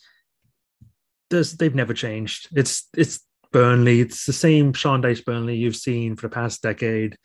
there's, 1.32 1.54
they've 1.54 1.74
never 1.74 1.94
changed. 1.94 2.48
It's 2.56 2.88
it's 2.96 3.20
Burnley. 3.50 4.00
It's 4.00 4.24
the 4.24 4.32
same 4.32 4.72
Sean 4.72 5.02
Dyche 5.02 5.24
Burnley 5.24 5.56
you've 5.56 5.76
seen 5.76 6.14
for 6.14 6.28
the 6.28 6.34
past 6.34 6.62
decade. 6.62 7.16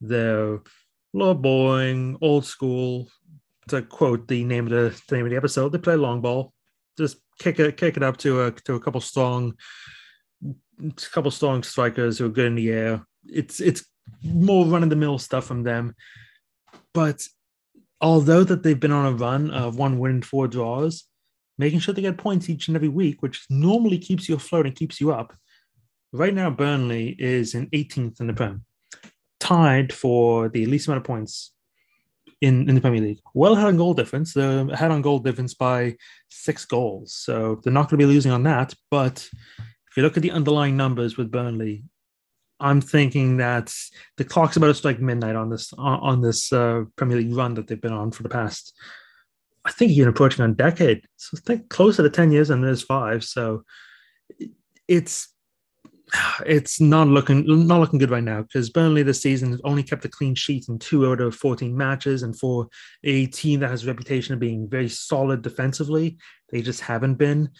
They're 0.00 0.60
little 1.14 1.34
boring, 1.34 2.18
old 2.20 2.44
school. 2.44 3.08
To 3.68 3.80
quote 3.80 4.26
the 4.26 4.44
name 4.44 4.66
of 4.66 4.70
the, 4.70 5.02
the 5.08 5.16
name 5.16 5.26
of 5.26 5.30
the 5.30 5.36
episode, 5.36 5.70
they 5.70 5.78
play 5.78 5.94
long 5.94 6.20
ball. 6.20 6.52
Just 6.98 7.18
kick 7.38 7.60
it, 7.60 7.76
kick 7.76 7.96
it 7.96 8.02
up 8.02 8.16
to 8.18 8.42
a 8.42 8.50
to 8.66 8.74
a 8.74 8.80
couple 8.80 9.00
strong, 9.00 9.54
a 10.44 10.92
couple 11.12 11.30
strong 11.30 11.62
strikers 11.62 12.18
who 12.18 12.26
are 12.26 12.30
good 12.30 12.46
in 12.46 12.56
the 12.56 12.70
air. 12.70 13.06
It's 13.24 13.60
it's 13.60 13.86
more 14.24 14.66
run 14.66 14.82
of 14.82 14.90
the 14.90 14.96
mill 14.96 15.18
stuff 15.18 15.44
from 15.44 15.62
them. 15.62 15.94
But 16.92 17.24
although 18.00 18.42
that 18.42 18.64
they've 18.64 18.78
been 18.78 18.92
on 18.92 19.06
a 19.06 19.16
run 19.16 19.52
of 19.52 19.76
one 19.76 20.00
win, 20.00 20.22
four 20.22 20.48
draws, 20.48 21.04
making 21.62 21.78
sure 21.78 21.94
they 21.94 22.02
get 22.02 22.18
points 22.18 22.50
each 22.50 22.66
and 22.66 22.76
every 22.76 22.88
week, 22.88 23.22
which 23.22 23.46
normally 23.48 23.96
keeps 23.96 24.28
you 24.28 24.34
afloat 24.34 24.66
and 24.66 24.74
keeps 24.74 25.00
you 25.00 25.12
up. 25.12 25.32
Right 26.12 26.34
now, 26.34 26.50
Burnley 26.50 27.14
is 27.20 27.54
in 27.54 27.70
18th 27.70 28.20
in 28.20 28.26
the 28.26 28.32
Prem, 28.32 28.64
tied 29.38 29.92
for 29.92 30.48
the 30.48 30.66
least 30.66 30.88
amount 30.88 30.98
of 30.98 31.04
points 31.04 31.52
in, 32.40 32.68
in 32.68 32.74
the 32.74 32.80
Premier 32.80 33.00
League. 33.00 33.20
Well 33.32 33.52
ahead 33.52 33.68
on 33.68 33.76
goal 33.76 33.94
difference. 33.94 34.34
They're 34.34 34.68
ahead 34.70 34.90
on 34.90 35.02
goal 35.02 35.20
difference 35.20 35.54
by 35.54 35.96
six 36.28 36.64
goals. 36.64 37.14
So 37.14 37.60
they're 37.62 37.72
not 37.72 37.88
going 37.88 38.00
to 38.00 38.06
be 38.06 38.12
losing 38.12 38.32
on 38.32 38.42
that. 38.42 38.74
But 38.90 39.28
if 39.58 39.96
you 39.96 40.02
look 40.02 40.16
at 40.16 40.24
the 40.24 40.32
underlying 40.32 40.76
numbers 40.76 41.16
with 41.16 41.30
Burnley, 41.30 41.84
I'm 42.58 42.80
thinking 42.80 43.36
that 43.36 43.72
the 44.16 44.24
clock's 44.24 44.56
about 44.56 44.66
to 44.66 44.74
strike 44.74 45.00
midnight 45.00 45.36
on 45.36 45.48
this 45.48 45.72
on 45.78 46.22
this 46.22 46.52
uh, 46.52 46.84
Premier 46.96 47.18
League 47.18 47.34
run 47.34 47.54
that 47.54 47.68
they've 47.68 47.80
been 47.80 47.92
on 47.92 48.10
for 48.10 48.24
the 48.24 48.28
past 48.28 48.72
I 49.64 49.70
think 49.72 49.92
you're 49.92 50.08
approaching 50.08 50.44
a 50.44 50.48
decade. 50.48 51.06
So 51.16 51.36
think 51.38 51.68
closer 51.68 52.02
to 52.02 52.10
10 52.10 52.32
years 52.32 52.48
than 52.48 52.62
there's 52.62 52.82
five. 52.82 53.24
So 53.24 53.64
it's 54.88 55.28
it's 56.44 56.80
not 56.80 57.08
looking 57.08 57.44
not 57.66 57.80
looking 57.80 57.98
good 57.98 58.10
right 58.10 58.22
now 58.22 58.42
because 58.42 58.68
Burnley 58.68 59.02
this 59.02 59.22
season 59.22 59.52
has 59.52 59.60
only 59.64 59.82
kept 59.82 60.04
a 60.04 60.08
clean 60.08 60.34
sheet 60.34 60.68
in 60.68 60.78
two 60.78 61.10
out 61.10 61.20
of 61.20 61.34
14 61.34 61.74
matches. 61.76 62.22
And 62.22 62.38
for 62.38 62.68
a 63.04 63.26
team 63.26 63.60
that 63.60 63.70
has 63.70 63.84
a 63.84 63.86
reputation 63.86 64.34
of 64.34 64.40
being 64.40 64.68
very 64.68 64.88
solid 64.88 65.42
defensively, 65.42 66.18
they 66.50 66.60
just 66.60 66.80
haven't 66.80 67.14
been. 67.14 67.50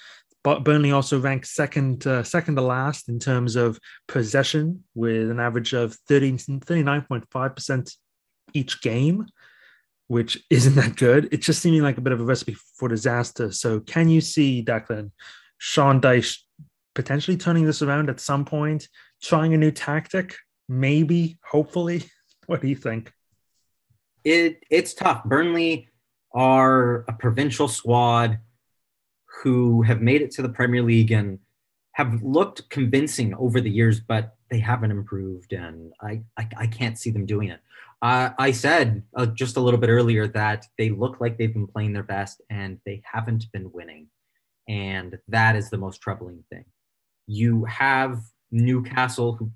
But 0.44 0.64
Burnley 0.64 0.90
also 0.90 1.20
ranks 1.20 1.54
second 1.54 2.06
uh, 2.06 2.24
second 2.24 2.56
to 2.56 2.62
last 2.62 3.08
in 3.08 3.18
terms 3.18 3.56
of 3.56 3.78
possession 4.08 4.84
with 4.94 5.30
an 5.30 5.40
average 5.40 5.72
of 5.72 5.94
30, 6.08 6.32
39.5% 6.32 7.96
each 8.54 8.82
game 8.82 9.26
which 10.12 10.44
isn't 10.50 10.74
that 10.74 10.94
good. 10.96 11.26
It's 11.32 11.46
just 11.46 11.62
seeming 11.62 11.80
like 11.80 11.96
a 11.96 12.02
bit 12.02 12.12
of 12.12 12.20
a 12.20 12.24
recipe 12.24 12.54
for 12.76 12.86
disaster. 12.86 13.50
So, 13.50 13.80
can 13.80 14.10
you 14.10 14.20
see 14.20 14.62
Declan, 14.62 15.10
Sean 15.56 16.02
Dyche 16.02 16.36
potentially 16.94 17.38
turning 17.38 17.64
this 17.64 17.80
around 17.80 18.10
at 18.10 18.20
some 18.20 18.44
point, 18.44 18.88
trying 19.22 19.54
a 19.54 19.56
new 19.56 19.70
tactic? 19.70 20.36
Maybe, 20.68 21.38
hopefully. 21.44 22.04
What 22.46 22.60
do 22.60 22.66
you 22.66 22.74
think? 22.74 23.12
It 24.24 24.64
it's 24.68 24.94
tough. 24.94 25.24
Burnley 25.24 25.88
are 26.34 27.04
a 27.08 27.12
provincial 27.12 27.68
squad 27.68 28.40
who 29.42 29.82
have 29.82 30.02
made 30.02 30.22
it 30.22 30.32
to 30.32 30.42
the 30.42 30.48
Premier 30.48 30.82
League 30.82 31.12
and 31.12 31.38
have 31.92 32.20
looked 32.22 32.68
convincing 32.68 33.32
over 33.34 33.60
the 33.60 33.70
years, 33.70 34.00
but 34.00 34.34
they 34.50 34.58
haven't 34.58 34.90
improved, 34.90 35.52
and 35.52 35.92
I 36.02 36.22
I, 36.36 36.48
I 36.58 36.66
can't 36.66 36.98
see 36.98 37.10
them 37.10 37.24
doing 37.24 37.48
it. 37.48 37.60
Uh, 38.02 38.30
I 38.36 38.50
said 38.50 39.04
uh, 39.16 39.26
just 39.26 39.56
a 39.56 39.60
little 39.60 39.78
bit 39.78 39.88
earlier 39.88 40.26
that 40.28 40.66
they 40.76 40.90
look 40.90 41.20
like 41.20 41.38
they've 41.38 41.52
been 41.52 41.68
playing 41.68 41.92
their 41.92 42.02
best 42.02 42.42
and 42.50 42.80
they 42.84 43.00
haven't 43.04 43.46
been 43.52 43.70
winning. 43.72 44.08
And 44.68 45.18
that 45.28 45.54
is 45.54 45.70
the 45.70 45.78
most 45.78 46.00
troubling 46.00 46.42
thing. 46.50 46.64
You 47.28 47.64
have 47.66 48.20
Newcastle 48.50 49.34
who, 49.34 49.52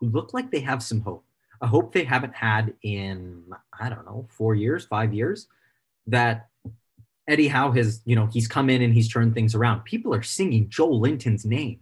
who 0.00 0.08
look 0.08 0.34
like 0.34 0.50
they 0.50 0.60
have 0.60 0.82
some 0.82 1.00
hope, 1.00 1.24
a 1.60 1.68
hope 1.68 1.92
they 1.92 2.04
haven't 2.04 2.34
had 2.34 2.74
in, 2.82 3.44
I 3.78 3.88
don't 3.88 4.04
know, 4.04 4.26
four 4.30 4.56
years, 4.56 4.84
five 4.84 5.14
years, 5.14 5.46
that 6.08 6.48
Eddie 7.28 7.48
Howe 7.48 7.70
has, 7.72 8.00
you 8.04 8.16
know, 8.16 8.26
he's 8.26 8.48
come 8.48 8.68
in 8.68 8.82
and 8.82 8.92
he's 8.92 9.08
turned 9.08 9.34
things 9.34 9.54
around. 9.54 9.84
People 9.84 10.12
are 10.12 10.22
singing 10.22 10.68
Joelinton's 10.68 11.44
name. 11.44 11.80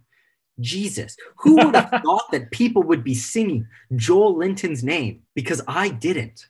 Jesus, 0.61 1.16
who 1.36 1.57
would 1.57 1.74
have 1.74 1.90
thought 2.04 2.30
that 2.32 2.50
people 2.50 2.82
would 2.84 3.04
be 3.04 3.14
singing 3.14 3.66
Joelinton's 3.92 4.82
name? 4.82 5.22
Because 5.34 5.62
I 5.68 5.90
didn't. 5.90 6.46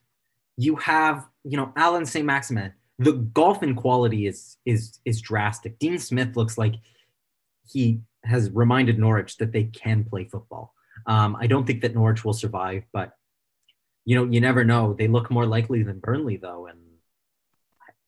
You 0.56 0.76
have, 0.76 1.26
you 1.44 1.56
know, 1.56 1.72
Allan 1.76 2.06
Saint-Maximin. 2.06 2.72
The 2.98 3.12
golf 3.12 3.60
quality 3.76 4.26
is 4.26 4.56
is 4.64 5.00
is 5.04 5.20
drastic. 5.20 5.78
Dean 5.78 5.98
Smith 5.98 6.34
looks 6.34 6.56
like 6.56 6.76
he 7.68 8.00
has 8.24 8.50
reminded 8.50 8.98
Norwich 8.98 9.36
that 9.36 9.52
they 9.52 9.64
can 9.64 10.04
play 10.04 10.24
football. 10.24 10.72
Um, 11.06 11.36
I 11.38 11.46
don't 11.46 11.66
think 11.66 11.82
that 11.82 11.94
Norwich 11.94 12.24
will 12.24 12.32
survive, 12.32 12.84
but 12.92 13.12
you 14.06 14.16
know, 14.16 14.24
you 14.24 14.40
never 14.40 14.64
know. 14.64 14.94
They 14.94 15.08
look 15.08 15.30
more 15.30 15.46
likely 15.46 15.82
than 15.82 15.98
Burnley, 15.98 16.36
though, 16.36 16.66
and 16.66 16.78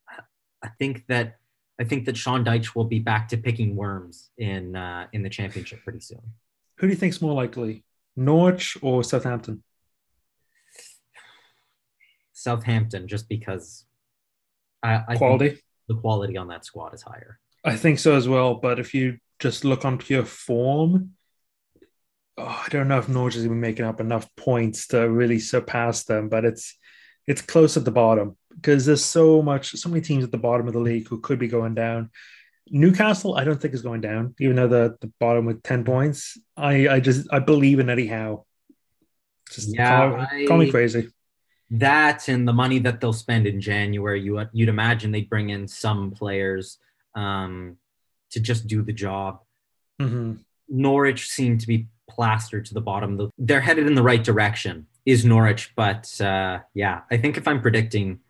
I, 0.08 0.22
I 0.62 0.68
think 0.78 1.04
that 1.08 1.37
I 1.80 1.84
think 1.84 2.06
that 2.06 2.16
Sean 2.16 2.44
Dyche 2.44 2.74
will 2.74 2.84
be 2.84 2.98
back 2.98 3.28
to 3.28 3.36
picking 3.36 3.76
worms 3.76 4.30
in 4.36 4.74
uh, 4.74 5.06
in 5.12 5.22
the 5.22 5.30
championship 5.30 5.82
pretty 5.84 6.00
soon. 6.00 6.22
Who 6.78 6.86
do 6.86 6.92
you 6.92 6.98
think's 6.98 7.22
more 7.22 7.34
likely, 7.34 7.84
Norwich 8.16 8.76
or 8.82 9.04
Southampton? 9.04 9.62
Southampton, 12.32 13.08
just 13.08 13.28
because 13.28 13.84
I, 14.82 15.02
I 15.08 15.16
quality 15.16 15.60
the 15.88 15.96
quality 15.96 16.36
on 16.36 16.48
that 16.48 16.64
squad 16.64 16.94
is 16.94 17.02
higher. 17.02 17.38
I 17.64 17.76
think 17.76 17.98
so 17.98 18.14
as 18.14 18.28
well. 18.28 18.54
But 18.54 18.78
if 18.78 18.94
you 18.94 19.18
just 19.38 19.64
look 19.64 19.84
on 19.84 19.98
pure 19.98 20.24
form, 20.24 21.14
oh, 22.36 22.62
I 22.64 22.68
don't 22.70 22.88
know 22.88 22.98
if 22.98 23.08
Norwich 23.08 23.36
is 23.36 23.44
even 23.44 23.60
making 23.60 23.84
up 23.84 24.00
enough 24.00 24.28
points 24.36 24.88
to 24.88 25.08
really 25.08 25.38
surpass 25.38 26.04
them, 26.04 26.28
but 26.28 26.44
it's 26.44 26.76
it's 27.26 27.42
close 27.42 27.76
at 27.76 27.84
the 27.84 27.90
bottom 27.90 28.36
because 28.60 28.86
there's 28.86 29.04
so 29.04 29.40
much, 29.42 29.72
so 29.76 29.88
many 29.88 30.00
teams 30.00 30.24
at 30.24 30.30
the 30.30 30.38
bottom 30.38 30.66
of 30.66 30.72
the 30.72 30.80
league 30.80 31.08
who 31.08 31.20
could 31.20 31.38
be 31.38 31.48
going 31.48 31.74
down. 31.74 32.10
Newcastle, 32.70 33.34
I 33.34 33.44
don't 33.44 33.60
think 33.60 33.72
is 33.72 33.82
going 33.82 34.00
down, 34.02 34.34
even 34.40 34.56
though 34.56 34.68
the 34.68 34.96
the 35.00 35.10
bottom 35.18 35.46
with 35.46 35.62
ten 35.62 35.84
points. 35.84 36.36
I 36.56 36.88
I 36.88 37.00
just 37.00 37.26
I 37.32 37.38
believe 37.38 37.78
in 37.78 37.88
Eddie 37.88 38.08
Howe. 38.08 38.44
Just 39.50 39.74
Yeah, 39.74 40.10
call, 40.10 40.20
I- 40.20 40.44
call 40.46 40.58
me 40.58 40.70
crazy. 40.70 41.08
that 41.70 42.28
and 42.28 42.46
the 42.46 42.52
money 42.52 42.78
that 42.80 43.00
they'll 43.00 43.12
spend 43.14 43.46
in 43.46 43.60
January, 43.60 44.20
you 44.20 44.44
you'd 44.52 44.68
imagine 44.68 45.12
they'd 45.12 45.30
bring 45.30 45.48
in 45.50 45.66
some 45.66 46.10
players 46.10 46.78
um, 47.14 47.76
to 48.32 48.40
just 48.40 48.66
do 48.66 48.82
the 48.82 48.92
job. 48.92 49.40
hmm 49.98 50.34
Norwich 50.70 51.30
seem 51.30 51.56
to 51.56 51.66
be 51.66 51.88
plastered 52.10 52.66
to 52.66 52.74
the 52.74 52.82
bottom. 52.82 53.30
They're 53.38 53.62
headed 53.62 53.86
in 53.86 53.94
the 53.94 54.02
right 54.02 54.22
direction. 54.22 54.86
Is 55.06 55.24
Norwich, 55.24 55.72
but 55.74 56.20
uh, 56.20 56.58
yeah, 56.74 57.00
I 57.10 57.16
think 57.16 57.38
if 57.38 57.48
I'm 57.48 57.62
predicting 57.62 58.20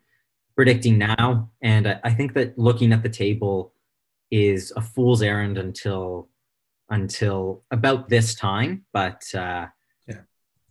predicting 0.59 0.97
now, 0.97 1.49
and 1.61 1.87
I, 1.87 2.01
I 2.03 2.13
think 2.13 2.33
that 2.33 2.59
looking 2.59 2.91
at 2.91 3.01
the 3.01 3.07
table 3.07 3.71
is 4.29 4.73
a 4.75 4.81
fool's 4.81 5.21
errand 5.21 5.57
until 5.57 6.27
until 6.89 7.63
about 7.71 8.09
this 8.09 8.35
time. 8.35 8.83
But 8.91 9.23
uh, 9.33 9.67
Yeah. 10.05 10.23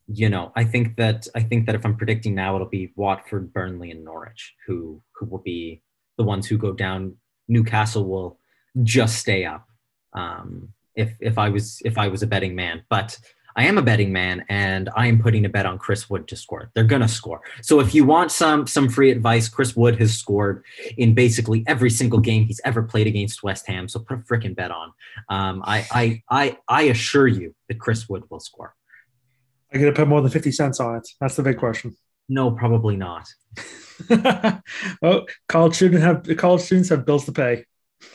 you 0.07 0.29
know, 0.29 0.53
I 0.55 0.65
think 0.65 0.97
that 0.97 1.27
I 1.35 1.41
think 1.41 1.65
that 1.65 1.75
if 1.75 1.87
I'm 1.87 1.97
predicting 1.97 2.35
now, 2.35 2.55
it'll 2.55 2.69
be 2.81 2.93
Watford, 2.97 3.51
Burnley, 3.55 3.91
and 3.91 4.05
Norwich 4.05 4.43
who 4.67 5.03
who 5.15 5.25
will 5.25 5.45
be 5.55 5.81
the 6.19 6.25
ones 6.33 6.47
who 6.47 6.59
go 6.59 6.73
down. 6.75 7.17
Newcastle 7.49 8.05
will 8.05 8.39
just 8.83 9.17
stay 9.17 9.47
up. 9.47 9.65
Um, 10.13 10.75
if 10.97 11.11
if 11.19 11.39
I 11.39 11.49
was 11.49 11.81
if 11.91 11.97
I 11.97 12.09
was 12.09 12.23
a 12.23 12.27
betting 12.27 12.55
man, 12.55 12.83
but 12.91 13.19
I 13.59 13.65
am 13.65 13.77
a 13.77 13.83
betting 13.83 14.13
man, 14.13 14.45
and 14.49 14.89
I 14.95 15.09
am 15.09 15.21
putting 15.21 15.45
a 15.45 15.49
bet 15.49 15.67
on 15.67 15.79
Chris 15.79 16.09
Wood 16.09 16.29
to 16.29 16.37
score. 16.37 16.71
They're 16.75 16.85
gonna 16.85 17.09
score. 17.09 17.41
So 17.61 17.81
if 17.81 17.93
you 17.93 18.05
want 18.05 18.31
some 18.31 18.69
some 18.69 18.89
free 18.89 19.11
advice, 19.11 19.49
Chris 19.49 19.75
Wood 19.75 19.99
has 19.99 20.15
scored 20.15 20.63
in 20.97 21.13
basically 21.13 21.65
every 21.67 21.91
single 21.91 22.21
game 22.21 22.45
he's 22.45 22.61
ever 22.65 22.85
played 22.85 23.09
against 23.09 23.43
West 23.43 23.67
Ham. 23.67 23.89
So 23.89 23.99
put 23.99 24.19
a 24.19 24.21
freaking 24.21 24.55
bet 24.55 24.71
on. 24.71 24.93
Um, 25.29 25.65
I 25.67 25.85
I 25.91 26.23
I 26.31 26.59
I 26.69 26.83
assure 26.83 27.27
you 27.27 27.53
that 27.67 27.81
Chris 27.81 28.09
Wood 28.09 28.23
will 28.31 28.39
score. 28.39 28.77
I 29.75 29.79
gotta 29.79 29.91
put 29.91 30.07
more 30.07 30.21
than 30.21 30.31
fifty 30.31 30.53
cents 30.53 30.79
on 30.79 30.95
it. 30.95 31.09
That's 31.21 31.35
the 31.35 31.43
big 31.43 31.59
question. 31.59 31.97
No, 32.29 32.53
probably 32.53 32.95
not. 32.95 33.27
well, 35.03 35.27
college 35.49 35.75
students 35.75 36.05
have 36.05 36.37
college 36.37 36.61
students 36.61 36.91
have 36.91 37.05
bills 37.05 37.25
to 37.25 37.33
pay. 37.33 37.65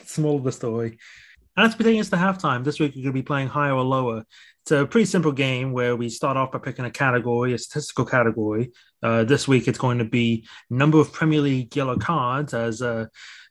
Small 0.06 0.38
of 0.38 0.44
the 0.44 0.52
story. 0.52 0.96
And 1.56 1.64
that's 1.64 1.76
taking 1.76 2.00
us 2.00 2.10
to 2.10 2.16
halftime. 2.16 2.64
This 2.64 2.80
week 2.80 2.94
we're 2.96 3.02
going 3.02 3.14
to 3.14 3.20
be 3.20 3.22
playing 3.22 3.48
higher 3.48 3.74
or 3.74 3.84
lower. 3.84 4.24
It's 4.62 4.72
a 4.72 4.86
pretty 4.86 5.04
simple 5.04 5.30
game 5.30 5.72
where 5.72 5.94
we 5.94 6.08
start 6.08 6.36
off 6.36 6.50
by 6.50 6.58
picking 6.58 6.84
a 6.84 6.90
category, 6.90 7.52
a 7.52 7.58
statistical 7.58 8.04
category. 8.04 8.72
Uh, 9.02 9.22
this 9.22 9.46
week 9.46 9.68
it's 9.68 9.78
going 9.78 9.98
to 9.98 10.04
be 10.04 10.46
number 10.68 10.98
of 10.98 11.12
Premier 11.12 11.40
League 11.40 11.76
yellow 11.76 11.96
cards. 11.96 12.54
As 12.54 12.82
uh, 12.82 13.06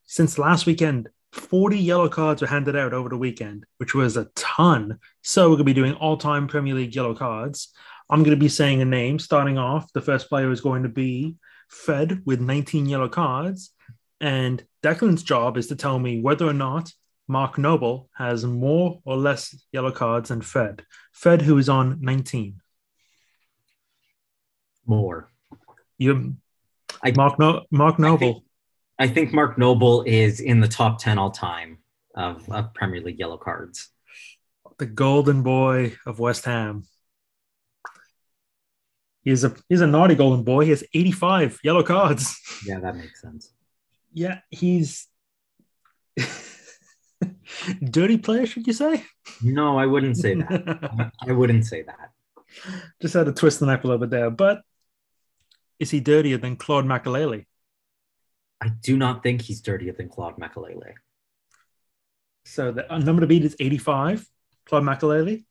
since 0.05 0.37
last 0.37 0.65
weekend, 0.65 1.07
40 1.31 1.77
yellow 1.77 2.09
cards 2.09 2.41
were 2.41 2.47
handed 2.47 2.75
out 2.75 2.93
over 2.93 3.07
the 3.07 3.17
weekend, 3.17 3.65
which 3.77 3.95
was 3.95 4.17
a 4.17 4.25
ton. 4.35 4.99
So 5.21 5.43
we're 5.43 5.55
going 5.55 5.59
to 5.59 5.63
be 5.65 5.73
doing 5.73 5.93
all-time 5.93 6.47
Premier 6.47 6.73
League 6.73 6.95
yellow 6.95 7.15
cards. 7.15 7.73
I'm 8.09 8.19
going 8.19 8.37
to 8.37 8.43
be 8.43 8.49
saying 8.49 8.81
a 8.81 8.85
name. 8.85 9.17
Starting 9.17 9.57
off, 9.57 9.93
the 9.93 10.01
first 10.01 10.27
player 10.27 10.51
is 10.51 10.61
going 10.61 10.83
to 10.83 10.89
be 10.89 11.35
Fed 11.69 12.21
with 12.25 12.41
19 12.41 12.85
yellow 12.85 13.07
cards. 13.07 13.71
And 14.19 14.63
Declan's 14.83 15.23
job 15.23 15.57
is 15.57 15.67
to 15.67 15.75
tell 15.75 15.97
me 15.99 16.21
whether 16.21 16.45
or 16.45 16.53
not 16.53 16.91
Mark 17.27 17.57
Noble 17.57 18.09
has 18.17 18.45
more 18.45 18.99
or 19.05 19.15
less 19.17 19.55
yellow 19.71 19.91
cards 19.91 20.29
than 20.29 20.41
Fed. 20.41 20.83
Fed, 21.13 21.41
who 21.41 21.57
is 21.57 21.69
on 21.69 21.99
19. 22.01 22.59
More. 24.85 25.31
You, 25.97 26.35
I- 27.03 27.11
Mark, 27.15 27.39
no- 27.39 27.63
Mark 27.71 27.99
Noble. 27.99 28.43
I 28.99 29.07
think 29.07 29.33
Mark 29.33 29.57
Noble 29.57 30.03
is 30.03 30.39
in 30.39 30.59
the 30.59 30.67
top 30.67 30.99
ten 30.99 31.17
all 31.17 31.31
time 31.31 31.79
of, 32.15 32.47
of 32.51 32.73
Premier 32.73 33.01
League 33.01 33.19
yellow 33.19 33.37
cards. 33.37 33.89
the 34.77 34.85
golden 34.85 35.41
boy 35.43 35.95
of 36.05 36.19
West 36.19 36.45
Ham. 36.45 36.83
He's 39.23 39.43
a 39.45 39.55
he's 39.69 39.81
a 39.81 39.87
naughty 39.87 40.15
golden 40.15 40.43
boy. 40.43 40.65
He 40.65 40.71
has 40.71 40.83
85 40.93 41.59
yellow 41.63 41.83
cards. 41.83 42.37
Yeah, 42.65 42.79
that 42.81 42.95
makes 42.97 43.21
sense. 43.21 43.53
Yeah, 44.13 44.39
he's 44.49 45.07
dirty 47.83 48.17
player, 48.17 48.45
should 48.45 48.67
you 48.67 48.73
say? 48.73 49.03
No, 49.41 49.77
I 49.77 49.85
wouldn't 49.85 50.17
say 50.17 50.35
that. 50.35 51.11
I 51.27 51.31
wouldn't 51.31 51.65
say 51.65 51.83
that. 51.83 52.11
Just 53.01 53.13
had 53.13 53.25
to 53.25 53.33
twist 53.33 53.59
the 53.59 53.65
knife 53.65 53.83
a 53.83 53.87
little 53.87 53.99
bit 53.99 54.09
there, 54.09 54.29
but 54.29 54.61
is 55.79 55.91
he 55.91 55.99
dirtier 55.99 56.37
than 56.37 56.55
Claude 56.55 56.85
Makelele? 56.85 57.45
I 58.61 58.69
do 58.69 58.95
not 58.95 59.23
think 59.23 59.41
he's 59.41 59.61
dirtier 59.61 59.93
than 59.93 60.07
Claude 60.07 60.37
Makelele. 60.37 60.93
So 62.45 62.71
the 62.71 62.91
uh, 62.93 62.99
number 62.99 63.21
to 63.21 63.27
beat 63.27 63.43
is 63.43 63.55
85. 63.59 64.25
Claude 64.65 64.83
Makelele, 64.83 65.43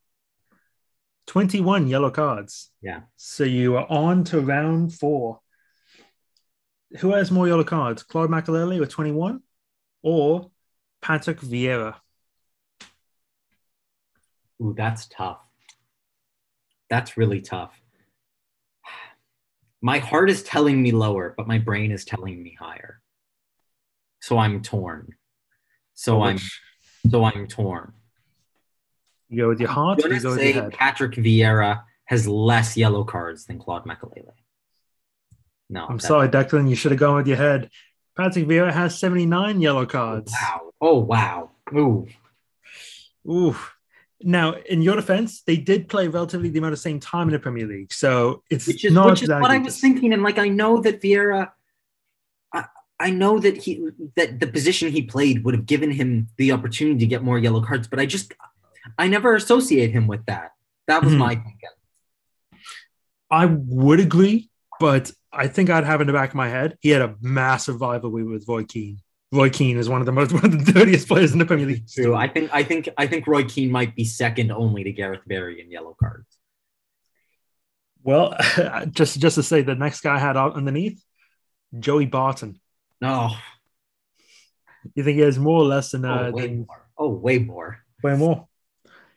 21 1.27 1.89
yellow 1.89 2.11
cards. 2.11 2.71
Yeah. 2.81 3.01
So 3.17 3.45
you 3.45 3.77
are 3.77 3.87
on 3.91 4.25
to 4.25 4.41
round 4.41 4.95
four. 4.95 5.41
Who 7.01 7.13
has 7.13 7.31
more 7.31 7.49
yellow 7.49 7.65
cards? 7.65 8.03
Claude 8.03 8.31
Makelele 8.31 8.79
with 8.81 8.91
21 8.91 9.43
or 10.03 10.51
Patrick 11.03 11.41
Vieira? 11.41 11.97
Ooh, 14.63 14.73
that's 14.77 15.07
tough. 15.07 15.41
That's 16.89 17.17
really 17.17 17.41
tough. 17.41 17.79
My 19.81 19.99
heart 19.99 20.31
is 20.31 20.45
telling 20.45 20.81
me 20.81 20.93
lower, 20.93 21.35
but 21.37 21.49
my 21.49 21.59
brain 21.59 21.91
is 21.91 22.05
telling 22.05 22.41
me 22.41 22.57
higher. 22.59 23.01
So 24.21 24.39
I'm 24.39 24.63
torn. 24.63 25.09
So 25.95 26.19
oh, 26.19 26.23
I'm 26.23 26.39
so 27.11 27.25
I'm 27.25 27.49
torn. 27.49 27.93
You 29.29 29.43
go 29.43 29.49
with 29.49 29.59
your 29.59 29.71
heart 29.71 29.99
I'm 30.05 30.13
or 30.13 30.15
you 30.15 30.21
gonna 30.21 30.37
go 30.37 30.41
with 30.41 30.55
say? 30.55 30.77
Patrick 30.77 31.13
Vieira 31.15 31.83
has 32.05 32.29
less 32.29 32.77
yellow 32.77 33.03
cards 33.03 33.47
than 33.47 33.59
Claude 33.59 33.85
Makelele. 33.85 34.31
No, 35.69 35.87
I'm 35.87 35.99
sorry, 35.99 36.29
Declan. 36.29 36.69
You 36.69 36.77
should 36.77 36.93
have 36.93 37.01
gone 37.01 37.17
with 37.17 37.27
your 37.27 37.39
head. 37.39 37.71
Patrick 38.17 38.47
Vieira 38.47 38.73
has 38.73 38.99
79 38.99 39.61
yellow 39.61 39.87
cards. 39.87 40.33
Wow. 40.33 40.72
Oh 40.83 40.99
wow. 40.99 41.51
Ooh. 41.75 42.07
Ooh. 43.29 43.57
Now, 44.25 44.55
in 44.55 44.83
your 44.83 44.97
defense, 44.97 45.43
they 45.43 45.57
did 45.57 45.89
play 45.89 46.09
relatively 46.09 46.49
the 46.49 46.59
amount 46.59 46.73
of 46.75 46.79
same 46.81 47.01
time 47.01 47.29
in 47.29 47.33
the 47.33 47.39
Premier 47.39 47.67
League. 47.67 47.93
So 47.93 48.43
it's 48.51 48.67
which 48.67 48.85
is 48.85 48.93
not 48.93 49.11
which 49.11 49.23
is 49.23 49.29
what 49.29 49.51
I 49.51 49.59
was 49.59 49.81
thinking, 49.81 50.13
and 50.13 50.23
like 50.23 50.39
I 50.39 50.49
know 50.49 50.81
that 50.83 51.01
Vieira, 51.01 51.51
I, 52.53 52.65
I 53.01 53.11
know 53.11 53.39
that 53.39 53.57
he 53.57 53.89
that 54.17 54.41
the 54.41 54.47
position 54.49 54.93
he 54.93 55.03
played 55.03 55.45
would 55.45 55.55
have 55.55 55.67
given 55.67 55.91
him 55.91 56.29
the 56.37 56.53
opportunity 56.53 56.99
to 57.01 57.07
get 57.07 57.23
more 57.23 57.39
yellow 57.39 57.63
cards, 57.63 57.89
but 57.89 57.99
I 57.99 58.07
just 58.07 58.35
I 58.99 59.07
never 59.09 59.35
associate 59.35 59.91
him 59.93 60.07
with 60.09 60.27
that. 60.27 60.53
That 60.89 61.03
was 61.05 61.15
Mhm. 61.15 61.19
my 61.19 61.35
thinking. 61.35 61.71
I 63.31 63.47
would 63.47 64.01
agree, 64.01 64.51
but 64.79 65.11
I 65.33 65.49
think 65.49 65.71
I'd 65.71 65.85
have 65.85 66.01
in 66.01 66.07
the 66.07 66.13
back 66.13 66.31
of 66.31 66.35
my 66.35 66.49
head 66.49 66.77
he 66.81 66.91
had 66.91 67.03
a 67.03 67.17
massive 67.21 67.81
rivalry 67.81 68.25
with 68.25 68.47
Keane. 68.69 68.99
Roy 69.33 69.49
Keane 69.49 69.79
is 69.79 69.89
one 69.89 70.01
of 70.01 70.07
the 70.07 70.13
most 70.13 70.33
one 70.35 70.45
of 70.45 70.65
the 70.65 70.73
dirtiest 70.73 71.09
players 71.09 71.33
in 71.33 71.39
the 71.39 71.47
Premier 71.47 71.67
League. 71.67 71.89
True. 71.89 72.15
I 72.15 72.29
think 72.29 72.51
I 72.53 72.63
think 72.63 72.89
I 72.99 73.07
think 73.07 73.27
Roy 73.27 73.45
Keane 73.45 73.71
might 73.71 73.97
be 73.97 74.05
second 74.05 74.53
only 74.53 74.85
to 74.85 74.93
Gareth 74.93 75.23
Barry 75.27 75.61
in 75.61 75.71
yellow 75.71 75.97
cards. 75.99 76.27
Well, 78.03 78.37
just 78.91 79.19
just 79.21 79.37
to 79.37 79.43
say, 79.43 79.63
the 79.63 79.75
next 79.75 80.01
guy 80.03 80.17
I 80.17 80.19
had 80.19 80.37
out 80.37 80.55
underneath, 80.55 81.03
Joey 81.79 82.07
Barton. 82.07 82.61
No, 83.01 83.31
You 84.95 85.03
think 85.03 85.17
he 85.17 85.23
has 85.23 85.37
more 85.39 85.61
or 85.63 85.65
less 85.65 85.91
than, 85.91 86.05
oh, 86.05 86.29
uh, 86.29 86.31
way 86.31 86.43
than 86.47 86.67
more. 86.67 86.89
Oh, 86.97 87.09
way 87.09 87.39
more. 87.39 87.83
way 88.03 88.17
more? 88.17 88.47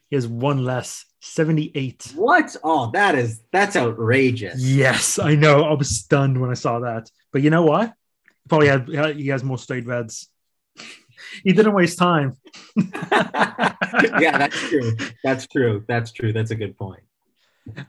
He 0.09 0.15
has 0.15 0.27
one 0.27 0.63
less, 0.63 1.05
seventy-eight. 1.19 2.13
What? 2.15 2.55
Oh, 2.63 2.89
that 2.91 3.15
is 3.15 3.41
that's 3.51 3.75
outrageous. 3.75 4.63
Yes, 4.63 5.19
I 5.19 5.35
know. 5.35 5.63
I 5.63 5.73
was 5.73 5.89
stunned 5.89 6.39
when 6.39 6.49
I 6.51 6.55
saw 6.55 6.79
that. 6.79 7.09
But 7.31 7.41
you 7.41 7.49
know 7.49 7.63
what? 7.63 7.93
Probably 8.47 8.67
had 8.67 9.15
he 9.15 9.27
has 9.27 9.43
more 9.43 9.57
straight 9.57 9.85
reds. 9.85 10.29
He 11.43 11.53
didn't 11.53 11.73
waste 11.73 11.97
time. 11.97 12.37
yeah, 12.75 14.37
that's 14.37 14.59
true. 14.69 14.95
That's 15.23 15.47
true. 15.47 15.83
That's 15.87 16.11
true. 16.11 16.33
That's 16.33 16.51
a 16.51 16.55
good 16.55 16.77
point. 16.77 17.03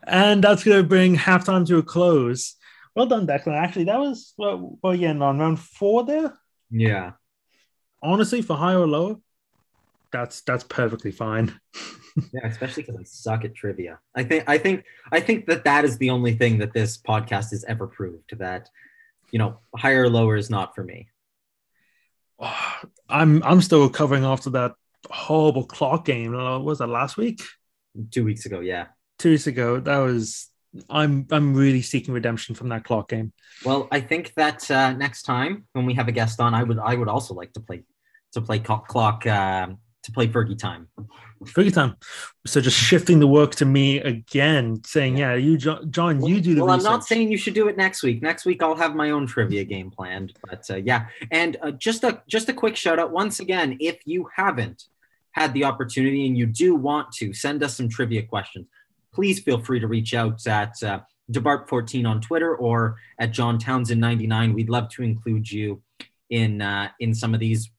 And 0.04 0.42
that's 0.42 0.64
going 0.64 0.82
to 0.82 0.88
bring 0.88 1.16
halftime 1.16 1.66
to 1.66 1.78
a 1.78 1.82
close. 1.82 2.56
Well 2.94 3.06
done, 3.06 3.26
Declan. 3.26 3.56
Actually, 3.56 3.84
that 3.84 4.00
was 4.00 4.32
well, 4.38 4.78
well 4.82 4.94
yeah, 4.94 5.12
on 5.12 5.38
round 5.38 5.60
four 5.60 6.04
there. 6.04 6.32
Yeah. 6.70 7.12
Honestly, 8.02 8.40
for 8.42 8.56
higher 8.56 8.78
or 8.78 8.86
lower, 8.86 9.16
that's 10.12 10.40
that's 10.42 10.64
perfectly 10.64 11.12
fine. 11.12 11.58
Yeah, 12.32 12.46
especially 12.46 12.82
because 12.82 12.98
I 12.98 13.04
suck 13.04 13.44
at 13.44 13.54
trivia. 13.54 13.98
I 14.14 14.24
think 14.24 14.44
I 14.46 14.56
think 14.56 14.84
I 15.12 15.20
think 15.20 15.44
that 15.48 15.64
that 15.64 15.84
is 15.84 15.98
the 15.98 16.08
only 16.08 16.34
thing 16.34 16.56
that 16.60 16.72
this 16.72 16.96
podcast 16.96 17.50
has 17.50 17.62
ever 17.68 17.86
proved 17.86 18.38
that 18.38 18.70
you 19.30 19.38
know 19.38 19.60
higher 19.74 20.04
or 20.04 20.08
lower 20.08 20.36
is 20.36 20.50
not 20.50 20.74
for 20.74 20.84
me. 20.84 21.08
I'm 23.08 23.42
I'm 23.42 23.60
still 23.60 23.84
recovering 23.84 24.24
after 24.24 24.50
that 24.50 24.72
horrible 25.10 25.64
clock 25.64 26.04
game. 26.04 26.34
Uh, 26.34 26.58
Was 26.58 26.78
that 26.78 26.88
last 26.88 27.16
week? 27.16 27.42
Two 28.10 28.24
weeks 28.24 28.44
ago, 28.46 28.60
yeah, 28.60 28.86
two 29.18 29.30
weeks 29.30 29.46
ago. 29.46 29.80
That 29.80 29.98
was 29.98 30.50
I'm 30.90 31.26
I'm 31.30 31.54
really 31.54 31.82
seeking 31.82 32.14
redemption 32.14 32.54
from 32.54 32.68
that 32.70 32.84
clock 32.84 33.08
game. 33.08 33.32
Well, 33.64 33.88
I 33.90 34.00
think 34.00 34.34
that 34.34 34.70
uh, 34.70 34.92
next 34.92 35.22
time 35.22 35.66
when 35.72 35.86
we 35.86 35.94
have 35.94 36.08
a 36.08 36.12
guest 36.12 36.40
on, 36.40 36.54
I 36.54 36.62
would 36.62 36.78
I 36.78 36.94
would 36.94 37.08
also 37.08 37.34
like 37.34 37.52
to 37.54 37.60
play 37.60 37.84
to 38.32 38.40
play 38.40 38.58
clock 38.58 39.26
uh, 39.26 39.68
to 40.06 40.12
play 40.12 40.26
Fergie 40.26 40.58
time. 40.58 40.88
Fergie 41.44 41.72
time. 41.72 41.96
So 42.46 42.60
just 42.60 42.76
shifting 42.76 43.18
the 43.18 43.26
work 43.26 43.54
to 43.56 43.66
me 43.66 43.98
again, 43.98 44.82
saying, 44.84 45.18
"Yeah, 45.18 45.34
you, 45.34 45.58
John, 45.58 46.24
you 46.24 46.40
do 46.40 46.54
the." 46.54 46.64
Well, 46.64 46.74
research. 46.74 46.86
I'm 46.86 46.92
not 46.92 47.04
saying 47.04 47.30
you 47.30 47.36
should 47.36 47.54
do 47.54 47.68
it 47.68 47.76
next 47.76 48.02
week. 48.02 48.22
Next 48.22 48.46
week, 48.46 48.62
I'll 48.62 48.74
have 48.74 48.94
my 48.94 49.10
own 49.10 49.26
trivia 49.26 49.64
game 49.64 49.90
planned. 49.90 50.32
But 50.48 50.68
uh, 50.70 50.76
yeah, 50.76 51.08
and 51.30 51.56
uh, 51.60 51.72
just 51.72 52.04
a 52.04 52.22
just 52.26 52.48
a 52.48 52.54
quick 52.54 52.76
shout 52.76 52.98
out 52.98 53.12
once 53.12 53.40
again. 53.40 53.76
If 53.80 53.98
you 54.06 54.28
haven't 54.34 54.84
had 55.32 55.52
the 55.52 55.64
opportunity 55.64 56.26
and 56.26 56.38
you 56.38 56.46
do 56.46 56.74
want 56.74 57.12
to 57.12 57.34
send 57.34 57.62
us 57.62 57.76
some 57.76 57.88
trivia 57.88 58.22
questions, 58.22 58.66
please 59.12 59.40
feel 59.40 59.60
free 59.60 59.80
to 59.80 59.86
reach 59.86 60.14
out 60.14 60.46
at 60.46 60.82
uh, 60.82 61.00
DaBarp14 61.30 62.08
on 62.08 62.20
Twitter 62.22 62.56
or 62.56 62.96
at 63.18 63.32
John 63.32 63.58
Townsend99. 63.58 64.54
We'd 64.54 64.70
love 64.70 64.88
to 64.90 65.02
include 65.02 65.50
you 65.50 65.82
in 66.30 66.62
uh, 66.62 66.88
in 67.00 67.14
some 67.14 67.34
of 67.34 67.40
these. 67.40 67.70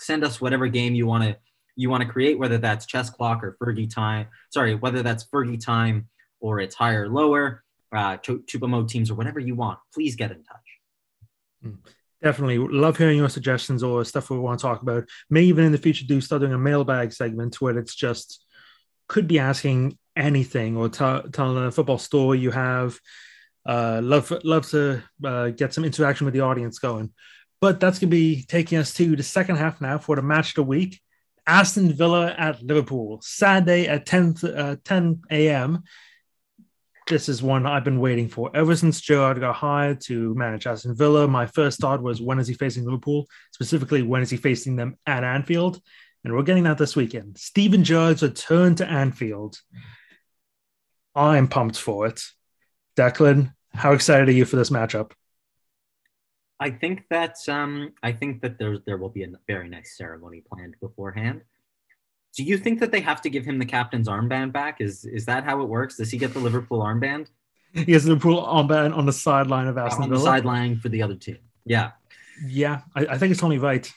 Send 0.00 0.24
us 0.24 0.40
whatever 0.40 0.68
game 0.68 0.94
you 0.94 1.06
want 1.06 1.24
to 1.24 1.36
you 1.76 1.90
want 1.90 2.02
to 2.02 2.08
create, 2.08 2.38
whether 2.38 2.58
that's 2.58 2.86
chess 2.86 3.10
clock 3.10 3.42
or 3.42 3.56
Fergie 3.60 3.92
time. 3.92 4.28
Sorry, 4.50 4.74
whether 4.74 5.02
that's 5.02 5.24
Fergie 5.24 5.62
time 5.62 6.08
or 6.40 6.60
it's 6.60 6.74
higher 6.74 7.04
or 7.04 7.08
lower, 7.08 7.64
uh, 7.92 8.16
Tupa 8.18 8.68
mode 8.68 8.88
teams 8.88 9.10
or 9.10 9.14
whatever 9.14 9.40
you 9.40 9.54
want. 9.54 9.78
Please 9.94 10.16
get 10.16 10.30
in 10.30 10.42
touch. 10.44 10.56
Hmm. 11.62 11.74
Definitely 12.22 12.58
love 12.58 12.96
hearing 12.96 13.18
your 13.18 13.28
suggestions 13.28 13.82
or 13.82 14.04
stuff 14.04 14.30
we 14.30 14.38
want 14.38 14.60
to 14.60 14.62
talk 14.62 14.82
about. 14.82 15.08
May 15.28 15.42
even 15.42 15.64
in 15.64 15.72
the 15.72 15.78
future 15.78 16.04
do 16.06 16.20
start 16.20 16.40
doing 16.40 16.52
a 16.52 16.58
mailbag 16.58 17.12
segment 17.12 17.60
where 17.60 17.76
it's 17.78 17.94
just 17.94 18.44
could 19.08 19.26
be 19.26 19.40
asking 19.40 19.98
anything 20.16 20.76
or 20.76 20.88
t- 20.88 21.28
telling 21.32 21.64
a 21.64 21.72
football 21.72 21.98
story 21.98 22.38
you 22.38 22.50
have. 22.50 22.98
Uh, 23.66 24.00
love 24.02 24.32
love 24.44 24.68
to 24.70 25.02
uh, 25.24 25.48
get 25.50 25.74
some 25.74 25.84
interaction 25.84 26.24
with 26.24 26.34
the 26.34 26.40
audience 26.40 26.78
going. 26.78 27.12
But 27.60 27.80
that's 27.80 27.98
going 27.98 28.10
to 28.10 28.16
be 28.16 28.44
taking 28.44 28.78
us 28.78 28.92
to 28.94 29.14
the 29.14 29.22
second 29.22 29.56
half 29.56 29.80
now 29.80 29.98
for 29.98 30.16
the 30.16 30.22
match 30.22 30.50
of 30.50 30.54
the 30.56 30.62
week. 30.64 31.00
Aston 31.46 31.92
Villa 31.92 32.34
at 32.36 32.62
Liverpool, 32.62 33.20
Saturday 33.22 33.86
at 33.88 34.06
10, 34.06 34.36
uh, 34.44 34.76
10 34.84 35.22
a.m. 35.30 35.82
This 37.08 37.28
is 37.28 37.42
one 37.42 37.66
I've 37.66 37.84
been 37.84 37.98
waiting 37.98 38.28
for 38.28 38.50
ever 38.54 38.76
since 38.76 39.00
Gerrard 39.00 39.40
got 39.40 39.56
hired 39.56 40.00
to 40.02 40.34
manage 40.34 40.66
Aston 40.66 40.94
Villa. 40.94 41.26
My 41.26 41.46
first 41.46 41.80
thought 41.80 42.02
was 42.02 42.20
when 42.20 42.38
is 42.38 42.46
he 42.46 42.54
facing 42.54 42.84
Liverpool? 42.84 43.26
Specifically, 43.52 44.02
when 44.02 44.22
is 44.22 44.30
he 44.30 44.36
facing 44.36 44.76
them 44.76 44.96
at 45.06 45.24
Anfield? 45.24 45.80
And 46.24 46.32
we're 46.32 46.44
getting 46.44 46.64
that 46.64 46.78
this 46.78 46.94
weekend. 46.94 47.38
Steven 47.38 47.82
Gerrard's 47.82 48.22
return 48.22 48.76
to 48.76 48.86
Anfield. 48.86 49.56
I'm 51.14 51.48
pumped 51.48 51.76
for 51.76 52.06
it. 52.06 52.22
Declan, 52.96 53.52
how 53.74 53.92
excited 53.92 54.28
are 54.28 54.32
you 54.32 54.44
for 54.44 54.56
this 54.56 54.70
matchup? 54.70 55.12
I 56.62 56.70
think 56.70 57.04
that 57.10 57.36
um, 57.48 57.92
I 58.02 58.12
think 58.12 58.40
that 58.42 58.58
there 58.58 58.78
there 58.86 58.96
will 58.96 59.08
be 59.08 59.24
a 59.24 59.28
very 59.46 59.68
nice 59.68 59.96
ceremony 59.96 60.42
planned 60.48 60.76
beforehand. 60.80 61.42
Do 62.36 62.44
you 62.44 62.56
think 62.56 62.80
that 62.80 62.92
they 62.92 63.00
have 63.00 63.20
to 63.22 63.30
give 63.30 63.44
him 63.44 63.58
the 63.58 63.66
captain's 63.66 64.08
armband 64.08 64.52
back? 64.52 64.80
Is 64.80 65.04
is 65.04 65.24
that 65.26 65.44
how 65.44 65.60
it 65.62 65.68
works? 65.68 65.96
Does 65.96 66.10
he 66.10 66.18
get 66.18 66.32
the 66.32 66.40
Liverpool 66.40 66.80
armband? 66.80 67.26
He 67.74 67.92
has 67.92 68.04
the 68.04 68.10
Liverpool 68.10 68.42
armband 68.42 68.96
on 68.96 69.06
the 69.06 69.12
sideline 69.12 69.66
of 69.66 69.76
Aston 69.76 70.08
Villa. 70.08 70.18
On 70.18 70.24
the 70.24 70.30
sideline 70.30 70.78
for 70.78 70.88
the 70.88 71.02
other 71.02 71.16
team. 71.16 71.38
Yeah. 71.64 71.92
Yeah, 72.46 72.82
I, 72.94 73.06
I 73.06 73.18
think 73.18 73.32
it's 73.32 73.42
only 73.42 73.58
right. 73.58 73.90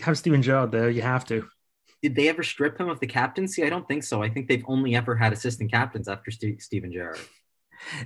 Have 0.00 0.18
Steven 0.18 0.42
Gerrard 0.42 0.72
there. 0.72 0.90
You 0.90 1.02
have 1.02 1.24
to 1.26 1.48
did 2.02 2.14
they 2.14 2.28
ever 2.28 2.42
strip 2.42 2.78
him 2.78 2.88
of 2.88 2.98
the 3.00 3.06
captaincy? 3.06 3.62
I 3.64 3.68
don't 3.68 3.86
think 3.86 4.04
so. 4.04 4.22
I 4.22 4.30
think 4.30 4.48
they've 4.48 4.64
only 4.66 4.94
ever 4.94 5.14
had 5.14 5.32
assistant 5.32 5.70
captains 5.70 6.08
after 6.08 6.30
St- 6.30 6.62
Steven 6.62 6.92
Gerrard. 6.92 7.20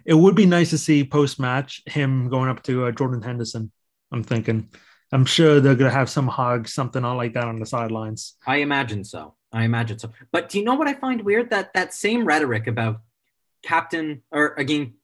It 0.04 0.14
would 0.14 0.34
be 0.34 0.46
nice 0.46 0.70
to 0.70 0.78
see 0.78 1.04
post 1.04 1.38
match 1.40 1.82
him 1.86 2.28
going 2.28 2.48
up 2.48 2.62
to 2.64 2.86
uh, 2.86 2.90
Jordan 2.92 3.22
Henderson. 3.22 3.70
I'm 4.14 4.22
thinking. 4.22 4.68
I'm 5.12 5.26
sure 5.26 5.60
they're 5.60 5.74
going 5.74 5.90
to 5.90 5.96
have 5.96 6.08
some 6.08 6.26
hug, 6.26 6.68
something 6.68 7.02
like 7.02 7.34
that 7.34 7.44
on 7.44 7.58
the 7.58 7.66
sidelines. 7.66 8.36
I 8.46 8.56
imagine 8.56 9.04
so. 9.04 9.34
I 9.52 9.64
imagine 9.64 9.98
so. 9.98 10.10
But 10.32 10.48
do 10.48 10.58
you 10.58 10.64
know 10.64 10.74
what 10.74 10.88
I 10.88 10.94
find 10.94 11.22
weird? 11.22 11.50
That 11.50 11.74
that 11.74 11.94
same 11.94 12.24
rhetoric 12.24 12.66
about 12.66 13.00
captain, 13.62 14.22
or 14.30 14.54
again, 14.54 14.94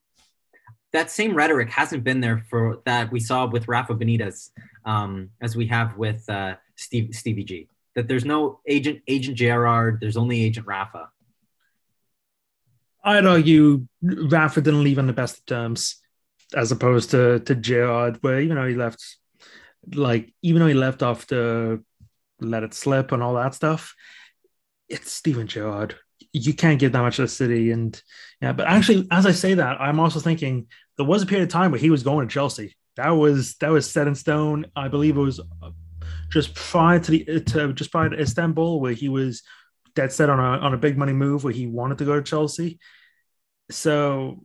that 0.93 1.11
same 1.11 1.35
rhetoric 1.35 1.71
hasn't 1.71 2.03
been 2.03 2.21
there 2.21 2.45
for 2.51 2.79
that 2.87 3.13
we 3.13 3.21
saw 3.21 3.47
with 3.47 3.69
Rafa 3.69 3.95
Benitez, 3.95 4.51
um, 4.85 5.31
as 5.41 5.55
we 5.55 5.67
have 5.67 5.97
with 5.97 6.29
uh, 6.29 6.57
Steve 6.77 7.15
Stevie 7.15 7.45
G 7.45 7.69
that 7.95 8.09
there's 8.09 8.25
no 8.25 8.61
agent 8.67 9.03
agent 9.09 9.37
Gerrard. 9.37 9.99
there's 10.01 10.17
only 10.17 10.45
agent 10.45 10.67
Rafa. 10.67 11.09
I'd 13.03 13.27
argue 13.27 13.87
Rafa 14.03 14.61
didn't 14.61 14.85
leave 14.85 14.99
on 14.99 15.07
the 15.07 15.13
best 15.13 15.39
of 15.39 15.47
terms 15.47 16.00
as 16.55 16.73
opposed 16.73 17.11
to 17.11 17.41
to 17.41 17.55
Gerrard, 17.55 18.19
where 18.23 18.41
even 18.41 18.57
though 18.57 18.67
he 18.67 18.75
left 18.75 19.03
like 19.95 20.33
even 20.43 20.61
though 20.61 20.69
he 20.69 20.75
left 20.75 21.03
off 21.03 21.27
to 21.29 21.85
let 22.41 22.63
it 22.63 22.75
slip 22.75 23.13
and 23.13 23.23
all 23.23 23.35
that 23.35 23.55
stuff, 23.55 23.95
it's 24.89 25.13
Steven 25.13 25.47
Gerrard. 25.47 25.97
You 26.33 26.55
can't 26.55 26.79
give 26.79 26.93
that 26.93 27.03
much 27.03 27.17
to 27.17 27.23
the 27.23 27.29
city, 27.29 27.71
and 27.71 28.01
yeah. 28.41 28.53
But 28.53 28.69
actually, 28.69 29.07
as 29.11 29.27
I 29.27 29.33
say 29.33 29.55
that, 29.55 29.81
I'm 29.81 30.01
also 30.01 30.21
thinking 30.21 30.67
there 30.97 31.07
was 31.07 31.23
a 31.23 31.27
period 31.27 31.45
of 31.45 31.53
time 31.53 31.71
where 31.71 31.81
he 31.81 31.91
was 31.91 32.03
going 32.03 32.29
to 32.29 32.33
Chelsea. 32.33 32.77
That 32.97 33.11
was 33.11 33.55
that 33.57 33.71
was 33.71 33.91
set 33.91 34.07
in 34.07 34.15
stone. 34.15 34.67
I 34.77 34.89
believe 34.89 35.17
it 35.17 35.21
was 35.21 35.41
uh, 35.41 35.71
just 36.31 36.55
prior 36.55 37.01
to 37.01 37.11
the 37.11 37.41
to 37.41 37.73
just 37.73 37.91
prior 37.91 38.11
to 38.11 38.21
Istanbul, 38.21 38.81
where 38.81 38.93
he 38.93 39.09
was 39.09 39.43
dead 39.95 40.13
set 40.13 40.31
on 40.31 40.39
a 40.39 40.59
on 40.65 40.75
a 40.75 40.79
big 40.79 40.97
money 40.97 41.13
move 41.13 41.43
where 41.43 41.53
he 41.53 41.67
wanted 41.67 41.99
to 41.99 42.05
go 42.05 42.15
to 42.15 42.23
Chelsea. 42.23 42.79
So 43.71 44.43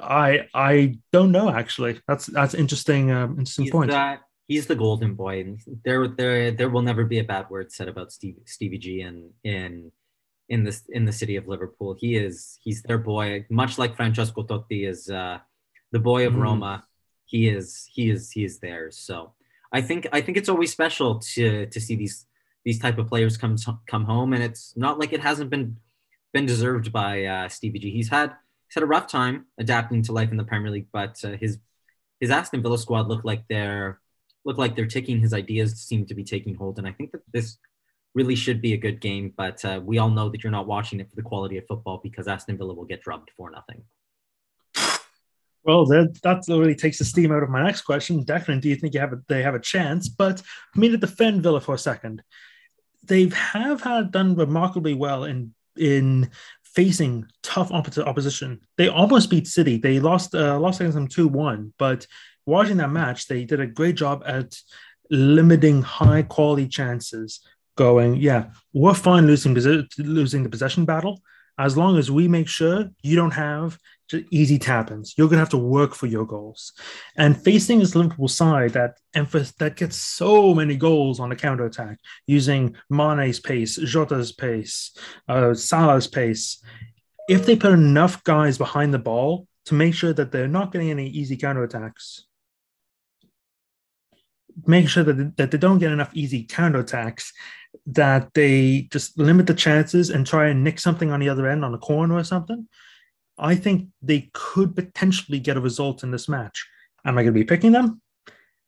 I 0.00 0.48
I 0.54 0.98
don't 1.12 1.32
know 1.32 1.50
actually. 1.50 2.00
That's 2.08 2.26
that's 2.26 2.54
interesting 2.54 3.10
um, 3.10 3.38
interesting 3.38 3.64
he's 3.64 3.72
point. 3.72 3.90
That, 3.90 4.20
he's 4.48 4.66
the 4.66 4.76
golden 4.76 5.14
boy, 5.14 5.40
and 5.40 5.60
there 5.84 6.08
there 6.08 6.50
there 6.50 6.68
will 6.68 6.82
never 6.82 7.04
be 7.04 7.18
a 7.18 7.24
bad 7.24 7.48
word 7.50 7.72
said 7.72 7.88
about 7.88 8.12
Steve, 8.12 8.36
Stevie 8.46 8.78
G 8.78 9.00
in 9.00 9.30
in 9.44 9.92
in 10.48 10.64
this 10.64 10.82
in 10.90 11.04
the 11.04 11.12
city 11.12 11.36
of 11.36 11.48
Liverpool. 11.48 11.96
He 11.98 12.16
is 12.16 12.58
he's 12.62 12.82
their 12.82 12.98
boy, 12.98 13.46
much 13.50 13.78
like 13.78 13.96
Francesco 13.96 14.42
Totti 14.42 14.88
is 14.88 15.08
uh, 15.10 15.38
the 15.92 16.00
boy 16.00 16.26
of 16.26 16.34
mm. 16.34 16.42
Roma. 16.42 16.84
He 17.26 17.48
is 17.48 17.88
he 17.92 18.10
is 18.10 18.30
he 18.30 18.44
is 18.44 18.58
theirs. 18.58 18.98
So 18.98 19.32
I 19.72 19.80
think 19.80 20.06
I 20.12 20.20
think 20.20 20.36
it's 20.36 20.48
always 20.48 20.72
special 20.72 21.18
to 21.34 21.66
to 21.66 21.80
see 21.80 21.96
these 21.96 22.26
these 22.64 22.78
type 22.78 22.98
of 22.98 23.08
players 23.08 23.36
come 23.36 23.56
come 23.86 24.04
home, 24.04 24.32
and 24.32 24.42
it's 24.42 24.76
not 24.76 24.98
like 24.98 25.12
it 25.12 25.20
hasn't 25.20 25.50
been 25.50 25.76
been 26.32 26.46
deserved 26.46 26.92
by 26.92 27.24
uh, 27.24 27.48
Stevie 27.48 27.78
G. 27.78 27.90
He's 27.90 28.08
had 28.08 28.34
had 28.74 28.82
a 28.82 28.86
rough 28.86 29.06
time 29.06 29.46
adapting 29.58 30.02
to 30.02 30.12
life 30.12 30.30
in 30.30 30.36
the 30.36 30.44
Premier 30.44 30.70
League, 30.70 30.88
but 30.92 31.22
uh, 31.24 31.30
his 31.30 31.58
his 32.20 32.30
Aston 32.30 32.62
Villa 32.62 32.78
squad 32.78 33.08
look 33.08 33.24
like 33.24 33.44
they're 33.48 34.00
look 34.44 34.58
like 34.58 34.76
they're 34.76 34.86
taking 34.86 35.20
his 35.20 35.32
ideas 35.32 35.80
seem 35.80 36.06
to 36.06 36.14
be 36.14 36.24
taking 36.24 36.54
hold, 36.54 36.78
and 36.78 36.86
I 36.86 36.92
think 36.92 37.12
that 37.12 37.22
this 37.32 37.58
really 38.14 38.36
should 38.36 38.62
be 38.62 38.72
a 38.72 38.78
good 38.78 39.00
game. 39.00 39.32
But 39.36 39.64
uh, 39.64 39.80
we 39.84 39.98
all 39.98 40.10
know 40.10 40.28
that 40.28 40.42
you're 40.42 40.50
not 40.50 40.66
watching 40.66 41.00
it 41.00 41.10
for 41.10 41.16
the 41.16 41.22
quality 41.22 41.58
of 41.58 41.66
football 41.66 42.00
because 42.02 42.28
Aston 42.28 42.56
Villa 42.56 42.74
will 42.74 42.84
get 42.84 43.02
drubbed 43.02 43.30
for 43.36 43.50
nothing. 43.50 43.82
Well, 45.64 45.86
that, 45.86 46.20
that 46.22 46.44
really 46.46 46.74
takes 46.74 46.98
the 46.98 47.06
steam 47.06 47.32
out 47.32 47.42
of 47.42 47.48
my 47.48 47.62
next 47.62 47.82
question. 47.82 48.22
Declan, 48.22 48.60
do 48.60 48.68
you 48.68 48.76
think 48.76 48.92
you 48.92 49.00
have 49.00 49.14
a, 49.14 49.22
they 49.28 49.42
have 49.42 49.54
a 49.54 49.60
chance? 49.60 50.10
But 50.10 50.42
for 50.72 50.80
me 50.80 50.90
to 50.90 50.98
defend 50.98 51.42
Villa 51.42 51.58
for 51.58 51.74
a 51.74 51.78
second, 51.78 52.22
they 53.02 53.28
have 53.28 53.80
had 53.80 54.12
done 54.12 54.36
remarkably 54.36 54.94
well 54.94 55.24
in 55.24 55.54
in 55.76 56.30
facing 56.74 57.26
tough 57.42 57.70
opposition. 57.70 58.60
They 58.76 58.88
almost 58.88 59.30
beat 59.30 59.46
City. 59.46 59.78
They 59.78 60.00
lost 60.00 60.34
uh, 60.34 60.58
lost 60.58 60.80
against 60.80 60.96
them 60.96 61.08
two 61.08 61.28
one, 61.28 61.72
but 61.78 62.06
watching 62.46 62.78
that 62.78 62.90
match, 62.90 63.28
they 63.28 63.44
did 63.44 63.60
a 63.60 63.66
great 63.66 63.94
job 63.96 64.22
at 64.26 64.56
limiting 65.10 65.82
high 65.82 66.22
quality 66.22 66.68
chances. 66.68 67.40
Going, 67.76 68.16
yeah, 68.16 68.50
we're 68.72 68.94
fine 68.94 69.26
losing 69.26 69.54
losing 69.98 70.42
the 70.44 70.48
possession 70.48 70.84
battle 70.84 71.20
as 71.58 71.76
long 71.76 71.98
as 71.98 72.10
we 72.10 72.28
make 72.28 72.48
sure 72.48 72.90
you 73.02 73.16
don't 73.16 73.32
have 73.32 73.78
easy 74.30 74.58
tap-ins. 74.58 75.14
You're 75.16 75.28
gonna 75.28 75.40
have 75.40 75.48
to 75.50 75.56
work 75.56 75.94
for 75.94 76.06
your 76.06 76.26
goals. 76.26 76.72
And 77.16 77.40
facing 77.40 77.78
this 77.78 77.94
Liverpool 77.94 78.28
side 78.28 78.72
that 78.72 78.98
emphasis 79.14 79.52
that 79.52 79.76
gets 79.76 79.96
so 79.96 80.54
many 80.54 80.76
goals 80.76 81.20
on 81.20 81.30
the 81.30 81.36
counter 81.36 81.66
attack 81.66 81.98
using 82.26 82.76
Mane's 82.90 83.40
pace, 83.40 83.78
Jota's 83.78 84.32
pace, 84.32 84.96
uh, 85.28 85.54
Salah's 85.54 86.06
pace. 86.06 86.62
If 87.28 87.46
they 87.46 87.56
put 87.56 87.72
enough 87.72 88.22
guys 88.24 88.58
behind 88.58 88.92
the 88.92 88.98
ball 88.98 89.48
to 89.66 89.74
make 89.74 89.94
sure 89.94 90.12
that 90.12 90.30
they're 90.30 90.48
not 90.48 90.72
getting 90.72 90.90
any 90.90 91.08
easy 91.08 91.36
counter 91.36 91.64
attacks, 91.64 92.26
make 94.66 94.88
sure 94.88 95.02
that, 95.02 95.36
that 95.36 95.50
they 95.50 95.58
don't 95.58 95.78
get 95.78 95.92
enough 95.92 96.10
easy 96.14 96.44
counter 96.44 96.80
attacks, 96.80 97.32
that 97.86 98.32
they 98.34 98.88
just 98.92 99.18
limit 99.18 99.46
the 99.46 99.54
chances 99.54 100.10
and 100.10 100.26
try 100.26 100.48
and 100.48 100.62
nick 100.62 100.78
something 100.78 101.10
on 101.10 101.20
the 101.20 101.28
other 101.28 101.48
end 101.48 101.64
on 101.64 101.74
a 101.74 101.78
corner 101.78 102.14
or 102.14 102.24
something 102.24 102.68
I 103.38 103.54
think 103.54 103.88
they 104.00 104.30
could 104.32 104.76
potentially 104.76 105.40
get 105.40 105.56
a 105.56 105.60
result 105.60 106.02
in 106.02 106.10
this 106.10 106.28
match. 106.28 106.66
Am 107.04 107.18
I 107.18 107.22
going 107.22 107.34
to 107.34 107.40
be 107.40 107.44
picking 107.44 107.72
them? 107.72 108.00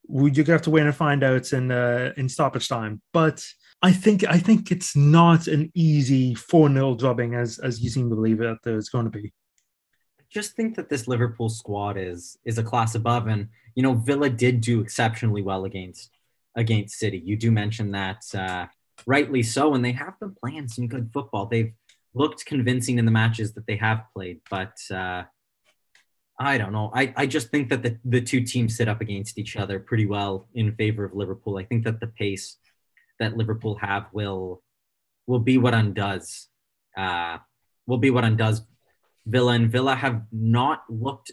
Would 0.09 0.35
to 0.35 0.45
have 0.53 0.63
to 0.63 0.71
wait 0.71 0.87
and 0.87 0.95
find 0.95 1.25
out 1.25 1.53
in 1.53 1.71
uh, 1.71 2.13
in 2.17 2.29
stoppage 2.29 2.69
time. 2.69 3.01
But 3.13 3.45
I 3.83 3.93
think 3.93 4.25
I 4.25 4.39
think 4.39 4.71
it's 4.71 4.95
not 4.95 5.49
an 5.49 5.71
easy 5.75 6.35
4 6.35 6.73
0 6.73 6.95
drubbing 6.95 7.35
as 7.35 7.59
as 7.59 7.81
you 7.81 7.91
seem 7.91 8.09
to 8.11 8.15
believe 8.15 8.39
that 8.39 8.59
there's 8.63 8.89
going 8.89 9.05
to 9.05 9.11
be. 9.11 9.33
I 10.21 10.25
just 10.31 10.55
think 10.55 10.77
that 10.77 10.89
this 10.89 11.09
Liverpool 11.09 11.49
squad 11.49 11.97
is 11.99 12.39
is 12.45 12.59
a 12.59 12.63
class 12.63 12.95
above. 12.95 13.27
And 13.27 13.49
you 13.75 13.83
know, 13.83 13.95
Villa 13.95 14.31
did 14.31 14.61
do 14.61 14.81
exceptionally 14.81 15.43
well 15.43 15.65
against 15.65 16.11
against 16.55 16.99
City. 16.99 17.21
You 17.25 17.37
do 17.37 17.51
mention 17.51 17.91
that 17.93 18.23
uh, 18.33 18.67
rightly 19.07 19.43
so, 19.43 19.75
and 19.75 19.85
they 19.85 19.93
have 19.93 20.19
been 20.21 20.35
playing 20.41 20.69
some 20.69 20.87
good 20.87 21.11
football. 21.13 21.47
They've 21.47 21.73
looked 22.17 22.47
convincing 22.47 22.99
in 22.99 23.05
the 23.05 23.11
matches 23.11 23.53
that 23.55 23.67
they 23.67 23.77
have 23.77 24.01
played, 24.15 24.41
but 24.51 24.77
uh, 24.91 25.23
I 26.39 26.59
don't 26.59 26.73
know. 26.73 26.91
I, 26.95 27.13
I 27.17 27.27
just 27.27 27.51
think 27.51 27.69
that 27.69 27.83
the, 27.83 27.99
the 28.05 28.21
two 28.21 28.43
teams 28.43 28.77
sit 28.77 28.89
up 28.89 29.01
against 29.01 29.39
each 29.39 29.57
other 29.57 29.79
pretty 29.79 30.07
well 30.07 30.49
in 30.55 30.75
favor 30.75 31.05
of 31.05 31.15
Liverpool. 31.15 31.59
I 31.59 31.65
think 31.65 31.85
that 31.85 32.01
the 32.01 32.07
pace 32.07 32.57
that 33.21 33.37
Liverpool 33.37 33.77
have 33.81 34.07
will 34.13 34.63
will 35.27 35.41
be 35.41 35.59
what 35.59 35.75
undoes 35.75 36.49
uh, 36.97 37.39
will 37.87 37.99
be 37.99 38.11
what 38.11 38.25
undoes 38.25 38.63
Villa. 39.27 39.53
And 39.53 39.71
Villa 39.71 39.95
have 39.95 40.23
not 40.33 40.85
looked 40.89 41.33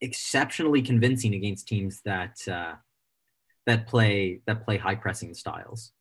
exceptionally 0.00 0.82
convincing 0.82 1.34
against 1.34 1.68
teams 1.68 2.00
that 2.04 2.36
uh, 2.48 2.74
that 3.66 3.86
play 3.86 4.40
that 4.46 4.64
play 4.64 4.76
high 4.78 4.96
pressing 4.96 5.34
styles. 5.34 5.92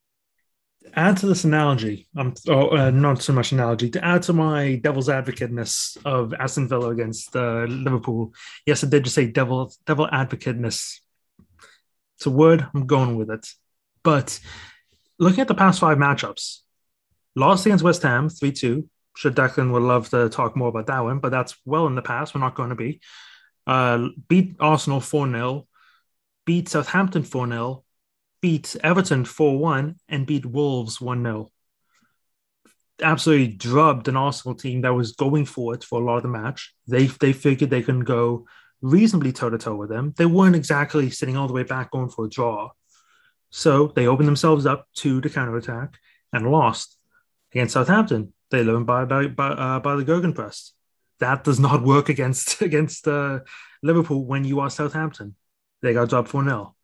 Add 0.94 1.18
to 1.18 1.28
this 1.28 1.44
analogy, 1.44 2.08
um, 2.18 2.34
oh, 2.48 2.70
uh, 2.70 2.90
not 2.92 3.22
so 3.22 3.34
much 3.34 3.52
analogy, 3.52 3.90
to 3.92 4.04
add 4.04 4.24
to 4.24 4.34
my 4.34 4.76
devil's 4.76 5.10
advocateness 5.10 5.98
of 6.06 6.34
Aston 6.34 6.68
Villa 6.68 6.90
against 6.90 7.36
uh, 7.36 7.66
Liverpool. 7.66 8.34
Yes, 8.66 8.84
I 8.84 8.88
did 8.88 9.04
just 9.04 9.16
say 9.16 9.28
devil 9.28 9.72
devil 9.86 10.08
advocateness. 10.12 11.00
It's 12.18 12.26
a 12.26 12.32
word. 12.32 12.68
I'm 12.74 12.86
going 12.86 13.16
with 13.16 13.30
it. 13.30 13.48
But 14.04 14.40
looking 15.18 15.42
at 15.42 15.48
the 15.48 15.56
past 15.56 15.80
five 15.80 15.98
matchups, 15.98 16.60
lost 17.36 17.66
against 17.66 17.84
West 17.84 18.04
Ham 18.04 18.30
three 18.30 18.52
two. 18.52 18.90
Sure, 19.16 19.32
Declan 19.32 19.74
would 19.74 19.84
love 19.84 20.10
to 20.10 20.30
talk 20.30 20.56
more 20.56 20.70
about 20.70 20.88
that 20.88 21.04
one, 21.04 21.20
but 21.20 21.30
that's 21.30 21.56
well 21.66 21.88
in 21.88 21.96
the 21.96 22.02
past. 22.02 22.34
We're 22.34 22.42
not 22.42 22.56
going 22.56 22.70
to 22.70 22.76
be. 22.76 23.02
Uh, 23.68 24.08
beat 24.28 24.56
Arsenal 24.60 25.02
4 25.02 25.30
0, 25.30 25.68
beat 26.46 26.70
Southampton 26.70 27.24
4 27.24 27.48
0, 27.48 27.84
beat 28.42 28.76
Everton 28.84 29.26
4 29.26 29.58
1, 29.58 29.96
and 30.08 30.26
beat 30.28 30.46
Wolves 30.46 31.02
1 31.02 31.24
0. 31.24 31.52
Absolutely 33.02 33.48
drubbed 33.48 34.08
an 34.08 34.18
Arsenal 34.18 34.56
team 34.56 34.82
that 34.82 34.94
was 34.94 35.14
going 35.14 35.46
for 35.46 35.74
it 35.74 35.84
for 35.84 36.02
a 36.02 36.06
lot 36.06 36.18
of 36.18 36.24
the 36.24 36.30
match. 36.30 36.74
They, 36.88 37.08
they 37.08 37.34
figured 37.34 37.70
they 37.70 37.82
can 37.82 38.02
go 38.02 38.46
reasonably 38.82 39.32
toe 39.32 39.50
to 39.50 39.58
toe 39.58 39.76
with 39.76 39.90
them. 39.90 40.14
They 40.18 40.26
weren't 40.26 40.56
exactly 40.56 41.10
sitting 41.10 41.38
all 41.38 41.48
the 41.48 41.54
way 41.54 41.64
back 41.64 41.92
going 41.92 42.10
for 42.10 42.26
a 42.26 42.30
draw. 42.30 42.72
So 43.52 43.88
they 43.88 44.08
opened 44.08 44.28
themselves 44.28 44.66
up 44.66 44.88
to 44.98 45.22
the 45.22 45.30
counter 45.30 45.58
attack 45.58 45.98
and 46.32 46.52
lost 46.52 46.98
against 47.52 47.74
Southampton. 47.74 48.34
They 48.52 48.64
learned 48.64 48.86
by 48.86 49.06
by 49.06 49.28
by, 49.28 49.50
uh, 49.50 49.80
by 49.80 49.96
the 49.96 50.06
Gegenpress. 50.06 50.72
That 51.20 51.44
does 51.44 51.60
not 51.60 51.84
work 51.84 52.10
against 52.10 52.62
against 52.62 53.08
uh, 53.08 53.40
Liverpool 53.82 54.26
when 54.26 54.44
you 54.44 54.60
are 54.60 54.70
Southampton. 54.70 55.36
They 55.82 55.94
got 55.94 56.10
dropped 56.10 56.30
4 56.30 56.44
0 56.44 56.76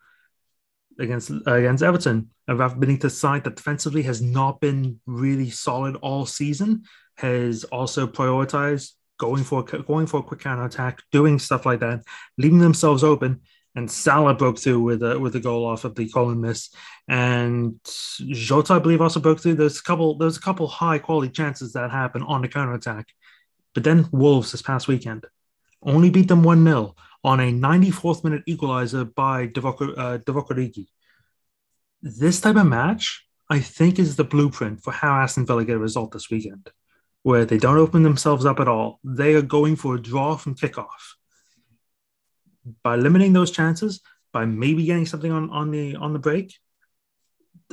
against 0.99 1.31
uh, 1.31 1.53
against 1.53 1.83
Everton. 1.83 2.29
A 2.47 2.55
Rafa 2.55 2.75
Benitez 2.75 3.11
side 3.11 3.43
that 3.43 3.55
defensively 3.55 4.03
has 4.03 4.21
not 4.21 4.59
been 4.59 4.99
really 5.05 5.49
solid 5.49 5.95
all 5.97 6.25
season 6.25 6.83
has 7.17 7.63
also 7.65 8.05
prioritized 8.07 8.91
going 9.17 9.43
for 9.43 9.63
going 9.63 10.07
for 10.07 10.19
a 10.19 10.23
quick 10.23 10.41
counter 10.41 10.65
attack, 10.65 11.01
doing 11.11 11.39
stuff 11.39 11.65
like 11.65 11.79
that, 11.79 12.03
leaving 12.37 12.59
themselves 12.59 13.03
open. 13.03 13.41
And 13.77 13.91
Salah 13.91 14.33
broke 14.33 14.57
through 14.57 14.79
with 14.81 15.03
a 15.03 15.19
with 15.19 15.35
a 15.35 15.39
goal 15.41 15.65
off 15.65 15.83
of 15.83 15.95
the 15.95 16.07
Colin 16.07 16.39
miss, 16.39 16.69
and 17.09 17.77
Jota 17.83 18.75
I 18.75 18.79
believe 18.79 19.01
also 19.01 19.19
broke 19.19 19.41
through. 19.41 19.55
There's 19.55 19.79
a 19.79 19.83
couple 19.83 20.17
there's 20.17 20.37
a 20.37 20.41
couple 20.41 20.67
high 20.67 20.97
quality 20.97 21.29
chances 21.29 21.73
that 21.73 21.91
happen 21.91 22.23
on 22.23 22.41
the 22.41 22.47
counter 22.47 22.73
attack, 22.73 23.07
but 23.73 23.83
then 23.83 24.07
Wolves 24.13 24.53
this 24.53 24.61
past 24.61 24.87
weekend 24.87 25.25
only 25.83 26.09
beat 26.09 26.29
them 26.29 26.41
one 26.41 26.63
0 26.63 26.95
on 27.25 27.39
a 27.39 27.51
94th 27.51 28.23
minute 28.23 28.43
equalizer 28.45 29.03
by 29.03 29.47
Divock 29.47 29.81
uh, 29.97 30.83
This 32.03 32.39
type 32.39 32.55
of 32.55 32.67
match, 32.67 33.25
I 33.49 33.59
think, 33.61 33.97
is 33.97 34.15
the 34.15 34.23
blueprint 34.23 34.83
for 34.83 34.91
how 34.91 35.15
Aston 35.15 35.47
Villa 35.47 35.65
get 35.65 35.75
a 35.75 35.79
result 35.79 36.11
this 36.11 36.29
weekend, 36.29 36.69
where 37.23 37.43
they 37.43 37.57
don't 37.57 37.79
open 37.79 38.03
themselves 38.03 38.45
up 38.45 38.59
at 38.59 38.67
all. 38.67 38.99
They 39.03 39.33
are 39.33 39.41
going 39.41 39.75
for 39.75 39.95
a 39.95 40.01
draw 40.01 40.37
from 40.37 40.53
kickoff. 40.53 41.15
By 42.83 42.95
limiting 42.95 43.33
those 43.33 43.49
chances, 43.49 44.01
by 44.31 44.45
maybe 44.45 44.85
getting 44.85 45.07
something 45.07 45.31
on, 45.31 45.49
on 45.49 45.71
the 45.71 45.95
on 45.95 46.13
the 46.13 46.19
break, 46.19 46.53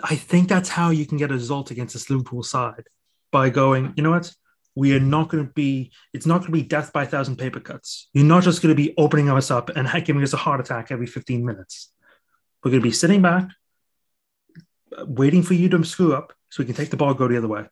I 0.03 0.17
think 0.17 0.49
that's 0.49 0.71
how 0.71 0.89
you 0.89 1.05
can 1.05 1.19
get 1.19 1.31
a 1.31 1.35
result 1.35 1.71
against 1.71 1.93
this 1.93 2.09
Liverpool 2.09 2.43
side. 2.43 2.85
By 3.31 3.51
going, 3.51 3.93
you 3.97 4.03
know 4.03 4.13
what? 4.13 4.33
We 4.75 4.95
are 4.95 5.01
not 5.01 5.29
going 5.29 5.47
to 5.47 5.53
be 5.53 5.93
it's 6.13 6.27
not 6.27 6.39
going 6.39 6.53
to 6.53 6.59
be 6.59 6.63
death 6.63 6.93
by 6.93 7.05
a 7.05 7.07
thousand 7.07 7.37
paper 7.37 7.61
cuts. 7.61 8.09
You're 8.13 8.25
not 8.25 8.43
just 8.43 8.63
going 8.63 8.75
to 8.75 8.83
be 8.83 8.95
opening 8.97 9.29
us 9.29 9.51
up 9.51 9.71
and 9.71 9.89
giving 10.05 10.23
us 10.23 10.33
a 10.33 10.39
heart 10.39 10.61
attack 10.61 10.91
every 10.91 11.07
15 11.07 11.45
minutes. 11.45 11.93
We're 12.63 12.71
going 12.71 12.83
to 12.83 12.89
be 12.89 12.93
sitting 12.93 13.23
back 13.23 13.49
waiting 15.07 15.43
for 15.43 15.55
you 15.55 15.69
to 15.71 15.85
screw 15.85 16.15
up 16.15 16.33
so 16.51 16.63
we 16.63 16.67
can 16.67 16.75
take 16.75 16.91
the 16.91 16.97
ball 16.97 17.15
go 17.15 17.29
the 17.29 17.39
other 17.39 17.49
way. 17.49 17.65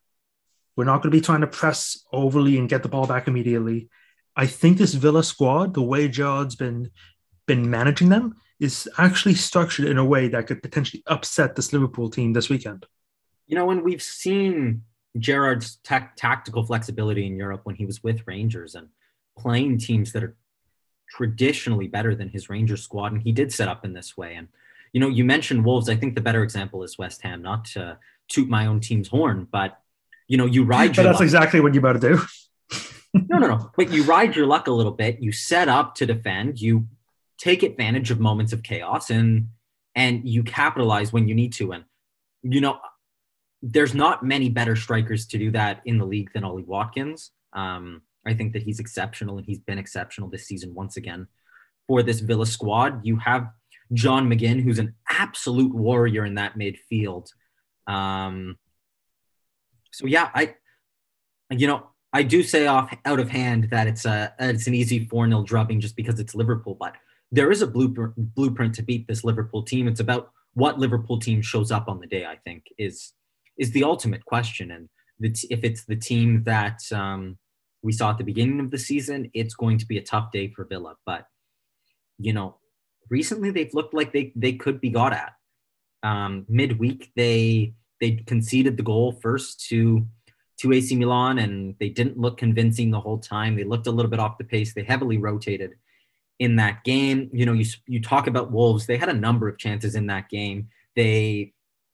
We're 0.75 0.85
not 0.85 1.01
going 1.01 1.11
to 1.11 1.17
be 1.17 1.21
trying 1.21 1.41
to 1.41 1.47
press 1.47 2.03
overly 2.11 2.57
and 2.57 2.69
get 2.69 2.83
the 2.83 2.89
ball 2.89 3.05
back 3.05 3.27
immediately. 3.27 3.89
I 4.35 4.47
think 4.47 4.77
this 4.77 4.93
villa 4.93 5.23
squad 5.23 5.73
the 5.73 5.81
way 5.81 6.07
Gerrard's 6.07 6.55
been 6.55 6.91
been 7.47 7.69
managing 7.69 8.09
them 8.09 8.35
is 8.59 8.87
actually 8.97 9.33
structured 9.33 9.87
in 9.87 9.97
a 9.97 10.05
way 10.05 10.27
that 10.29 10.47
could 10.47 10.61
potentially 10.61 11.03
upset 11.07 11.55
this 11.55 11.73
liverpool 11.73 12.09
team 12.09 12.31
this 12.31 12.49
weekend. 12.49 12.85
You 13.47 13.55
know 13.55 13.65
when 13.65 13.83
we've 13.83 14.01
seen 14.01 14.83
Gerrard's 15.19 15.77
tactical 15.83 16.63
flexibility 16.63 17.25
in 17.25 17.35
Europe 17.37 17.61
when 17.63 17.75
he 17.75 17.85
was 17.85 18.03
with 18.03 18.25
Rangers 18.25 18.75
and 18.75 18.87
playing 19.37 19.77
teams 19.77 20.11
that 20.13 20.23
are 20.23 20.35
traditionally 21.09 21.87
better 21.87 22.15
than 22.15 22.29
his 22.29 22.49
Rangers 22.49 22.83
squad. 22.83 23.11
And 23.11 23.21
he 23.21 23.31
did 23.31 23.51
set 23.51 23.67
up 23.67 23.83
in 23.83 23.93
this 23.93 24.15
way. 24.15 24.35
And, 24.35 24.47
you 24.93 24.99
know, 25.01 25.07
you 25.09 25.25
mentioned 25.25 25.65
Wolves. 25.65 25.89
I 25.89 25.95
think 25.95 26.15
the 26.15 26.21
better 26.21 26.43
example 26.43 26.83
is 26.83 26.97
West 26.97 27.21
Ham, 27.23 27.41
not 27.41 27.65
to 27.65 27.97
toot 28.29 28.47
my 28.47 28.65
own 28.65 28.79
team's 28.79 29.09
horn, 29.09 29.47
but, 29.51 29.79
you 30.27 30.37
know, 30.37 30.45
you 30.45 30.63
ride 30.63 30.95
But 30.95 31.03
that's 31.03 31.15
luck. 31.15 31.23
exactly 31.23 31.59
what 31.59 31.73
you 31.73 31.81
better 31.81 31.99
do. 31.99 32.21
no, 33.13 33.37
no, 33.39 33.47
no. 33.47 33.71
But 33.75 33.91
you 33.91 34.03
ride 34.03 34.35
your 34.35 34.45
luck 34.47 34.67
a 34.67 34.71
little 34.71 34.93
bit. 34.93 35.21
You 35.21 35.33
set 35.33 35.67
up 35.67 35.95
to 35.95 36.05
defend. 36.05 36.61
You 36.61 36.87
take 37.37 37.63
advantage 37.63 38.11
of 38.11 38.19
moments 38.19 38.53
of 38.53 38.63
chaos 38.63 39.09
and 39.09 39.47
and 39.93 40.25
you 40.25 40.43
capitalize 40.43 41.11
when 41.11 41.27
you 41.27 41.35
need 41.35 41.51
to. 41.53 41.73
And, 41.73 41.83
you 42.43 42.61
know, 42.61 42.79
there's 43.61 43.93
not 43.93 44.23
many 44.23 44.49
better 44.49 44.75
strikers 44.75 45.27
to 45.27 45.37
do 45.37 45.51
that 45.51 45.81
in 45.85 45.97
the 45.97 46.05
league 46.05 46.31
than 46.33 46.43
Ollie 46.43 46.63
Watkins. 46.63 47.31
Um, 47.53 48.01
I 48.25 48.33
think 48.33 48.53
that 48.53 48.63
he's 48.63 48.79
exceptional 48.79 49.37
and 49.37 49.45
he's 49.45 49.59
been 49.59 49.77
exceptional 49.77 50.29
this 50.29 50.47
season 50.47 50.73
once 50.73 50.97
again 50.97 51.27
for 51.87 52.03
this 52.03 52.19
Villa 52.19 52.45
squad. 52.45 53.05
You 53.05 53.17
have 53.17 53.49
John 53.93 54.29
McGinn, 54.29 54.61
who's 54.63 54.79
an 54.79 54.95
absolute 55.09 55.73
warrior 55.73 56.25
in 56.25 56.35
that 56.35 56.57
midfield. 56.57 57.27
Um, 57.87 58.57
so 59.91 60.05
yeah, 60.07 60.29
I, 60.33 60.55
you 61.49 61.67
know, 61.67 61.87
I 62.13 62.23
do 62.23 62.43
say 62.43 62.67
off 62.67 62.95
out 63.05 63.19
of 63.19 63.29
hand 63.29 63.69
that 63.71 63.87
it's 63.87 64.05
a 64.05 64.33
it's 64.39 64.67
an 64.67 64.73
easy 64.73 65.05
four 65.05 65.27
0 65.27 65.43
drubbing 65.43 65.79
just 65.79 65.95
because 65.95 66.19
it's 66.19 66.35
Liverpool, 66.35 66.75
but 66.79 66.95
there 67.31 67.51
is 67.51 67.61
a 67.61 67.67
blueprint 67.67 68.13
blueprint 68.35 68.75
to 68.75 68.83
beat 68.83 69.07
this 69.07 69.23
Liverpool 69.23 69.63
team. 69.63 69.87
It's 69.87 69.99
about 69.99 70.31
what 70.53 70.79
Liverpool 70.79 71.19
team 71.19 71.41
shows 71.41 71.71
up 71.71 71.87
on 71.87 71.99
the 71.99 72.07
day. 72.07 72.25
I 72.25 72.35
think 72.35 72.65
is 72.77 73.13
is 73.57 73.71
the 73.71 73.83
ultimate 73.83 74.25
question. 74.25 74.71
And 74.71 75.35
t- 75.35 75.47
if 75.49 75.63
it's 75.63 75.85
the 75.85 75.95
team 75.95 76.43
that 76.43 76.79
um, 76.91 77.37
we 77.83 77.91
saw 77.91 78.11
at 78.11 78.17
the 78.17 78.23
beginning 78.23 78.59
of 78.59 78.71
the 78.71 78.77
season, 78.77 79.29
it's 79.33 79.53
going 79.53 79.77
to 79.77 79.85
be 79.85 79.97
a 79.97 80.03
tough 80.03 80.31
day 80.31 80.49
for 80.49 80.65
Villa. 80.65 80.95
But 81.05 81.25
you 82.17 82.33
know, 82.33 82.57
recently 83.09 83.51
they've 83.51 83.73
looked 83.73 83.93
like 83.93 84.13
they 84.13 84.31
they 84.35 84.53
could 84.53 84.81
be 84.81 84.89
got 84.89 85.13
at. 85.13 85.33
Um, 86.03 86.45
midweek 86.49 87.11
they 87.15 87.73
they 87.99 88.11
conceded 88.25 88.77
the 88.77 88.83
goal 88.83 89.11
first 89.21 89.67
to 89.69 90.05
to 90.59 90.73
AC 90.73 90.95
Milan, 90.95 91.39
and 91.39 91.75
they 91.79 91.89
didn't 91.89 92.17
look 92.17 92.37
convincing 92.37 92.91
the 92.91 92.99
whole 92.99 93.17
time. 93.17 93.55
They 93.55 93.63
looked 93.63 93.87
a 93.87 93.91
little 93.91 94.11
bit 94.11 94.19
off 94.19 94.37
the 94.37 94.43
pace. 94.43 94.73
They 94.73 94.83
heavily 94.83 95.17
rotated 95.17 95.71
in 96.39 96.55
that 96.57 96.83
game. 96.83 97.29
You 97.33 97.45
know, 97.45 97.53
you 97.53 97.65
you 97.87 98.01
talk 98.01 98.27
about 98.27 98.51
Wolves. 98.51 98.85
They 98.85 98.97
had 98.97 99.09
a 99.09 99.13
number 99.13 99.47
of 99.47 99.57
chances 99.57 99.95
in 99.95 100.07
that 100.07 100.29
game. 100.29 100.69
They 100.95 101.53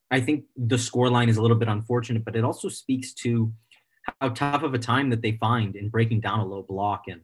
I 0.09 0.21
think 0.21 0.45
the 0.55 0.77
scoreline 0.77 1.27
is 1.27 1.37
a 1.37 1.41
little 1.41 1.57
bit 1.57 1.67
unfortunate, 1.67 2.23
but 2.23 2.35
it 2.35 2.43
also 2.43 2.69
speaks 2.69 3.13
to 3.15 3.51
how 4.21 4.29
tough 4.29 4.63
of 4.63 4.73
a 4.73 4.79
time 4.79 5.09
that 5.09 5.21
they 5.21 5.33
find 5.33 5.75
in 5.75 5.89
breaking 5.89 6.21
down 6.21 6.39
a 6.39 6.45
low 6.45 6.63
block. 6.63 7.03
And, 7.07 7.21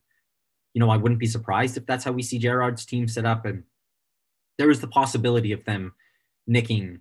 you 0.73 0.79
know, 0.79 0.89
I 0.89 0.97
wouldn't 0.97 1.19
be 1.19 1.27
surprised 1.27 1.77
if 1.77 1.85
that's 1.85 2.03
how 2.03 2.11
we 2.11 2.23
see 2.23 2.39
Gerrard's 2.39 2.85
team 2.85 3.07
set 3.07 3.25
up. 3.25 3.45
And 3.45 3.63
there 4.57 4.69
is 4.69 4.81
the 4.81 4.87
possibility 4.87 5.51
of 5.53 5.63
them 5.65 5.93
nicking 6.45 6.99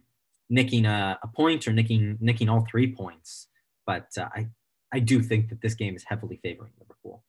nicking 0.49 0.85
a, 0.85 1.19
a 1.23 1.29
point 1.29 1.67
or 1.67 1.73
nicking 1.73 2.19
nicking 2.21 2.49
all 2.49 2.67
three 2.71 2.95
points. 2.95 3.49
But 3.87 4.07
uh, 4.17 4.29
I 4.35 4.49
I 4.93 5.01
do 5.01 5.21
think 5.21 5.49
that 5.49 5.61
this 5.61 5.75
game 5.75 5.97
is 5.97 6.05
heavily 6.07 6.39
favoring 6.43 6.73
Liverpool. 6.79 7.25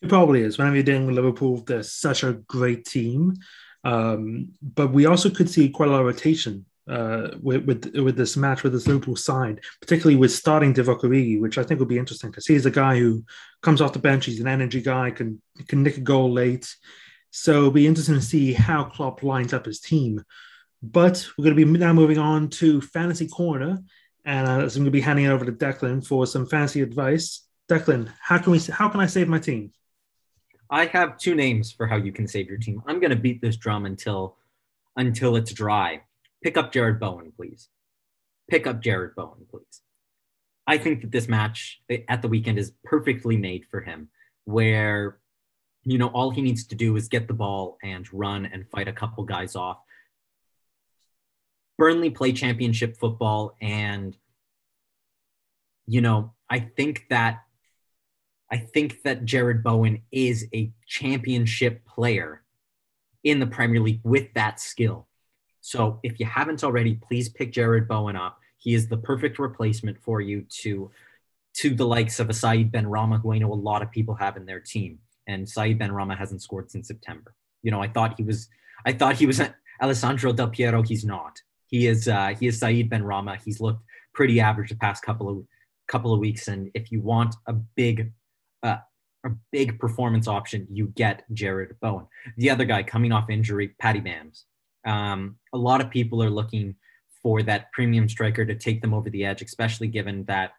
It 0.00 0.08
probably 0.08 0.42
is. 0.42 0.58
Whenever 0.58 0.76
you're 0.76 0.84
dealing 0.84 1.06
with 1.06 1.16
Liverpool, 1.16 1.62
they're 1.62 1.82
such 1.82 2.22
a 2.22 2.34
great 2.34 2.84
team. 2.84 3.34
Um, 3.82 4.52
but 4.62 4.92
we 4.92 5.06
also 5.06 5.30
could 5.30 5.50
see 5.50 5.70
quite 5.70 5.88
a 5.88 5.92
lot 5.92 6.00
of 6.00 6.06
rotation 6.06 6.66
uh, 6.88 7.36
with, 7.42 7.64
with 7.66 7.94
with 7.96 8.16
this 8.16 8.36
match 8.36 8.62
with 8.62 8.72
this 8.72 8.86
Liverpool 8.86 9.16
side, 9.16 9.60
particularly 9.80 10.16
with 10.16 10.32
starting 10.32 10.72
Divock 10.72 11.02
which 11.40 11.58
I 11.58 11.62
think 11.62 11.80
would 11.80 11.88
be 11.88 11.98
interesting 11.98 12.30
because 12.30 12.46
he's 12.46 12.66
a 12.66 12.70
guy 12.70 12.98
who 12.98 13.24
comes 13.62 13.80
off 13.80 13.92
the 13.92 13.98
bench. 13.98 14.26
He's 14.26 14.40
an 14.40 14.48
energy 14.48 14.80
guy, 14.80 15.10
can 15.10 15.42
can 15.66 15.82
nick 15.82 15.98
a 15.98 16.00
goal 16.00 16.32
late. 16.32 16.74
So 17.30 17.52
it'll 17.52 17.70
be 17.70 17.86
interesting 17.86 18.14
to 18.14 18.22
see 18.22 18.54
how 18.54 18.84
Klopp 18.84 19.22
lines 19.22 19.52
up 19.52 19.66
his 19.66 19.80
team. 19.80 20.24
But 20.82 21.26
we're 21.36 21.44
going 21.44 21.56
to 21.56 21.64
be 21.66 21.78
now 21.78 21.92
moving 21.92 22.18
on 22.18 22.48
to 22.50 22.80
fantasy 22.80 23.28
corner, 23.28 23.78
and 24.24 24.46
uh, 24.46 24.52
I'm 24.52 24.68
going 24.68 24.84
to 24.86 24.90
be 24.90 25.00
handing 25.00 25.26
it 25.26 25.30
over 25.30 25.44
to 25.44 25.52
Declan 25.52 26.06
for 26.06 26.26
some 26.26 26.46
fantasy 26.46 26.80
advice. 26.80 27.46
Declan, 27.68 28.10
how 28.20 28.38
can 28.38 28.52
we 28.52 28.60
how 28.60 28.88
can 28.88 29.00
I 29.00 29.06
save 29.06 29.28
my 29.28 29.38
team? 29.38 29.72
I 30.70 30.86
have 30.86 31.18
two 31.18 31.34
names 31.34 31.72
for 31.72 31.86
how 31.86 31.96
you 31.96 32.12
can 32.12 32.28
save 32.28 32.48
your 32.48 32.58
team. 32.58 32.82
I'm 32.86 33.00
going 33.00 33.10
to 33.10 33.16
beat 33.16 33.40
this 33.40 33.56
drum 33.56 33.86
until 33.86 34.36
until 34.96 35.36
it's 35.36 35.52
dry. 35.52 36.02
Pick 36.42 36.56
up 36.56 36.72
Jarrod 36.72 37.00
Bowen, 37.00 37.32
please. 37.34 37.68
Pick 38.48 38.66
up 38.66 38.82
Jarrod 38.82 39.14
Bowen, 39.14 39.46
please. 39.50 39.82
I 40.66 40.78
think 40.78 41.00
that 41.00 41.10
this 41.10 41.28
match 41.28 41.80
at 42.08 42.22
the 42.22 42.28
weekend 42.28 42.58
is 42.58 42.72
perfectly 42.84 43.36
made 43.36 43.64
for 43.70 43.80
him, 43.80 44.10
where 44.44 45.18
you 45.84 45.98
know 45.98 46.08
all 46.08 46.30
he 46.30 46.42
needs 46.42 46.66
to 46.66 46.74
do 46.74 46.94
is 46.96 47.08
get 47.08 47.26
the 47.26 47.34
ball 47.34 47.78
and 47.82 48.06
run 48.12 48.46
and 48.46 48.68
fight 48.70 48.86
a 48.86 48.92
couple 48.92 49.24
guys 49.24 49.56
off. 49.56 49.78
Burnley 51.78 52.10
play 52.10 52.32
championship 52.32 52.96
football, 52.98 53.56
and 53.60 54.16
you 55.86 56.00
know 56.00 56.34
I 56.50 56.60
think 56.60 57.06
that 57.10 57.40
I 58.50 58.58
think 58.58 59.02
that 59.02 59.24
Jarrod 59.24 59.62
Bowen 59.62 60.02
is 60.12 60.46
a 60.54 60.72
championship 60.86 61.84
player 61.86 62.42
in 63.24 63.40
the 63.40 63.46
Premier 63.46 63.80
League 63.80 64.00
with 64.04 64.32
that 64.34 64.60
skill. 64.60 65.07
So 65.68 66.00
if 66.02 66.18
you 66.18 66.24
haven't 66.24 66.64
already, 66.64 66.94
please 66.94 67.28
pick 67.28 67.52
Jarrod 67.52 67.86
Bowen 67.86 68.16
up. 68.16 68.38
He 68.56 68.72
is 68.72 68.88
the 68.88 68.96
perfect 68.96 69.38
replacement 69.38 69.98
for 69.98 70.22
you 70.22 70.46
to 70.62 70.90
to 71.58 71.74
the 71.74 71.84
likes 71.84 72.20
of 72.20 72.30
a 72.30 72.32
Said 72.32 72.72
Benrahma, 72.72 73.20
who 73.20 73.34
I 73.34 73.38
know 73.38 73.52
a 73.52 73.66
lot 73.70 73.82
of 73.82 73.90
people 73.90 74.14
have 74.14 74.38
in 74.38 74.46
their 74.46 74.60
team. 74.60 74.98
And 75.26 75.46
Said 75.46 75.78
Benrahma 75.78 76.16
hasn't 76.16 76.40
scored 76.40 76.70
since 76.70 76.88
September. 76.88 77.34
You 77.62 77.70
know, 77.70 77.82
I 77.82 77.88
thought 77.88 78.14
he 78.16 78.22
was 78.22 78.48
I 78.86 78.92
thought 78.94 79.16
he 79.16 79.26
was 79.26 79.42
Alessandro 79.82 80.32
Del 80.32 80.48
Piero. 80.48 80.82
He's 80.82 81.04
not. 81.04 81.38
He 81.66 81.86
is 81.86 82.08
uh, 82.08 82.28
he 82.40 82.46
is 82.46 82.58
Said 82.58 82.88
Benrahma. 82.88 83.38
He's 83.44 83.60
looked 83.60 83.82
pretty 84.14 84.40
average 84.40 84.70
the 84.70 84.76
past 84.76 85.02
couple 85.02 85.28
of 85.28 85.44
couple 85.86 86.14
of 86.14 86.20
weeks. 86.20 86.48
And 86.48 86.70
if 86.72 86.90
you 86.90 87.02
want 87.02 87.34
a 87.46 87.52
big 87.52 88.10
uh, 88.62 88.78
a 89.26 89.30
big 89.52 89.78
performance 89.78 90.28
option, 90.28 90.66
you 90.70 90.86
get 90.96 91.24
Jarrod 91.34 91.78
Bowen. 91.82 92.06
The 92.38 92.48
other 92.48 92.64
guy 92.64 92.82
coming 92.84 93.12
off 93.12 93.28
injury, 93.28 93.74
Paddy 93.78 94.00
Bams. 94.00 94.44
Um, 94.88 95.36
a 95.52 95.58
lot 95.58 95.80
of 95.80 95.90
people 95.90 96.22
are 96.22 96.30
looking 96.30 96.74
for 97.22 97.42
that 97.42 97.70
premium 97.72 98.08
striker 98.08 98.44
to 98.44 98.54
take 98.54 98.80
them 98.80 98.94
over 98.94 99.10
the 99.10 99.24
edge, 99.24 99.42
especially 99.42 99.88
given 99.88 100.24
that 100.24 100.52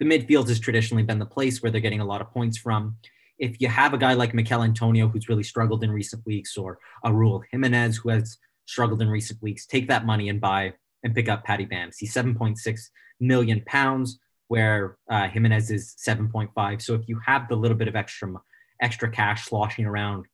the 0.00 0.06
midfield 0.06 0.48
has 0.48 0.58
traditionally 0.58 1.02
been 1.02 1.18
the 1.18 1.26
place 1.26 1.62
where 1.62 1.70
they're 1.70 1.80
getting 1.80 2.00
a 2.00 2.04
lot 2.06 2.20
of 2.20 2.30
points 2.32 2.56
from. 2.56 2.96
If 3.38 3.60
you 3.60 3.68
have 3.68 3.92
a 3.92 3.98
guy 3.98 4.14
like 4.14 4.34
Michail 4.34 4.62
Antonio, 4.62 5.08
who's 5.08 5.28
really 5.28 5.42
struggled 5.42 5.84
in 5.84 5.90
recent 5.90 6.24
weeks, 6.24 6.56
or 6.56 6.78
a 7.04 7.10
Raul 7.10 7.42
Jimenez, 7.50 7.98
who 7.98 8.08
has 8.08 8.38
struggled 8.64 9.02
in 9.02 9.08
recent 9.08 9.42
weeks, 9.42 9.66
take 9.66 9.88
that 9.88 10.06
money 10.06 10.30
and 10.30 10.40
buy 10.40 10.72
and 11.02 11.14
pick 11.14 11.28
up 11.28 11.44
Paddy 11.44 11.66
Bams. 11.66 11.96
He's 11.98 12.14
7.6 12.14 12.80
million 13.20 13.62
pounds 13.66 14.18
where 14.48 14.96
uh, 15.10 15.28
Jimenez 15.28 15.70
is 15.70 15.94
7.5. 16.06 16.80
So 16.80 16.94
if 16.94 17.02
you 17.08 17.20
have 17.26 17.48
the 17.48 17.56
little 17.56 17.76
bit 17.76 17.88
of 17.88 17.96
extra 17.96 18.32
extra 18.82 19.10
cash 19.10 19.46
sloshing 19.46 19.86
around 19.86 20.26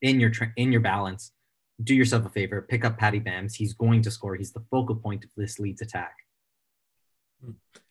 in 0.00 0.18
your 0.20 0.30
tra- 0.30 0.52
in 0.56 0.72
your 0.72 0.80
balance, 0.80 1.32
do 1.84 1.94
yourself 1.94 2.26
a 2.26 2.28
favor, 2.28 2.62
pick 2.62 2.84
up 2.84 2.98
Paddy 2.98 3.20
Bams. 3.20 3.54
He's 3.54 3.74
going 3.74 4.02
to 4.02 4.10
score. 4.10 4.34
He's 4.34 4.52
the 4.52 4.64
focal 4.70 4.96
point 4.96 5.24
of 5.24 5.30
this 5.36 5.58
Leeds 5.58 5.82
attack. 5.82 6.14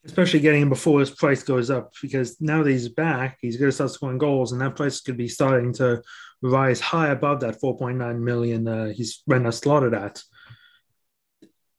Especially 0.05 0.39
getting 0.39 0.61
him 0.61 0.69
before 0.69 0.99
his 0.99 1.11
price 1.11 1.43
goes 1.43 1.69
up, 1.69 1.93
because 2.01 2.39
now 2.41 2.63
that 2.63 2.69
he's 2.69 2.89
back, 2.89 3.37
he's 3.41 3.57
going 3.57 3.67
to 3.67 3.75
start 3.75 3.91
scoring 3.91 4.17
goals, 4.17 4.51
and 4.51 4.61
that 4.61 4.75
price 4.75 5.01
could 5.01 5.17
be 5.17 5.27
starting 5.27 5.73
to 5.73 6.01
rise 6.41 6.79
high 6.79 7.09
above 7.09 7.41
that 7.41 7.61
4.9 7.61 8.19
million 8.19 8.67
uh, 8.67 8.87
he's 8.87 9.21
right 9.27 9.41
now 9.41 9.51
slotted 9.51 9.93
at. 9.93 10.21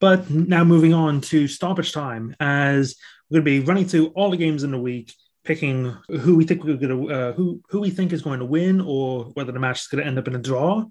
But 0.00 0.30
now 0.30 0.64
moving 0.64 0.94
on 0.94 1.20
to 1.22 1.48
stoppage 1.48 1.92
time, 1.92 2.36
as 2.40 2.96
we're 3.30 3.40
going 3.40 3.44
to 3.44 3.60
be 3.60 3.66
running 3.66 3.86
through 3.86 4.08
all 4.08 4.30
the 4.30 4.36
games 4.36 4.62
in 4.62 4.72
the 4.72 4.80
week, 4.80 5.12
picking 5.44 5.96
who 6.08 6.36
we 6.36 6.44
think 6.44 6.64
we're 6.64 6.76
going 6.76 7.08
to 7.08 7.14
uh, 7.14 7.32
who 7.32 7.60
who 7.70 7.80
we 7.80 7.90
think 7.90 8.12
is 8.12 8.22
going 8.22 8.40
to 8.40 8.44
win, 8.44 8.80
or 8.80 9.24
whether 9.34 9.52
the 9.52 9.58
match 9.58 9.82
is 9.82 9.86
going 9.86 10.02
to 10.02 10.06
end 10.08 10.18
up 10.18 10.28
in 10.28 10.34
a 10.34 10.38
draw. 10.38 10.84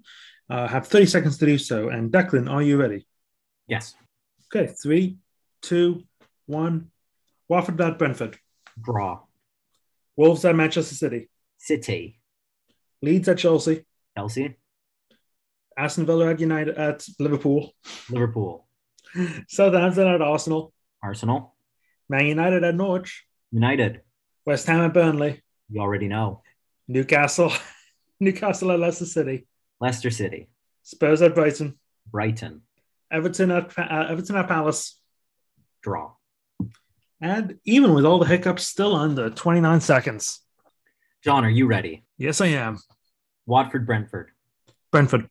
Uh, 0.50 0.68
have 0.68 0.86
30 0.86 1.06
seconds 1.06 1.38
to 1.38 1.46
do 1.46 1.58
so. 1.58 1.88
And 1.88 2.12
Declan, 2.12 2.50
are 2.50 2.62
you 2.62 2.76
ready? 2.76 3.06
Yes. 3.66 3.94
Okay, 4.54 4.72
three, 4.82 5.16
two, 5.62 6.04
one. 6.46 6.90
Watford 7.48 7.80
at 7.80 7.98
Brentford. 7.98 8.38
Draw. 8.80 9.20
Wolves 10.16 10.44
at 10.44 10.54
Manchester 10.54 10.94
City. 10.94 11.30
City. 11.58 12.20
Leeds 13.00 13.28
at 13.28 13.38
Chelsea. 13.38 13.84
Chelsea. 14.16 14.56
Aston 15.76 16.06
Villa 16.06 16.30
at 16.30 16.40
United 16.40 16.76
at 16.76 17.04
Liverpool. 17.18 17.72
Liverpool. 18.10 18.66
Southampton 19.48 20.06
at 20.06 20.22
Arsenal. 20.22 20.72
Arsenal. 21.02 21.54
Man 22.08 22.26
United 22.26 22.64
at 22.64 22.74
Norwich. 22.74 23.24
United. 23.50 24.02
West 24.44 24.66
Ham 24.66 24.80
at 24.80 24.94
Burnley. 24.94 25.42
You 25.70 25.80
already 25.80 26.08
know. 26.08 26.42
Newcastle. 26.88 27.52
Newcastle 28.20 28.72
at 28.72 28.80
Leicester 28.80 29.06
City. 29.06 29.46
Leicester 29.82 30.10
City. 30.10 30.46
Spurs 30.84 31.22
at 31.22 31.34
Brighton. 31.34 31.76
Brighton. 32.06 32.62
Everton 33.10 33.50
at 33.50 33.76
uh, 33.76 34.06
Everton 34.08 34.36
at 34.36 34.46
Palace. 34.46 34.96
Draw. 35.82 36.12
And 37.20 37.58
even 37.64 37.92
with 37.92 38.04
all 38.04 38.20
the 38.20 38.26
hiccups, 38.26 38.64
still 38.64 38.94
under 38.94 39.28
29 39.28 39.80
seconds. 39.80 40.40
John, 41.24 41.44
are 41.44 41.50
you 41.50 41.66
ready? 41.66 42.04
Yes, 42.16 42.40
I 42.40 42.46
am. 42.46 42.78
Watford, 43.44 43.84
Brentford. 43.84 44.30
Brentford. 44.92 45.28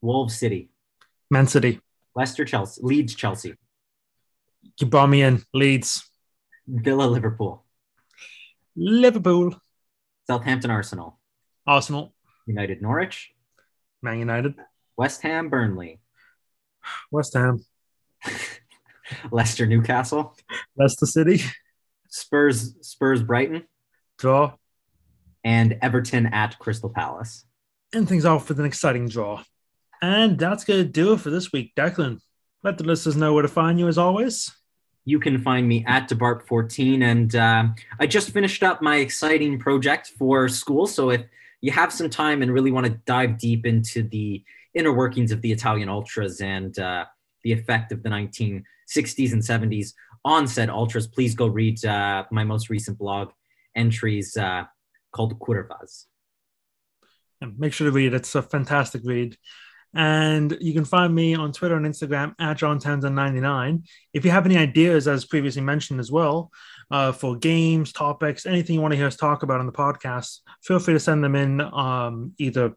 Wolves 0.00 0.38
City. 0.38 0.70
Man 1.28 1.48
City. 1.48 1.80
Leicester, 2.14 2.44
Chelsea. 2.44 2.80
Leeds, 2.84 3.16
Chelsea. 3.16 3.54
You 4.78 4.86
brought 4.86 5.10
me 5.10 5.22
in. 5.22 5.42
Leeds. 5.52 6.08
Villa, 6.68 7.06
Liverpool. 7.06 7.64
Liverpool. 8.76 9.60
Southampton, 10.28 10.70
Arsenal. 10.70 11.18
Arsenal. 11.66 12.14
United, 12.46 12.82
Norwich. 12.82 13.32
Man 14.02 14.18
United. 14.18 14.54
West 14.96 15.22
Ham, 15.22 15.48
Burnley. 15.48 16.00
West 17.10 17.34
Ham. 17.34 17.64
Leicester, 19.30 19.66
Newcastle. 19.66 20.36
Leicester 20.76 21.06
City. 21.06 21.42
Spurs, 22.08 22.74
Spurs, 22.80 23.22
Brighton. 23.22 23.64
Draw. 24.18 24.54
And 25.44 25.78
Everton 25.82 26.26
at 26.26 26.58
Crystal 26.58 26.90
Palace. 26.90 27.44
And 27.92 28.08
things 28.08 28.24
off 28.24 28.48
with 28.48 28.60
an 28.60 28.66
exciting 28.66 29.08
draw. 29.08 29.42
And 30.02 30.38
that's 30.38 30.64
going 30.64 30.82
to 30.82 30.88
do 30.88 31.12
it 31.12 31.20
for 31.20 31.30
this 31.30 31.52
week. 31.52 31.74
Declan, 31.76 32.20
let 32.62 32.78
the 32.78 32.84
listeners 32.84 33.16
know 33.16 33.34
where 33.34 33.42
to 33.42 33.48
find 33.48 33.78
you 33.78 33.88
as 33.88 33.98
always. 33.98 34.50
You 35.04 35.18
can 35.18 35.40
find 35.40 35.66
me 35.66 35.84
at 35.86 36.08
DaBarp14. 36.08 37.02
And 37.02 37.34
uh, 37.34 37.64
I 37.98 38.06
just 38.06 38.30
finished 38.30 38.62
up 38.62 38.80
my 38.80 38.96
exciting 38.96 39.58
project 39.58 40.12
for 40.18 40.48
school. 40.48 40.86
So 40.86 41.10
if 41.10 41.22
you 41.60 41.72
have 41.72 41.92
some 41.92 42.10
time 42.10 42.42
and 42.42 42.52
really 42.52 42.70
want 42.70 42.86
to 42.86 43.00
dive 43.06 43.38
deep 43.38 43.66
into 43.66 44.02
the 44.02 44.42
inner 44.74 44.92
workings 44.92 45.32
of 45.32 45.42
the 45.42 45.52
Italian 45.52 45.88
Ultras 45.88 46.40
and 46.40 46.78
uh, 46.78 47.04
the 47.42 47.52
effect 47.52 47.92
of 47.92 48.02
the 48.02 48.08
1960s 48.08 49.32
and 49.32 49.42
70s 49.42 49.92
on 50.24 50.46
said 50.46 50.68
Ultras, 50.68 51.06
please 51.06 51.34
go 51.34 51.46
read 51.46 51.84
uh, 51.84 52.24
my 52.30 52.44
most 52.44 52.68
recent 52.68 52.98
blog 52.98 53.30
entries 53.74 54.36
uh, 54.36 54.64
called 55.12 55.38
Curvas. 55.38 56.06
Make 57.56 57.72
sure 57.72 57.86
to 57.86 57.92
read. 57.92 58.12
It's 58.12 58.34
a 58.34 58.42
fantastic 58.42 59.02
read. 59.04 59.36
And 59.94 60.56
you 60.60 60.72
can 60.72 60.84
find 60.84 61.14
me 61.14 61.34
on 61.34 61.52
Twitter 61.52 61.76
and 61.76 61.86
Instagram 61.86 62.34
at 62.38 62.58
John 62.58 62.78
Townsend99. 62.78 63.82
If 64.12 64.24
you 64.24 64.30
have 64.30 64.46
any 64.46 64.56
ideas, 64.56 65.08
as 65.08 65.24
previously 65.24 65.62
mentioned 65.62 66.00
as 66.00 66.12
well, 66.12 66.50
uh, 66.90 67.12
for 67.12 67.36
games, 67.36 67.92
topics, 67.92 68.46
anything 68.46 68.74
you 68.74 68.80
want 68.80 68.92
to 68.92 68.96
hear 68.96 69.06
us 69.06 69.16
talk 69.16 69.42
about 69.42 69.60
on 69.60 69.66
the 69.66 69.72
podcast, 69.72 70.40
feel 70.62 70.78
free 70.78 70.94
to 70.94 71.00
send 71.00 71.22
them 71.22 71.34
in 71.34 71.60
um, 71.60 72.32
either 72.38 72.74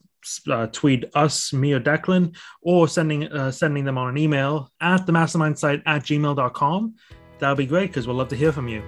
uh, 0.49 0.67
tweet 0.67 1.05
us, 1.15 1.51
me 1.51 1.73
or 1.73 1.79
Declan, 1.79 2.35
or 2.61 2.87
sending 2.87 3.25
uh, 3.25 3.51
sending 3.51 3.83
them 3.83 3.97
on 3.97 4.09
an 4.09 4.17
email 4.17 4.71
at 4.79 5.05
the 5.05 5.11
mastermind 5.11 5.57
site 5.57 5.81
at 5.85 6.03
gmail.com. 6.03 6.95
That 7.39 7.49
would 7.49 7.57
be 7.57 7.65
great 7.65 7.87
because 7.87 8.07
we'll 8.07 8.15
love 8.15 8.29
to 8.29 8.35
hear 8.35 8.51
from 8.51 8.67
you. 8.67 8.81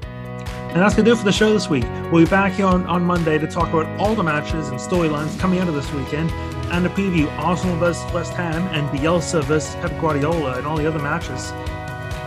And 0.76 0.82
that's 0.82 0.93
going 0.93 1.05
to 1.05 1.11
do 1.11 1.13
it 1.13 1.19
for 1.19 1.26
the 1.26 1.32
show 1.32 1.53
this 1.53 1.69
week. 1.69 1.86
We'll 2.11 2.26
be 2.26 2.30
back 2.30 2.53
here 2.53 2.65
on, 2.65 2.86
on 2.86 3.01
Monday 3.01 3.38
to 3.38 3.47
talk 3.47 3.69
about 3.69 3.88
all 3.97 4.13
the 4.13 4.23
matches 4.23 4.67
and 4.67 4.78
storylines 4.78 5.39
coming 5.39 5.59
out 5.59 5.69
of 5.69 5.73
this 5.73 5.89
weekend 5.93 6.32
and 6.71 6.84
to 6.84 6.89
preview 6.89 7.32
Arsenal 7.38 7.78
versus 7.78 8.11
West 8.11 8.34
Ham 8.34 8.61
and 8.73 8.86
Bielsa 8.89 9.41
versus 9.45 9.73
Pep 9.76 9.91
Guardiola 10.01 10.57
and 10.57 10.67
all 10.67 10.76
the 10.76 10.86
other 10.86 10.99
matches. 10.99 11.51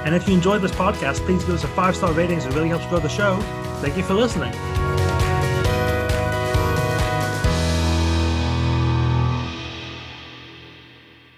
And 0.05 0.15
if 0.15 0.29
you 0.29 0.35
enjoyed 0.35 0.63
this 0.63 0.73
podcast, 0.73 1.25
please 1.27 1.45
give 1.45 1.55
us 1.55 1.65
a 1.65 1.69
five 1.69 1.97
star 1.97 2.13
rating. 2.13 2.39
It 2.39 2.55
really 2.55 2.69
helps 2.69 2.87
grow 2.87 3.01
the 3.01 3.09
show. 3.09 3.41
Thank 3.81 3.97
you 3.97 4.03
for 4.03 4.15
listening. 4.15 4.55